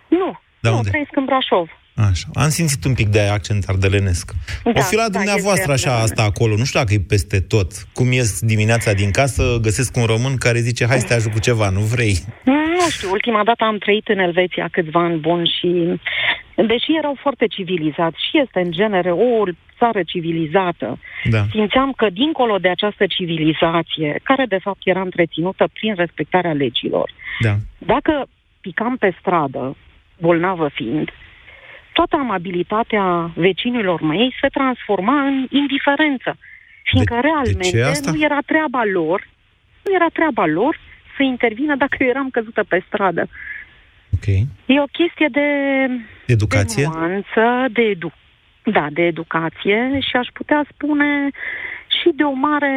Nu, 0.08 0.40
da, 0.60 0.70
nu, 0.70 0.76
unde? 0.76 0.88
trăiesc 0.88 1.16
în 1.16 1.24
Brașov. 1.24 1.68
Așa. 2.06 2.26
Am 2.34 2.48
simțit 2.48 2.84
un 2.84 2.94
pic 2.94 3.08
de 3.08 3.20
accent 3.20 3.64
ardelenesc. 3.66 4.32
Da, 4.64 4.70
o 4.74 4.80
fi 4.80 4.94
la 4.94 5.08
da, 5.08 5.18
dumneavoastră 5.18 5.72
așa 5.72 6.00
asta 6.00 6.22
acolo, 6.22 6.56
nu 6.56 6.64
știu 6.64 6.80
dacă 6.80 6.94
e 6.94 7.00
peste 7.08 7.40
tot. 7.40 7.72
Cum 7.92 8.12
ies 8.12 8.40
dimineața 8.40 8.92
din 8.92 9.10
casă, 9.10 9.58
găsesc 9.62 9.96
un 9.96 10.04
român 10.04 10.36
care 10.36 10.58
zice, 10.58 10.86
hai 10.86 10.98
să 10.98 11.06
te 11.06 11.14
ajut 11.14 11.32
cu 11.32 11.38
ceva, 11.38 11.68
nu 11.68 11.80
vrei? 11.80 12.16
Nu 12.44 12.88
știu, 12.90 13.10
ultima 13.10 13.44
dată 13.44 13.64
am 13.64 13.78
trăit 13.78 14.08
în 14.08 14.18
Elveția 14.18 14.68
câțiva 14.70 15.00
ani 15.00 15.18
buni 15.18 15.54
și 15.58 16.00
deși 16.66 16.96
erau 16.98 17.16
foarte 17.20 17.46
civilizați 17.46 18.16
și 18.30 18.38
este 18.44 18.60
în 18.60 18.70
genere 18.70 19.10
o 19.10 19.44
țară 19.78 20.02
civilizată, 20.06 20.98
da. 21.24 21.44
simțeam 21.50 21.92
că 21.92 22.06
dincolo 22.12 22.56
de 22.58 22.68
această 22.68 23.06
civilizație, 23.06 24.20
care 24.22 24.44
de 24.48 24.58
fapt 24.62 24.80
era 24.84 25.00
întreținută 25.00 25.68
prin 25.72 25.94
respectarea 25.94 26.52
legilor, 26.52 27.10
da. 27.40 27.54
dacă 27.78 28.26
picam 28.60 28.96
pe 28.96 29.16
stradă, 29.20 29.76
bolnavă 30.20 30.70
fiind, 30.74 31.10
toată 31.98 32.16
amabilitatea 32.16 33.30
vecinilor 33.34 34.00
mei 34.00 34.34
se 34.40 34.48
transforma 34.48 35.18
în 35.30 35.46
indiferență. 35.50 36.30
Fiindcă 36.82 37.14
de, 37.14 37.20
realmente 37.20 38.00
de 38.00 38.10
nu 38.10 38.22
era 38.28 38.40
treaba 38.46 38.82
lor, 38.92 39.28
nu 39.84 39.94
era 39.94 40.08
treaba 40.12 40.46
lor 40.46 40.78
să 41.16 41.22
intervină 41.22 41.74
dacă 41.76 41.96
eu 41.98 42.08
eram 42.08 42.28
căzută 42.30 42.62
pe 42.68 42.82
stradă. 42.86 43.28
Okay. 44.16 44.46
E 44.66 44.80
o 44.80 44.94
chestie 44.98 45.28
de 45.38 45.48
educație, 46.26 46.82
de 46.82 46.88
nuanță, 46.94 47.44
de 47.72 47.82
edu- 47.82 48.20
da, 48.62 48.86
de 48.90 49.02
educație 49.02 49.98
și 50.08 50.16
aș 50.16 50.28
putea 50.32 50.66
spune 50.72 51.30
și 52.00 52.08
de 52.14 52.22
o 52.22 52.32
mare 52.32 52.74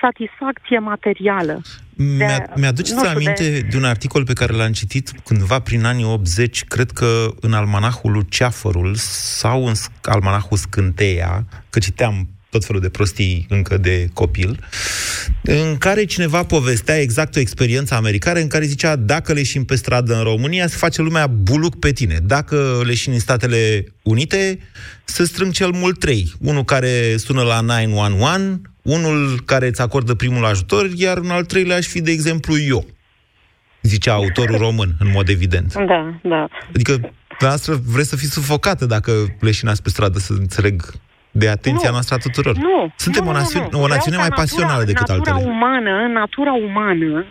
satisfacție 0.00 0.78
materială. 0.78 1.62
Mi-a, 1.96 2.52
mi-aduceți 2.56 3.06
aminte 3.06 3.50
de... 3.50 3.60
de 3.60 3.76
un 3.76 3.84
articol 3.84 4.24
pe 4.24 4.32
care 4.32 4.52
l-am 4.52 4.72
citit 4.72 5.12
cândva 5.24 5.58
prin 5.58 5.84
anii 5.84 6.04
80, 6.04 6.64
cred 6.64 6.90
că 6.90 7.26
în 7.40 7.52
almanahul 7.52 8.12
Luceafărul 8.12 8.94
sau 8.94 9.66
în 9.66 9.74
almanahul 10.02 10.56
Scânteia, 10.56 11.44
că 11.70 11.78
citeam 11.78 12.28
tot 12.54 12.64
felul 12.64 12.80
de 12.80 12.88
prostii 12.88 13.46
încă 13.48 13.76
de 13.76 14.08
copil, 14.12 14.64
în 15.42 15.76
care 15.78 16.04
cineva 16.04 16.44
povestea 16.44 17.00
exact 17.00 17.36
o 17.36 17.40
experiență 17.40 17.94
americană 17.94 18.38
în 18.38 18.46
care 18.46 18.64
zicea 18.64 18.96
dacă 18.96 19.32
leșin 19.32 19.64
pe 19.64 19.74
stradă 19.74 20.16
în 20.16 20.22
România, 20.22 20.66
se 20.66 20.76
face 20.76 21.02
lumea 21.02 21.26
buluc 21.26 21.78
pe 21.78 21.92
tine. 21.92 22.18
Dacă 22.22 22.82
leșin 22.84 23.12
în 23.12 23.18
Statele 23.18 23.84
Unite, 24.02 24.58
se 25.04 25.24
strâng 25.24 25.52
cel 25.52 25.70
mult 25.70 25.98
trei. 25.98 26.32
Unul 26.40 26.64
care 26.64 27.16
sună 27.16 27.42
la 27.42 27.60
911, 27.60 28.60
unul 28.84 29.40
care 29.44 29.66
îți 29.66 29.80
acordă 29.82 30.14
primul 30.14 30.44
ajutor, 30.44 30.88
iar 30.94 31.18
un 31.18 31.30
al 31.30 31.44
treilea 31.44 31.76
aș 31.76 31.86
fi, 31.86 32.00
de 32.00 32.10
exemplu, 32.10 32.58
eu. 32.58 32.84
Zicea 33.82 34.12
autorul 34.12 34.56
român, 34.58 34.90
în 35.00 35.10
mod 35.10 35.28
evident. 35.28 35.74
Da, 35.74 36.14
da. 36.22 36.48
Adică, 36.74 36.92
dumneavoastră 37.38 37.74
vreți 37.86 38.08
să 38.08 38.16
fiți 38.16 38.32
sufocată 38.32 38.86
dacă 38.86 39.12
leșinați 39.40 39.82
pe 39.82 39.88
stradă, 39.88 40.18
să 40.18 40.32
înțeleg 40.32 40.82
de 41.30 41.48
atenția 41.48 41.88
Nu. 41.88 41.92
noastră 41.94 42.14
a 42.14 42.18
tuturor. 42.18 42.56
Nu. 42.56 42.92
Suntem 42.96 43.22
nu, 43.24 43.30
o, 43.30 43.32
nu, 43.32 43.38
națiune, 43.38 43.68
nu. 43.70 43.78
o 43.78 43.82
Vreau 43.82 43.94
națiune 43.96 44.16
ca 44.16 44.22
mai 44.22 44.28
natura, 44.30 44.46
pasională 44.46 44.84
decât 44.84 45.08
natura 45.08 45.32
altele. 45.34 45.50
umană, 45.52 46.06
natura 46.12 46.52
umană 46.52 47.24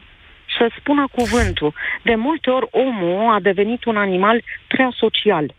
să 0.58 0.72
spună 0.80 1.08
cuvântul. 1.12 1.74
De 2.04 2.16
multe 2.16 2.50
ori 2.50 2.68
omul 2.72 3.34
a 3.36 3.40
devenit 3.40 3.86
un 3.86 3.98
animal 3.98 4.44
prea 4.68 4.90
social 4.98 5.56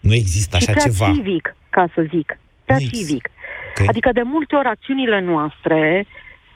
Nu 0.00 0.14
există 0.14 0.58
și 0.58 0.62
așa 0.68 0.72
prea 0.72 0.84
ceva. 0.84 1.12
civic, 1.14 1.56
ca 1.70 1.84
să 1.94 2.00
zic. 2.14 2.38
Prea 2.64 2.76
Nu 2.76 2.82
există. 2.82 3.28
Civic. 3.74 3.80
Ok. 3.82 3.88
Adică 3.88 4.10
de 4.12 4.22
multe 4.24 4.54
ori 4.56 4.68
acțiunile 4.68 5.20
noastre 5.20 6.06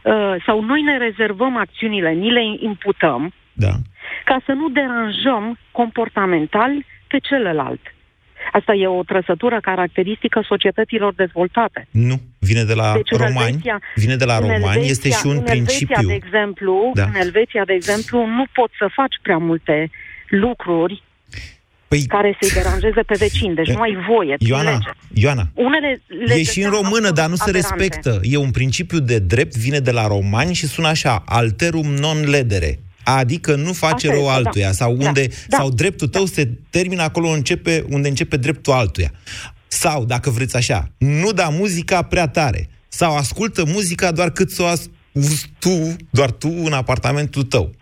uh, 0.02 0.34
sau 0.46 0.60
noi 0.60 0.82
ne 0.82 0.96
rezervăm 0.96 1.56
acțiunile, 1.56 2.10
ni 2.12 2.30
le 2.32 2.40
imputăm 2.60 3.32
Da. 3.52 3.72
ca 4.24 4.40
să 4.46 4.52
nu 4.52 4.68
deranjăm 4.68 5.58
comportamental 5.72 6.70
pe 7.08 7.18
celălalt. 7.18 7.80
Asta 8.52 8.72
e 8.74 8.86
o 8.86 9.02
trăsătură 9.02 9.58
caracteristică 9.60 10.44
societăților 10.48 11.14
dezvoltate. 11.14 11.86
Nu, 11.90 12.14
vine 12.38 12.62
de 12.62 12.74
la 12.74 12.92
Deci 12.94 13.10
în 13.10 13.18
romani, 13.26 13.50
Elveția- 13.52 13.80
vine 13.94 14.16
de 14.16 14.24
la 14.24 14.34
în 14.34 14.40
romani, 14.40 14.62
Elveția- 14.64 14.90
este 14.90 15.08
și 15.10 15.26
un 15.26 15.36
în 15.36 15.42
principiu. 15.42 15.94
Elveția, 15.98 16.08
de 16.08 16.14
exemplu, 16.26 16.90
Da. 16.94 17.04
în 17.04 17.14
Elveția, 17.14 17.64
de 17.64 17.72
exemplu, 17.72 18.26
nu 18.26 18.44
poți 18.52 18.74
să 18.78 18.88
faci 18.92 19.14
prea 19.22 19.38
multe 19.38 19.90
lucruri 20.28 21.02
Păi, 21.88 22.02
care 22.06 22.36
să-i 22.40 22.62
deranjeze 22.62 23.00
pe 23.02 23.14
vecini. 23.18 23.54
Deci 23.54 23.68
nu 23.68 23.80
ai 23.80 23.96
voie. 24.08 24.34
prin 24.38 24.48
Ioana, 24.48 24.70
lege. 24.70 24.90
Ioana, 25.14 25.48
Unele 25.54 26.02
le 26.26 26.34
e 26.34 26.42
și 26.42 26.60
în 26.62 26.64
găseam 26.70 26.72
română, 26.82 26.96
absolut 27.08 27.14
dar 27.14 27.28
nu 27.28 27.36
se 27.36 27.42
aberante. 27.48 27.76
respectă. 27.76 28.20
E 28.22 28.36
un 28.36 28.50
principiu 28.50 28.98
de 28.98 29.18
drept, 29.18 29.56
vine 29.56 29.78
de 29.78 29.90
la 29.90 30.06
romani 30.06 30.54
și 30.54 30.66
sună 30.66 30.88
așa, 30.88 31.22
alterum 31.26 31.86
non 31.94 32.20
ledere. 32.28 32.80
Adică 33.04 33.54
nu 33.54 33.72
face 33.72 34.06
Asta 34.08 34.18
rău 34.18 34.26
este, 34.26 34.40
da. 34.42 34.46
altuia 34.46 34.72
sau 34.72 34.94
Da, 34.96 35.06
unde 35.06 35.26
da. 35.48 35.56
sau 35.56 35.70
dreptul 35.70 36.08
tău 36.08 36.24
se 36.24 36.50
termină 36.70 37.02
acolo 37.02 37.28
începe, 37.28 37.84
unde 37.90 38.08
începe 38.08 38.36
dreptul 38.36 38.72
altuia. 38.72 39.12
Sau, 39.68 40.04
dacă 40.04 40.30
vreți 40.30 40.56
așa, 40.56 40.90
nu 40.98 41.32
da 41.32 41.48
muzica 41.48 42.02
prea 42.02 42.28
tare. 42.28 42.68
Sau 42.88 43.16
ascultă 43.16 43.64
muzica 43.64 44.12
doar 44.12 44.30
cât 44.30 44.50
să 44.50 44.62
o 44.62 44.66
asculti 44.66 45.50
tu, 45.58 45.96
doar 46.10 46.30
tu 46.30 46.54
în 46.64 46.72
apartamentul 46.72 47.42
tău. 47.42 47.74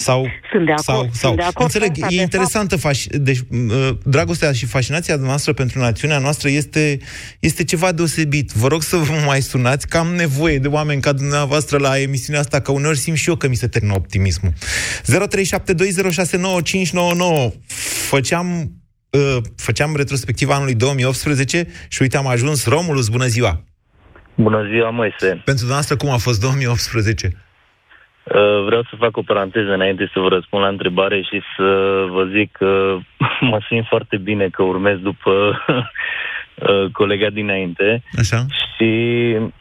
Sau, 0.00 0.28
Sunt 0.50 0.66
de 0.66 0.72
acord, 0.72 0.84
sau, 0.84 1.02
sunt 1.02 1.14
sau. 1.14 1.34
de 1.34 1.42
acord 1.42 1.64
Înțeleg, 1.64 1.88
cu 1.88 1.94
asta, 2.02 2.14
e 2.14 2.16
de 2.16 2.22
interesantă 2.22 2.76
faci, 2.76 3.06
deci, 3.06 3.38
m, 3.48 3.98
dragostea 4.04 4.52
și 4.52 4.66
fascinația 4.66 5.16
noastră 5.16 5.52
pentru 5.52 5.78
națiunea 5.78 6.18
noastră 6.18 6.48
este, 6.48 6.98
este 7.40 7.64
ceva 7.64 7.92
deosebit. 7.92 8.52
Vă 8.52 8.68
rog 8.68 8.82
să 8.82 8.96
vă 8.96 9.12
mai 9.26 9.40
sunați, 9.40 9.88
că 9.88 9.96
am 9.96 10.14
nevoie 10.14 10.58
de 10.58 10.68
oameni 10.68 11.00
ca 11.00 11.12
dumneavoastră 11.12 11.78
la 11.78 12.00
emisiunea 12.00 12.40
asta, 12.40 12.60
că 12.60 12.72
uneori 12.72 12.96
simt 12.96 13.16
și 13.16 13.28
eu 13.28 13.36
că 13.36 13.48
mi 13.48 13.54
se 13.54 13.68
termină 13.68 13.94
optimismul. 13.94 14.52
0372069599 14.52 14.56
Făceam, 18.08 18.72
uh, 19.10 19.36
făceam 19.56 19.96
retrospectiva 19.96 20.54
anului 20.54 20.74
2018 20.74 21.66
și 21.88 22.02
uite, 22.02 22.16
am 22.16 22.26
ajuns. 22.26 22.66
Romulus, 22.66 23.08
bună 23.08 23.26
ziua! 23.26 23.64
Bună 24.34 24.66
ziua, 24.72 24.90
Moise. 24.90 25.26
Pentru 25.26 25.54
dumneavoastră, 25.54 25.96
cum 25.96 26.10
a 26.10 26.16
fost 26.16 26.40
2018? 26.40 27.36
Uh, 28.22 28.64
Vreau 28.64 28.82
să 28.82 28.96
fac 28.98 29.16
o 29.16 29.22
paranteză 29.22 29.72
înainte 29.72 30.10
să 30.12 30.20
vă 30.20 30.28
răspund 30.28 30.62
la 30.62 30.68
întrebare 30.68 31.22
și 31.22 31.42
să 31.56 31.68
vă 32.10 32.24
zic 32.36 32.52
că 32.52 32.96
mă 33.50 33.58
simt 33.68 33.86
foarte 33.86 34.16
bine 34.16 34.48
că 34.48 34.62
urmez 34.62 34.98
după 34.98 35.32
uh, 36.54 36.90
colega 36.92 37.30
dinainte 37.30 38.02
Așa? 38.18 38.46
și 38.76 38.92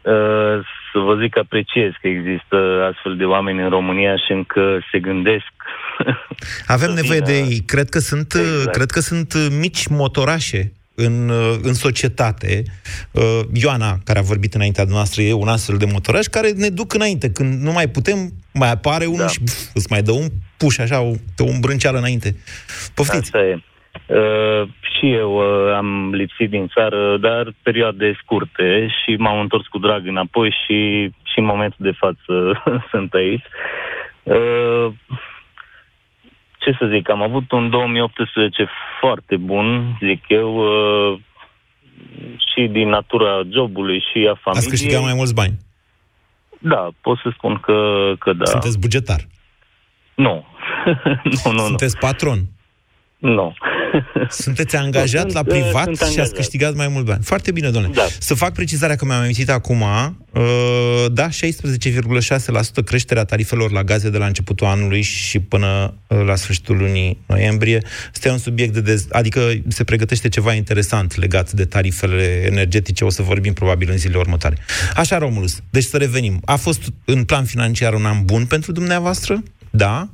uh, 0.02 0.58
să 0.92 1.00
vă 1.00 1.16
zic 1.22 1.34
că 1.34 1.40
apreciez 1.40 1.92
că 2.02 2.08
există 2.08 2.58
astfel 2.92 3.16
de 3.16 3.26
oameni 3.26 3.62
în 3.62 3.70
România 3.70 4.16
și 4.16 4.32
încă 4.32 4.80
se 4.92 5.00
gândesc 5.00 5.54
Avem 6.76 6.90
să 6.90 7.02
nevoie 7.02 7.20
vină- 7.20 7.26
de 7.26 7.38
ei. 7.38 7.60
Cred 7.66 7.90
că 7.90 8.00
sunt, 8.00 8.34
exact. 8.34 8.76
cred 8.76 8.90
că 8.90 9.00
sunt 9.00 9.34
uh, 9.34 9.48
mici 9.60 9.88
motorașe 9.88 10.72
în, 11.06 11.30
uh, 11.30 11.58
în 11.62 11.74
societate. 11.74 12.64
Uh, 13.12 13.40
Ioana, 13.54 13.98
care 14.04 14.20
a 14.20 14.30
vorbit 14.32 14.54
înaintea 14.54 14.84
noastră, 14.88 15.22
e 15.22 15.34
un 15.34 15.48
astfel 15.48 15.78
de 15.78 15.90
motoraș 15.92 16.26
care 16.26 16.50
ne 16.52 16.70
duc 16.70 16.94
înainte. 16.94 17.32
Când 17.32 17.62
nu 17.62 17.72
mai 17.72 17.88
putem, 17.88 18.18
mai 18.54 18.72
apare 18.72 19.06
unul 19.06 19.18
da. 19.18 19.28
și 19.28 19.40
pf, 19.44 19.58
îți 19.74 19.88
mai 19.90 20.02
dă 20.02 20.12
un 20.12 20.28
puș 20.58 20.78
așa, 20.78 21.02
o, 21.02 21.12
te 21.36 21.44
o 21.44 21.48
îmbrânceală 21.48 21.98
înainte. 21.98 22.36
Poftiți! 22.96 23.32
Asta 23.36 23.40
e. 23.40 23.60
Uh, 24.06 24.70
și 25.00 25.12
eu 25.14 25.32
uh, 25.36 25.74
am 25.76 26.14
lipsit 26.14 26.50
din 26.50 26.68
țară, 26.68 27.18
dar 27.18 27.54
perioade 27.64 28.18
scurte 28.22 28.88
și 28.88 29.16
m-am 29.16 29.40
întors 29.40 29.68
cu 29.68 29.78
drag 29.78 30.08
înapoi 30.08 30.50
și, 30.50 31.10
și 31.32 31.40
în 31.40 31.46
momentul 31.46 31.78
de 31.80 31.92
față 31.98 32.64
sunt 32.92 33.14
aici. 33.14 33.46
Uh, 34.24 34.94
ce 36.60 36.76
să 36.80 36.90
zic, 36.94 37.10
am 37.10 37.22
avut 37.22 37.52
un 37.52 37.70
2018 37.70 38.68
foarte 39.00 39.36
bun, 39.38 39.98
zic 40.02 40.24
eu, 40.28 40.50
uh, 40.56 41.20
și 42.52 42.68
din 42.68 42.90
natura 42.90 43.42
jobului 43.52 44.00
și 44.12 44.18
a 44.32 44.40
familiei. 44.44 44.66
Ați 44.66 44.70
câștigat 44.70 45.02
mai 45.02 45.14
mulți 45.14 45.34
bani. 45.34 45.58
Da, 46.60 46.90
pot 47.02 47.18
să 47.18 47.32
spun 47.38 47.56
că, 47.56 48.12
că 48.20 48.34
da. 48.34 48.46
Sunteți 48.46 48.80
bugetar. 48.80 49.22
Nu. 50.16 50.46
nu, 51.44 51.52
nu, 51.52 51.60
Sunteți 51.60 51.98
patron. 51.98 52.40
Nu. 53.20 53.54
Sunteți 54.30 54.76
angajat 54.76 55.22
Sunt, 55.22 55.34
la 55.34 55.40
uh, 55.40 55.46
privat 55.46 55.84
sunt 55.84 55.98
și 55.98 56.04
ați 56.04 56.12
angajat. 56.12 56.36
câștigat 56.36 56.76
mai 56.76 56.88
mult 56.88 57.06
bani. 57.06 57.24
Foarte 57.24 57.52
bine, 57.52 57.70
domnule. 57.70 57.94
Da. 57.94 58.06
Să 58.20 58.34
fac 58.34 58.54
precizarea 58.54 58.96
că 58.96 59.06
mi-am 59.06 59.20
amintit 59.20 59.50
acum, 59.50 59.82
uh, 59.82 60.42
da, 61.12 61.28
16,6% 61.30 62.84
creșterea 62.86 63.24
tarifelor 63.24 63.72
la 63.72 63.84
gaze 63.84 64.10
de 64.10 64.18
la 64.18 64.26
începutul 64.26 64.68
anului 64.68 65.02
și 65.02 65.40
până 65.40 65.94
uh, 66.08 66.22
la 66.26 66.36
sfârșitul 66.36 66.78
lunii 66.78 67.18
noiembrie. 67.26 67.82
Este 68.14 68.30
un 68.30 68.38
subiect 68.38 68.74
de 68.74 68.82
dez... 68.82 69.08
adică 69.12 69.42
se 69.68 69.84
pregătește 69.84 70.30
ceva 70.30 70.54
interesant 70.54 71.16
legat 71.16 71.52
de 71.52 71.66
tarifele 71.66 72.44
energetice, 72.46 73.04
o 73.04 73.10
să 73.10 73.22
vorbim 73.22 73.54
probabil 73.54 73.90
în 73.92 73.98
zilele 73.98 74.20
următoare. 74.20 74.58
Așa, 74.96 75.18
Romulus, 75.18 75.60
deci 75.70 75.84
să 75.84 75.98
revenim. 75.98 76.42
A 76.46 76.56
fost 76.56 76.82
în 77.06 77.24
plan 77.24 77.46
financiar 77.46 77.94
un 77.94 78.06
an 78.06 78.26
bun 78.26 78.46
pentru 78.46 78.72
dumneavoastră? 78.72 79.44
Da? 79.70 80.10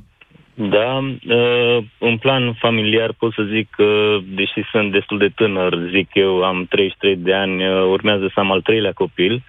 Da, 0.58 0.98
uh, 1.28 1.84
în 1.98 2.18
plan 2.18 2.52
familiar 2.52 3.12
pot 3.18 3.32
să 3.32 3.42
zic 3.42 3.70
că, 3.70 4.18
deși 4.24 4.62
sunt 4.70 4.92
destul 4.92 5.18
de 5.18 5.28
tânăr, 5.28 5.78
zic 5.90 6.08
eu, 6.12 6.42
am 6.42 6.66
33 6.68 7.16
de 7.16 7.34
ani, 7.34 7.66
uh, 7.66 7.82
urmează 7.82 8.30
să 8.34 8.40
am 8.40 8.50
al 8.50 8.60
treilea 8.60 8.92
copil. 8.92 9.42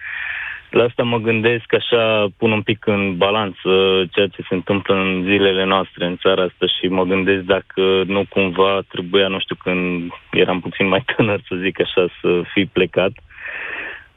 La 0.70 0.84
asta 0.84 1.02
mă 1.02 1.18
gândesc 1.18 1.74
așa, 1.74 2.26
pun 2.36 2.52
un 2.52 2.62
pic 2.62 2.86
în 2.86 3.16
balanță 3.16 3.70
ceea 4.12 4.26
ce 4.26 4.42
se 4.48 4.54
întâmplă 4.54 4.94
în 4.94 5.22
zilele 5.24 5.64
noastre 5.64 6.06
în 6.06 6.16
țara 6.16 6.42
asta 6.42 6.66
și 6.66 6.88
mă 6.88 7.04
gândesc 7.04 7.42
dacă 7.42 8.02
nu 8.06 8.24
cumva 8.28 8.80
trebuia, 8.88 9.28
nu 9.28 9.38
știu, 9.38 9.54
când 9.62 10.12
eram 10.30 10.60
puțin 10.60 10.88
mai 10.88 11.04
tânăr, 11.16 11.40
să 11.48 11.54
zic 11.62 11.80
așa, 11.80 12.06
să 12.20 12.42
fi 12.52 12.64
plecat. 12.64 13.12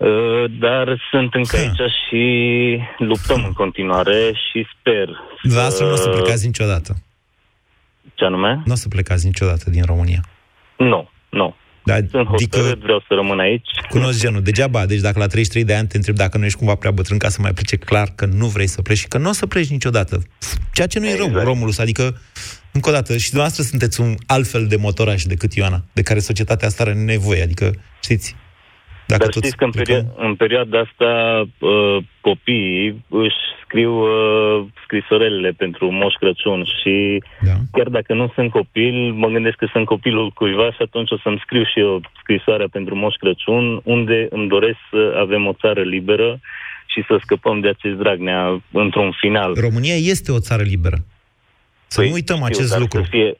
Uh, 0.01 0.51
Dar 0.59 1.01
sunt 1.11 1.33
încă 1.33 1.57
aici 1.57 1.91
și 2.07 2.23
luptăm 2.97 3.43
în 3.45 3.53
continuare 3.53 4.31
și 4.33 4.67
sper 4.79 5.09
Dumneavoastră 5.41 5.85
nu 5.85 5.91
o 5.91 5.95
să 5.95 6.09
plecați 6.09 6.45
niciodată. 6.45 6.95
Ce 8.13 8.25
anume? 8.25 8.61
Nu 8.65 8.71
o 8.71 8.75
să 8.75 8.87
plecați 8.87 9.25
niciodată 9.25 9.69
din 9.69 9.83
România. 9.85 10.21
Nu, 10.77 11.09
nu. 11.29 11.55
Da, 11.83 11.95
Sunt 12.09 12.27
hotărât, 12.27 12.79
vreau 12.79 12.99
să 13.07 13.13
rămân 13.13 13.39
aici. 13.39 13.67
Cunosc 13.89 14.19
genul. 14.19 14.41
Degeaba, 14.41 14.85
deci 14.85 14.99
dacă 14.99 15.19
la 15.19 15.27
33 15.27 15.63
de 15.63 15.75
ani 15.75 15.87
te 15.87 15.97
întreb 15.97 16.15
dacă 16.15 16.37
nu 16.37 16.45
ești 16.45 16.57
cumva 16.57 16.75
prea 16.75 16.91
bătrân 16.91 17.17
ca 17.17 17.29
să 17.29 17.37
mai 17.41 17.53
plece, 17.53 17.75
clar 17.75 18.07
că 18.15 18.25
nu 18.25 18.45
vrei 18.45 18.67
să 18.67 18.81
pleci 18.81 18.97
și 18.97 19.07
că 19.07 19.17
nu 19.17 19.29
o 19.29 19.31
să 19.31 19.45
pleci 19.47 19.67
niciodată. 19.69 20.21
Ceea 20.73 20.87
ce 20.87 20.99
nu 20.99 21.05
e 21.05 21.11
Exact. 21.11 21.33
rău, 21.33 21.43
Romulus. 21.43 21.77
Adică, 21.77 22.21
încă 22.71 22.89
o 22.89 22.91
dată, 22.91 23.17
și 23.17 23.29
dumneavoastră 23.29 23.63
sunteți 23.63 24.01
un 24.01 24.15
altfel 24.27 24.67
de 24.67 24.75
motoraș 24.75 25.23
decât 25.23 25.53
Ioana, 25.53 25.83
de 25.93 26.01
care 26.01 26.19
societatea 26.19 26.67
asta 26.67 26.83
are 26.83 26.93
nevoie. 26.93 27.41
Adică, 27.43 27.71
știți, 28.01 28.35
dacă 29.11 29.23
Dar 29.23 29.33
toți 29.33 29.45
știți 29.45 29.57
că 29.57 29.63
în, 29.63 29.71
plecăm- 29.71 30.05
perio- 30.05 30.25
în 30.27 30.33
perioada 30.35 30.79
asta 30.79 31.11
uh, 31.59 31.97
copiii 32.21 33.05
își 33.25 33.41
scriu 33.63 33.93
uh, 33.93 34.65
scrisorelele 34.83 35.51
pentru 35.63 35.91
Moș 35.91 36.13
Crăciun 36.13 36.61
și 36.79 37.23
da. 37.47 37.55
chiar 37.71 37.89
dacă 37.97 38.13
nu 38.13 38.31
sunt 38.35 38.49
copil, 38.51 38.95
mă 39.23 39.27
gândesc 39.27 39.55
că 39.55 39.67
sunt 39.71 39.85
copilul 39.85 40.29
cuiva 40.29 40.71
și 40.71 40.81
atunci 40.87 41.11
o 41.11 41.17
să-mi 41.23 41.41
scriu 41.45 41.63
și 41.63 41.79
eu 41.79 42.01
scrisoarea 42.21 42.67
pentru 42.71 42.95
Moș 42.95 43.15
Crăciun 43.15 43.81
unde 43.83 44.27
îmi 44.29 44.47
doresc 44.47 44.79
să 44.91 45.01
avem 45.23 45.47
o 45.47 45.53
țară 45.53 45.81
liberă 45.81 46.39
și 46.85 47.03
să 47.07 47.19
scăpăm 47.23 47.59
de 47.59 47.67
acest 47.67 47.95
Dragnea 47.95 48.61
într-un 48.71 49.11
final. 49.19 49.53
România 49.67 49.95
este 49.95 50.31
o 50.31 50.39
țară 50.39 50.63
liberă. 50.63 50.97
Să 51.87 52.01
nu 52.01 52.11
uităm 52.11 52.43
acest 52.43 52.69
Păi, 52.69 52.69
dar 52.69 52.79
lucru. 52.79 53.01
Să 53.01 53.07
fie, 53.09 53.37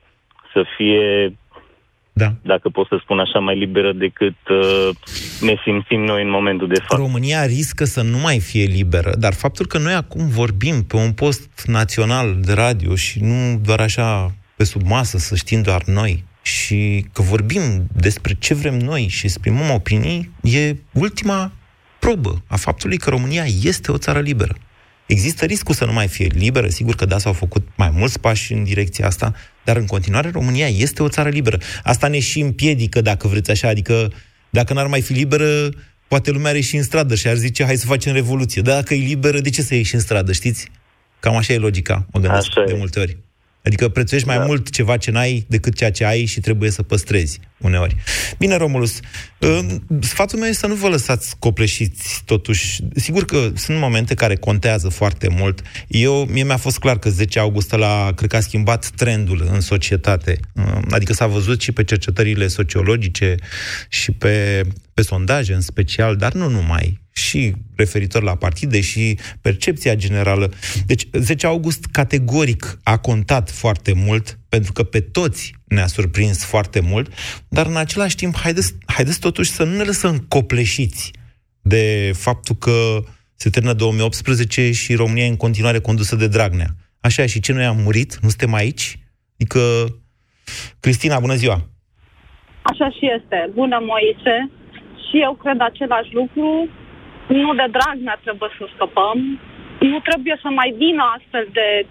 să 0.53 0.63
fie 0.78 1.36
da. 2.24 2.34
dacă 2.41 2.69
pot 2.69 2.88
să 2.88 2.97
spun 3.03 3.19
așa, 3.19 3.39
mai 3.39 3.57
liberă 3.57 3.91
decât 3.93 4.39
uh, 4.49 4.89
ne 5.41 5.55
simțim 5.63 6.01
noi 6.11 6.22
în 6.24 6.30
momentul 6.30 6.67
de 6.67 6.80
față. 6.80 7.01
România 7.01 7.45
riscă 7.45 7.84
să 7.86 8.01
nu 8.01 8.17
mai 8.17 8.39
fie 8.39 8.63
liberă, 8.63 9.11
dar 9.19 9.34
faptul 9.34 9.65
că 9.65 9.78
noi 9.78 9.93
acum 9.93 10.28
vorbim 10.28 10.84
pe 10.84 10.95
un 10.95 11.11
post 11.11 11.63
național 11.65 12.28
de 12.47 12.53
radio 12.53 12.95
și 12.95 13.17
nu 13.24 13.59
doar 13.65 13.80
așa 13.80 14.32
pe 14.55 14.63
sub 14.63 14.82
masă, 14.86 15.17
să 15.17 15.36
știm 15.36 15.61
doar 15.61 15.84
noi, 15.86 16.24
și 16.41 17.05
că 17.13 17.22
vorbim 17.22 17.61
despre 17.93 18.34
ce 18.39 18.53
vrem 18.53 18.78
noi 18.78 19.07
și 19.07 19.26
exprimăm 19.26 19.69
opinii, 19.69 20.32
e 20.41 20.76
ultima 20.93 21.51
probă 21.99 22.43
a 22.47 22.55
faptului 22.55 22.97
că 22.97 23.09
România 23.09 23.43
este 23.63 23.91
o 23.91 23.97
țară 23.97 24.19
liberă. 24.19 24.55
Există 25.05 25.45
riscul 25.45 25.76
să 25.76 25.86
nu 25.86 25.93
mai 25.93 26.07
fie 26.07 26.28
liberă, 26.34 26.67
sigur 26.67 26.95
că 26.95 27.05
da, 27.05 27.17
s-au 27.17 27.34
făcut 27.34 27.67
mai 27.76 27.89
mulți 27.93 28.19
pași 28.19 28.53
în 28.53 28.63
direcția 28.63 29.05
asta, 29.05 29.34
dar 29.64 29.78
în 29.78 29.86
continuare 29.86 30.30
România 30.34 30.68
este 30.68 31.03
o 31.03 31.09
țară 31.09 31.30
liberă. 31.30 31.57
Asta 31.84 32.07
ne 32.07 32.20
și 32.20 32.39
împiedică, 32.39 33.01
dacă 33.01 33.28
vreți 33.28 33.51
așa, 33.51 33.68
adică 33.68 34.12
Dacă 34.49 34.74
n-ar 34.74 34.88
mai 34.88 35.01
fi 35.01 35.14
liberă, 35.14 35.70
poate 36.07 36.32
lumea 36.32 36.49
ar 36.49 36.55
ieși 36.55 36.76
în 36.76 36.84
stradă 36.84 37.16
și 37.16 37.28
ar 37.28 37.36
zice, 37.36 37.64
hai 37.64 37.76
să 37.76 37.86
facem 37.86 38.14
revoluție. 38.14 38.62
Dar 38.62 38.76
dacă 38.76 38.93
e 38.93 38.97
liberă, 38.97 39.39
de 39.39 39.49
ce 39.49 39.62
să 39.62 39.76
ieși 39.76 39.95
în 39.95 40.01
stradă, 40.01 40.32
știți? 40.32 40.68
Cam 41.20 41.36
așa 41.36 41.53
e 41.53 41.57
logica, 41.57 42.05
mă 42.12 42.20
gândesc 42.20 42.47
Așa 42.47 42.64
de 42.64 42.74
e. 42.74 42.78
multe 42.78 42.99
ori. 42.99 43.18
Adică 43.64 43.89
prețuiești 43.89 44.28
mai 44.28 44.38
Da. 44.38 44.45
mult 44.45 44.70
ceva 44.70 44.97
ce 44.97 45.12
n-ai 45.12 45.45
decât 45.47 45.76
ceea 45.76 45.91
ce 45.91 46.05
ai 46.05 46.26
și 46.26 46.39
trebuie 46.39 46.72
să 46.72 46.84
păstrezi 46.84 47.39
uneori. 47.57 47.95
Bine, 48.38 48.55
Romulus, 48.55 48.99
uh, 49.39 49.59
sfatul 50.01 50.39
meu 50.39 50.47
este 50.47 50.59
să 50.59 50.68
nu 50.68 50.74
vă 50.76 50.88
lăsați 50.88 51.36
copleșiți 51.39 52.22
totuși. 52.26 52.82
Sigur 52.95 53.26
că 53.26 53.51
sunt 53.55 53.78
momente 53.80 54.14
care 54.14 54.36
contează 54.36 54.89
foarte 54.89 55.28
mult. 55.28 55.62
Eu, 55.88 56.26
mie 56.26 56.43
mi-a 56.43 56.57
fost 56.57 56.80
clar 56.80 56.99
că 56.99 57.09
10 57.09 57.39
august 57.39 57.72
la 57.72 58.12
cred 58.16 58.30
că 58.30 58.36
a 58.36 58.39
schimbat 58.39 58.89
trendul 58.95 59.49
în 59.51 59.59
societate. 59.62 60.39
Uh, 60.55 60.78
Adică 60.89 61.14
s-a 61.14 61.28
văzut 61.28 61.62
și 61.62 61.72
pe 61.72 61.84
cercetările 61.84 62.47
sociologice 62.47 63.36
și 63.89 64.12
pe, 64.12 64.62
pe 64.93 65.01
sondaje 65.01 65.53
în 65.53 65.62
special, 65.62 66.16
dar 66.16 66.34
nu 66.34 66.49
numai 66.49 67.01
și 67.12 67.53
referitor 67.76 68.24
la 68.24 68.36
partide 68.36 68.82
și 68.82 69.20
percepția 69.41 69.95
generală. 69.95 70.51
Deci 70.86 71.07
10 71.12 71.47
august 71.47 71.86
categoric 71.86 72.80
a 72.84 72.97
contat 72.97 73.49
foarte 73.49 73.93
mult, 73.95 74.39
pentru 74.49 74.72
că 74.72 74.84
pe 74.84 74.99
toți 74.99 75.55
ne-a 75.66 75.88
surprins 75.88 76.45
foarte 76.45 76.80
mult, 76.80 77.14
dar 77.47 77.66
în 77.66 77.78
același 77.78 78.16
timp 78.16 78.38
haideți, 78.38 78.76
haideți 78.86 79.20
totuși 79.20 79.49
să 79.49 79.64
nu 79.64 79.76
ne 79.76 79.84
lăsăm 79.84 80.18
copleșiți 80.18 81.12
de 81.62 82.12
faptul 82.16 82.55
că 82.55 82.99
se 83.36 83.49
termină 83.49 83.74
2018 83.74 84.72
și 84.72 84.95
România 84.95 85.26
e 85.26 85.30
în 85.30 85.38
continuare 85.38 85.80
condusă 85.80 86.16
de 86.16 86.28
Dragnea. 86.28 86.68
Așa 87.01 87.24
e, 87.24 87.28
și 87.28 87.39
ce 87.39 87.53
noi 87.53 87.66
am 87.66 87.78
murit? 87.78 88.20
Nu 88.22 88.30
suntem 88.30 88.53
aici? 88.53 88.99
Adică... 89.34 89.59
Cristina, 90.80 91.20
bună 91.20 91.34
ziua! 91.34 91.57
Așa 92.62 92.89
și 92.89 93.05
este. 93.18 93.49
Bună, 93.53 93.78
Moise. 93.91 94.36
Și 95.05 95.22
eu 95.22 95.34
cred 95.34 95.57
același 95.59 96.14
lucru. 96.14 96.70
Nu 97.39 97.53
de 97.53 97.67
Dragnea 97.71 98.19
trebuie 98.23 98.49
să 98.57 98.65
scăpăm. 98.75 99.39
Nu 99.79 99.99
trebuie 99.99 100.38
să 100.41 100.49
mai 100.49 100.73
vină 100.77 101.03
astfel 101.15 101.47
de, 101.51 101.86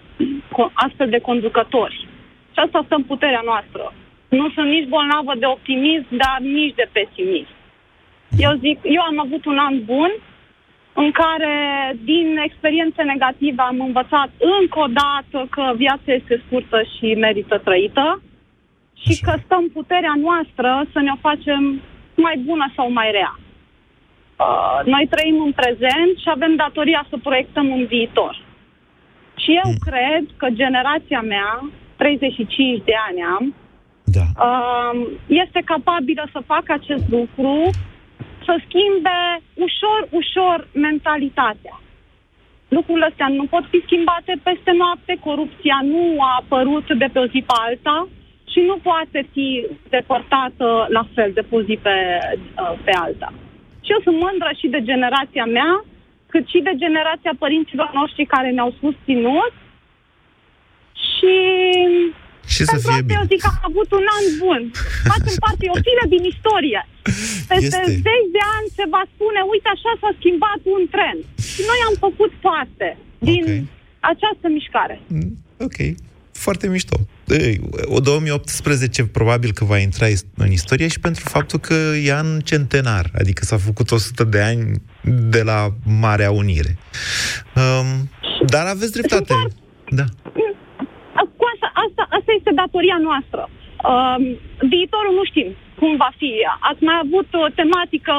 astfel 0.73 1.09
de 1.09 1.19
conducători. 1.19 2.07
Și 2.53 2.59
asta 2.65 2.81
stă 2.85 2.95
în 2.95 3.03
puterea 3.03 3.41
noastră. 3.45 3.93
Nu 4.29 4.49
sunt 4.49 4.67
nici 4.67 4.87
bolnavă 4.87 5.33
de 5.37 5.45
optimism, 5.45 6.07
dar 6.09 6.37
nici 6.39 6.75
de 6.75 6.89
pesimism. 6.91 7.53
Eu 8.37 8.51
zic, 8.65 8.79
eu 8.83 9.01
am 9.01 9.19
avut 9.19 9.45
un 9.45 9.57
an 9.57 9.83
bun 9.83 10.11
în 10.93 11.11
care, 11.11 11.53
din 12.03 12.37
experiențe 12.43 13.01
negative, 13.03 13.61
am 13.61 13.79
învățat 13.79 14.29
încă 14.59 14.79
o 14.79 14.87
dată 14.87 15.47
că 15.49 15.73
viața 15.75 16.13
este 16.13 16.41
scurtă 16.45 16.81
și 16.97 17.13
merită 17.13 17.57
trăită 17.57 18.21
și 19.03 19.21
că 19.21 19.33
stă 19.43 19.55
în 19.55 19.69
puterea 19.69 20.13
noastră 20.17 20.85
să 20.93 20.99
ne 20.99 21.11
o 21.13 21.19
facem 21.29 21.81
mai 22.15 22.37
bună 22.37 22.71
sau 22.75 22.91
mai 22.91 23.11
rea. 23.11 23.39
Uh, 24.41 24.79
noi 24.93 25.05
trăim 25.13 25.37
în 25.47 25.51
prezent 25.61 26.13
și 26.23 26.29
avem 26.35 26.55
datoria 26.55 27.05
să 27.09 27.15
proiectăm 27.27 27.67
un 27.77 27.85
viitor. 27.85 28.33
Și 29.41 29.51
eu 29.63 29.69
cred 29.87 30.23
că 30.37 30.47
generația 30.61 31.21
mea, 31.21 31.69
35 31.95 32.81
de 32.83 32.95
ani 33.07 33.21
am, 33.37 33.55
da. 34.17 34.25
uh, 34.47 34.93
este 35.27 35.61
capabilă 35.65 36.23
să 36.31 36.49
facă 36.53 36.69
acest 36.73 37.05
lucru, 37.09 37.55
să 38.45 38.53
schimbe 38.65 39.19
ușor, 39.53 40.01
ușor 40.21 40.67
mentalitatea. 40.73 41.75
Lucrurile 42.67 43.05
astea 43.09 43.27
nu 43.27 43.45
pot 43.45 43.65
fi 43.71 43.81
schimbate 43.85 44.33
peste 44.43 44.71
noapte, 44.81 45.13
corupția 45.27 45.79
nu 45.83 46.03
a 46.19 46.31
apărut 46.41 46.87
de 47.01 47.07
pe 47.13 47.19
o 47.19 47.25
zi 47.25 47.43
pe 47.47 47.53
alta 47.67 48.07
și 48.51 48.59
nu 48.59 48.77
poate 48.89 49.19
fi 49.31 49.67
depărtată 49.89 50.67
la 50.89 51.03
fel 51.15 51.31
de 51.33 51.41
pe 51.41 51.55
o 51.55 51.61
zi 51.61 51.79
pe, 51.81 51.95
uh, 52.61 52.73
pe 52.83 52.91
alta. 53.05 53.33
Și 53.91 53.97
eu 53.97 54.05
sunt 54.07 54.19
mândră 54.25 54.49
și 54.59 54.67
de 54.75 54.81
generația 54.91 55.45
mea, 55.57 55.71
cât 56.33 56.45
și 56.53 56.59
de 56.67 56.73
generația 56.83 57.33
părinților 57.43 57.89
noștri 57.99 58.23
care 58.35 58.49
ne-au 58.55 58.71
susținut 58.83 59.53
și 61.07 61.33
Și 62.53 62.61
să 62.63 62.71
pentru 62.71 62.87
fie 62.89 62.97
asta 62.99 63.07
bine. 63.09 63.17
eu 63.19 63.25
zic 63.31 63.39
că 63.43 63.49
am 63.53 63.61
avut 63.71 63.89
un 63.99 64.05
an 64.17 64.25
bun. 64.43 64.61
Facem 65.11 65.35
parte, 65.45 65.61
e 65.65 65.75
o 65.77 65.83
fire 65.87 66.05
din 66.13 66.23
istorie. 66.33 66.81
Peste 67.51 67.77
Este. 67.81 67.83
zeci 68.07 68.29
de 68.37 68.43
ani 68.57 68.67
se 68.77 68.85
va 68.95 69.03
spune, 69.13 69.39
uite 69.53 69.69
așa 69.75 69.91
s-a 70.01 70.11
schimbat 70.19 70.61
un 70.75 70.83
tren. 70.93 71.17
Și 71.53 71.61
noi 71.69 71.79
am 71.89 71.95
făcut 72.05 72.31
parte 72.47 72.87
din 73.29 73.43
această 74.11 74.45
mișcare. 74.57 74.95
Ok, 75.67 75.77
foarte 76.45 76.65
mișto. 76.75 76.95
Ei, 77.27 77.59
O 77.85 77.99
2018 77.99 79.05
probabil 79.07 79.51
că 79.53 79.63
va 79.65 79.77
intra 79.77 80.07
is- 80.07 80.25
în 80.37 80.51
istorie 80.51 80.87
și 80.87 80.99
pentru 80.99 81.23
faptul 81.29 81.59
că 81.59 81.73
e 82.03 82.13
an 82.13 82.39
centenar, 82.39 83.05
adică 83.21 83.41
s-a 83.45 83.57
făcut 83.57 83.91
100 83.91 84.23
de 84.23 84.41
ani 84.41 84.63
de 85.35 85.41
la 85.43 85.59
Marea 86.01 86.31
Unire. 86.31 86.77
Um, 87.61 87.87
dar 88.53 88.65
aveți 88.75 88.91
dreptate. 88.97 89.33
Da. 89.99 90.05
Cu 91.39 91.43
asta, 91.53 91.67
asta, 91.85 92.03
asta 92.17 92.31
este 92.37 92.51
datoria 92.63 92.97
noastră. 93.09 93.41
Um, 93.91 94.23
viitorul 94.73 95.13
nu 95.19 95.23
știm 95.31 95.49
cum 95.79 95.91
va 96.03 96.11
fi. 96.21 96.31
Ați 96.69 96.81
mai 96.89 96.97
avut 97.05 97.29
o 97.43 97.45
tematică 97.61 98.13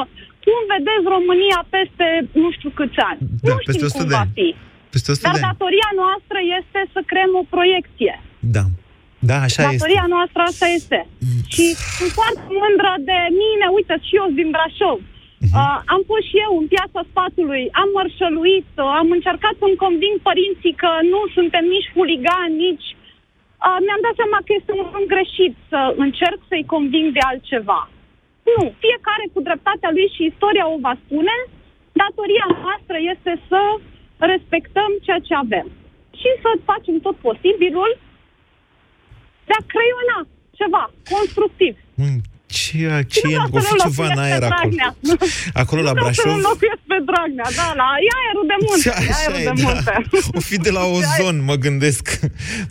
cum 0.45 0.59
vedeți 0.73 1.05
România 1.15 1.59
peste 1.75 2.07
nu 2.43 2.49
știu 2.57 2.69
câți 2.79 2.99
ani. 3.09 3.19
Da, 3.45 3.51
nu 3.53 3.59
peste 3.65 3.73
știm 3.75 3.87
100 3.89 3.97
cum 3.99 4.07
de 4.11 4.15
va 4.17 4.23
ani. 4.25 4.33
fi. 4.39 4.47
Peste 4.93 5.09
100 5.11 5.25
Dar 5.27 5.35
de 5.35 5.41
ani. 5.41 5.47
datoria 5.49 5.89
noastră 6.01 6.37
este 6.59 6.79
să 6.95 6.99
creăm 7.11 7.31
o 7.41 7.43
proiecție. 7.55 8.13
Da. 8.55 8.63
Da, 9.29 9.37
așa 9.47 9.61
este. 9.63 9.75
Datoria 9.75 10.05
noastră 10.15 10.41
asta 10.51 10.67
este. 10.79 10.99
Și 11.55 11.65
sunt 11.97 12.11
foarte 12.19 12.43
mândră 12.61 12.93
de 13.09 13.19
mine, 13.41 13.65
uite, 13.77 13.93
și 14.07 14.13
eu 14.19 14.25
sunt 14.27 14.37
din 14.41 14.49
Brașov. 14.55 14.99
Mhm. 15.45 15.55
Uh, 15.59 15.77
am 15.95 16.01
fost 16.09 16.25
și 16.29 16.37
eu 16.45 16.51
în 16.61 16.67
piața 16.73 17.01
spatului, 17.11 17.63
am 17.81 17.89
mărșăluit, 17.97 18.71
uh, 18.77 18.99
am 19.01 19.07
încercat 19.17 19.53
să-mi 19.61 19.81
conving 19.83 20.15
părinții 20.29 20.75
că 20.83 20.91
nu 21.13 21.21
suntem 21.37 21.63
nici 21.75 21.91
huligani, 21.95 22.55
nici... 22.65 22.87
Uh, 23.65 23.77
mi-am 23.85 24.01
dat 24.05 24.15
seama 24.21 24.39
că 24.45 24.51
este 24.59 24.71
un 24.79 24.85
rând 24.93 25.07
greșit 25.13 25.53
să 25.71 25.79
încerc 26.05 26.39
să-i 26.49 26.69
conving 26.73 27.07
de 27.17 27.23
altceva. 27.29 27.81
Nu, 28.51 28.61
fiecare 28.85 29.25
cu 29.33 29.39
dreptatea 29.47 29.89
lui 29.95 30.07
și 30.15 30.29
istoria 30.31 30.65
o 30.73 30.77
va 30.87 30.95
spune, 31.03 31.35
datoria 32.01 32.47
noastră 32.63 32.97
este 33.13 33.33
să 33.49 33.61
respectăm 34.33 34.91
ceea 35.05 35.21
ce 35.27 35.33
avem. 35.43 35.67
Și 36.19 36.29
să 36.43 36.49
facem 36.69 36.95
tot 37.05 37.15
posibilul 37.27 37.91
de 39.47 39.53
a 39.59 39.61
creiona 39.73 40.17
ceva 40.59 40.83
constructiv. 41.13 41.73
Ce, 42.45 43.05
ce 43.07 43.21
e? 43.27 43.37
O 43.51 43.59
fi 43.59 43.75
ceva 43.83 44.05
în 44.11 44.17
aer 44.17 44.43
acolo. 44.43 44.75
Acolo 45.53 45.81
la 45.81 45.91
Nu 45.91 45.93
vreau 45.99 46.13
să 46.13 46.21
Brașov? 46.23 46.35
înlocuiesc 46.37 46.81
pe 46.87 46.97
Dragnea, 47.09 47.49
da, 47.55 47.67
la 47.81 47.87
e 48.07 48.09
aerul 48.21 48.45
de 48.51 48.57
munte, 48.65 48.89
e 48.89 49.09
Așa 49.11 49.19
aerul 49.19 49.39
e, 49.39 49.43
de 49.43 49.61
da. 49.61 49.71
munte. 49.71 50.09
O 50.37 50.39
fi 50.39 50.57
de 50.57 50.69
la 50.71 50.83
ozon, 50.95 51.43
mă 51.43 51.55
gândesc. 51.55 52.19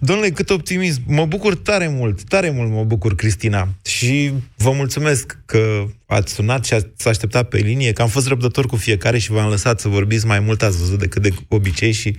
Domnule, 0.01 0.29
cât 0.31 0.51
optimism. 0.51 1.01
Mă 1.07 1.25
bucur 1.27 1.55
tare 1.57 1.89
mult, 1.89 2.23
tare 2.23 2.51
mult 2.51 2.71
mă 2.71 2.85
bucur, 2.85 3.15
Cristina. 3.15 3.69
Și 3.85 4.33
vă 4.57 4.71
mulțumesc 4.71 5.39
că 5.47 5.85
ați 6.07 6.33
sunat 6.35 6.65
și 6.65 6.75
ați 6.75 7.09
așteptat 7.09 7.49
pe 7.49 7.59
linie, 7.59 7.93
că 7.93 8.03
am 8.03 8.09
fost 8.09 8.27
răbdător 8.29 8.67
cu 8.67 8.77
fiecare 8.77 9.19
și 9.19 9.31
v-am 9.31 9.49
lăsat 9.49 9.81
să 9.81 9.89
vorbiți 9.89 10.27
mai 10.27 10.41
mult, 10.41 10.63
ați 10.63 10.79
văzut, 10.79 10.99
decât 10.99 11.23
de 11.23 11.31
obicei 11.49 11.93
și 11.93 12.17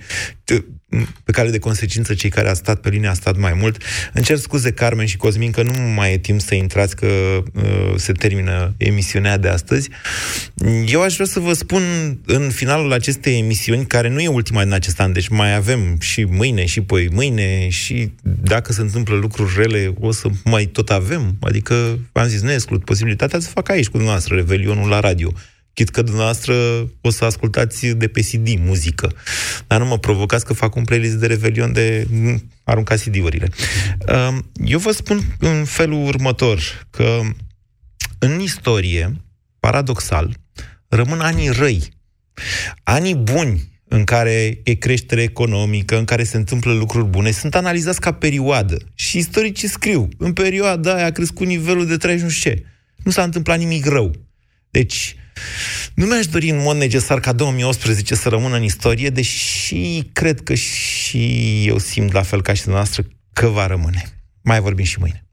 t- 0.52 0.64
pe 1.24 1.32
care 1.32 1.50
de 1.50 1.58
consecință 1.58 2.14
cei 2.14 2.30
care 2.30 2.48
a 2.48 2.54
stat 2.54 2.80
pe 2.80 2.88
linie 2.88 3.08
a 3.08 3.12
stat 3.12 3.36
mai 3.36 3.52
mult. 3.60 3.82
Îmi 4.12 4.24
cer 4.24 4.36
scuze, 4.36 4.70
Carmen 4.70 5.06
și 5.06 5.16
Cosmin, 5.16 5.50
că 5.50 5.62
nu 5.62 5.72
mai 5.94 6.12
e 6.12 6.18
timp 6.18 6.40
să 6.40 6.54
intrați, 6.54 6.96
că 6.96 7.06
uh, 7.06 7.94
se 7.96 8.12
termină 8.12 8.74
emisiunea 8.76 9.36
de 9.36 9.48
astăzi. 9.48 9.88
Eu 10.86 11.02
aș 11.02 11.14
vrea 11.14 11.26
să 11.26 11.40
vă 11.40 11.52
spun 11.52 11.82
în 12.26 12.50
finalul 12.50 12.92
acestei 12.92 13.38
emisiuni, 13.38 13.86
care 13.86 14.08
nu 14.08 14.20
e 14.20 14.28
ultima 14.28 14.62
din 14.62 14.72
acest 14.72 15.00
an, 15.00 15.12
deci 15.12 15.28
mai 15.28 15.54
avem 15.54 15.96
și 16.00 16.24
mâine 16.24 16.64
și 16.66 16.80
poi 16.80 17.08
mâine 17.12 17.68
și 17.68 18.12
dacă 18.22 18.72
se 18.72 18.80
întâmplă 18.80 19.14
lucruri 19.14 19.52
rele, 19.56 19.94
o 20.00 20.12
să 20.12 20.28
mai 20.44 20.64
tot 20.64 20.90
avem. 20.90 21.36
Adică, 21.40 21.98
am 22.12 22.26
zis, 22.26 22.40
nu 22.40 22.52
exclud 22.52 22.84
posibilitatea 22.84 23.40
să 23.40 23.48
fac 23.48 23.68
aici 23.68 23.84
cu 23.84 23.90
dumneavoastră 23.90 24.34
Revelionul 24.34 24.88
la 24.88 25.00
radio. 25.00 25.32
Chit 25.74 25.88
că 25.88 26.02
dumneavoastră 26.02 26.54
o 27.00 27.10
să 27.10 27.24
ascultați 27.24 27.86
de 27.86 28.08
pe 28.08 28.20
CD 28.20 28.58
muzică. 28.58 29.12
Dar 29.66 29.80
nu 29.80 29.86
mă 29.86 29.98
provocați 29.98 30.44
că 30.44 30.52
fac 30.52 30.74
un 30.74 30.84
playlist 30.84 31.14
de 31.14 31.26
Revelion 31.26 31.72
de 31.72 32.06
mm, 32.10 32.50
arunca 32.64 32.94
CD-urile. 32.94 33.48
Um, 34.28 34.50
Eu 34.64 34.78
vă 34.78 34.92
spun 34.92 35.36
în 35.38 35.64
felul 35.64 36.06
următor, 36.06 36.86
că 36.90 37.20
în 38.18 38.40
istorie, 38.40 39.20
paradoxal, 39.60 40.36
rămân 40.88 41.20
anii 41.20 41.48
răi. 41.48 41.92
Anii 42.82 43.14
buni 43.14 43.72
în 43.88 44.04
care 44.04 44.60
e 44.64 44.74
creștere 44.74 45.22
economică, 45.22 45.98
în 45.98 46.04
care 46.04 46.24
se 46.24 46.36
întâmplă 46.36 46.72
lucruri 46.72 47.06
bune, 47.06 47.30
sunt 47.30 47.54
analizați 47.54 48.00
ca 48.00 48.12
perioadă. 48.12 48.76
Și 48.94 49.18
istoricii 49.18 49.68
scriu, 49.68 50.08
în 50.18 50.32
perioada 50.32 50.94
aia 50.94 51.06
a 51.06 51.10
crescut 51.10 51.46
nivelul 51.46 51.86
de 51.86 51.96
trai 51.96 52.16
și 52.16 52.22
nu 52.22 52.28
știu 52.28 52.50
ce. 52.50 52.64
Nu 52.96 53.10
s-a 53.10 53.22
întâmplat 53.22 53.58
nimic 53.58 53.86
rău. 53.86 54.10
Deci, 54.70 55.16
nu 55.94 56.06
mi-aș 56.06 56.26
dori 56.26 56.50
în 56.50 56.62
mod 56.62 56.76
necesar 56.76 57.20
ca 57.20 57.32
2018 57.32 58.14
să 58.14 58.28
rămână 58.28 58.56
în 58.56 58.62
istorie, 58.62 59.10
deși 59.10 60.02
cred 60.12 60.40
că 60.40 60.54
și 60.54 61.64
eu 61.66 61.78
simt 61.78 62.12
la 62.12 62.22
fel 62.22 62.42
ca 62.42 62.52
și 62.52 62.62
dumneavoastră 62.62 63.04
că 63.32 63.46
va 63.46 63.66
rămâne. 63.66 64.04
Mai 64.42 64.60
vorbim 64.60 64.84
și 64.84 64.98
mâine. 64.98 65.24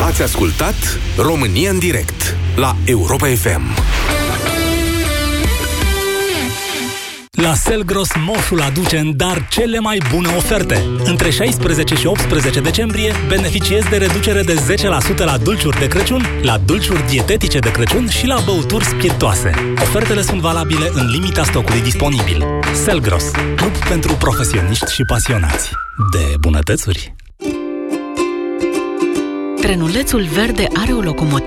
Ați 0.00 0.22
ascultat 0.22 0.74
România 1.16 1.70
în 1.70 1.78
direct 1.78 2.36
la 2.56 2.76
Europa 2.84 3.26
FM. 3.26 3.62
La 7.42 7.54
Selgros, 7.54 8.08
Moșul 8.26 8.60
aduce 8.60 8.98
în 8.98 9.16
dar 9.16 9.46
cele 9.48 9.78
mai 9.78 10.00
bune 10.12 10.28
oferte. 10.36 10.84
Între 11.04 11.30
16 11.30 11.94
și 11.94 12.06
18 12.06 12.60
decembrie 12.60 13.14
beneficiezi 13.28 13.88
de 13.88 13.96
reducere 13.96 14.42
de 14.42 14.54
10% 15.14 15.16
la 15.16 15.36
dulciuri 15.36 15.78
de 15.78 15.86
Crăciun, 15.86 16.26
la 16.42 16.58
dulciuri 16.58 17.06
dietetice 17.08 17.58
de 17.58 17.70
Crăciun 17.70 18.08
și 18.08 18.26
la 18.26 18.36
băuturi 18.44 18.84
spiritoase. 18.84 19.74
Ofertele 19.80 20.22
sunt 20.22 20.40
valabile 20.40 20.90
în 20.92 21.10
limita 21.10 21.44
stocului 21.44 21.80
disponibil. 21.80 22.44
Selgros, 22.84 23.30
club 23.56 23.76
pentru 23.88 24.14
profesioniști 24.14 24.92
și 24.92 25.02
pasionați 25.04 25.70
de 26.12 26.34
bunătățuri. 26.40 27.14
Trenulețul 29.60 30.22
verde 30.22 30.66
are 30.74 30.92
o 30.92 31.00
locomotivă 31.00 31.30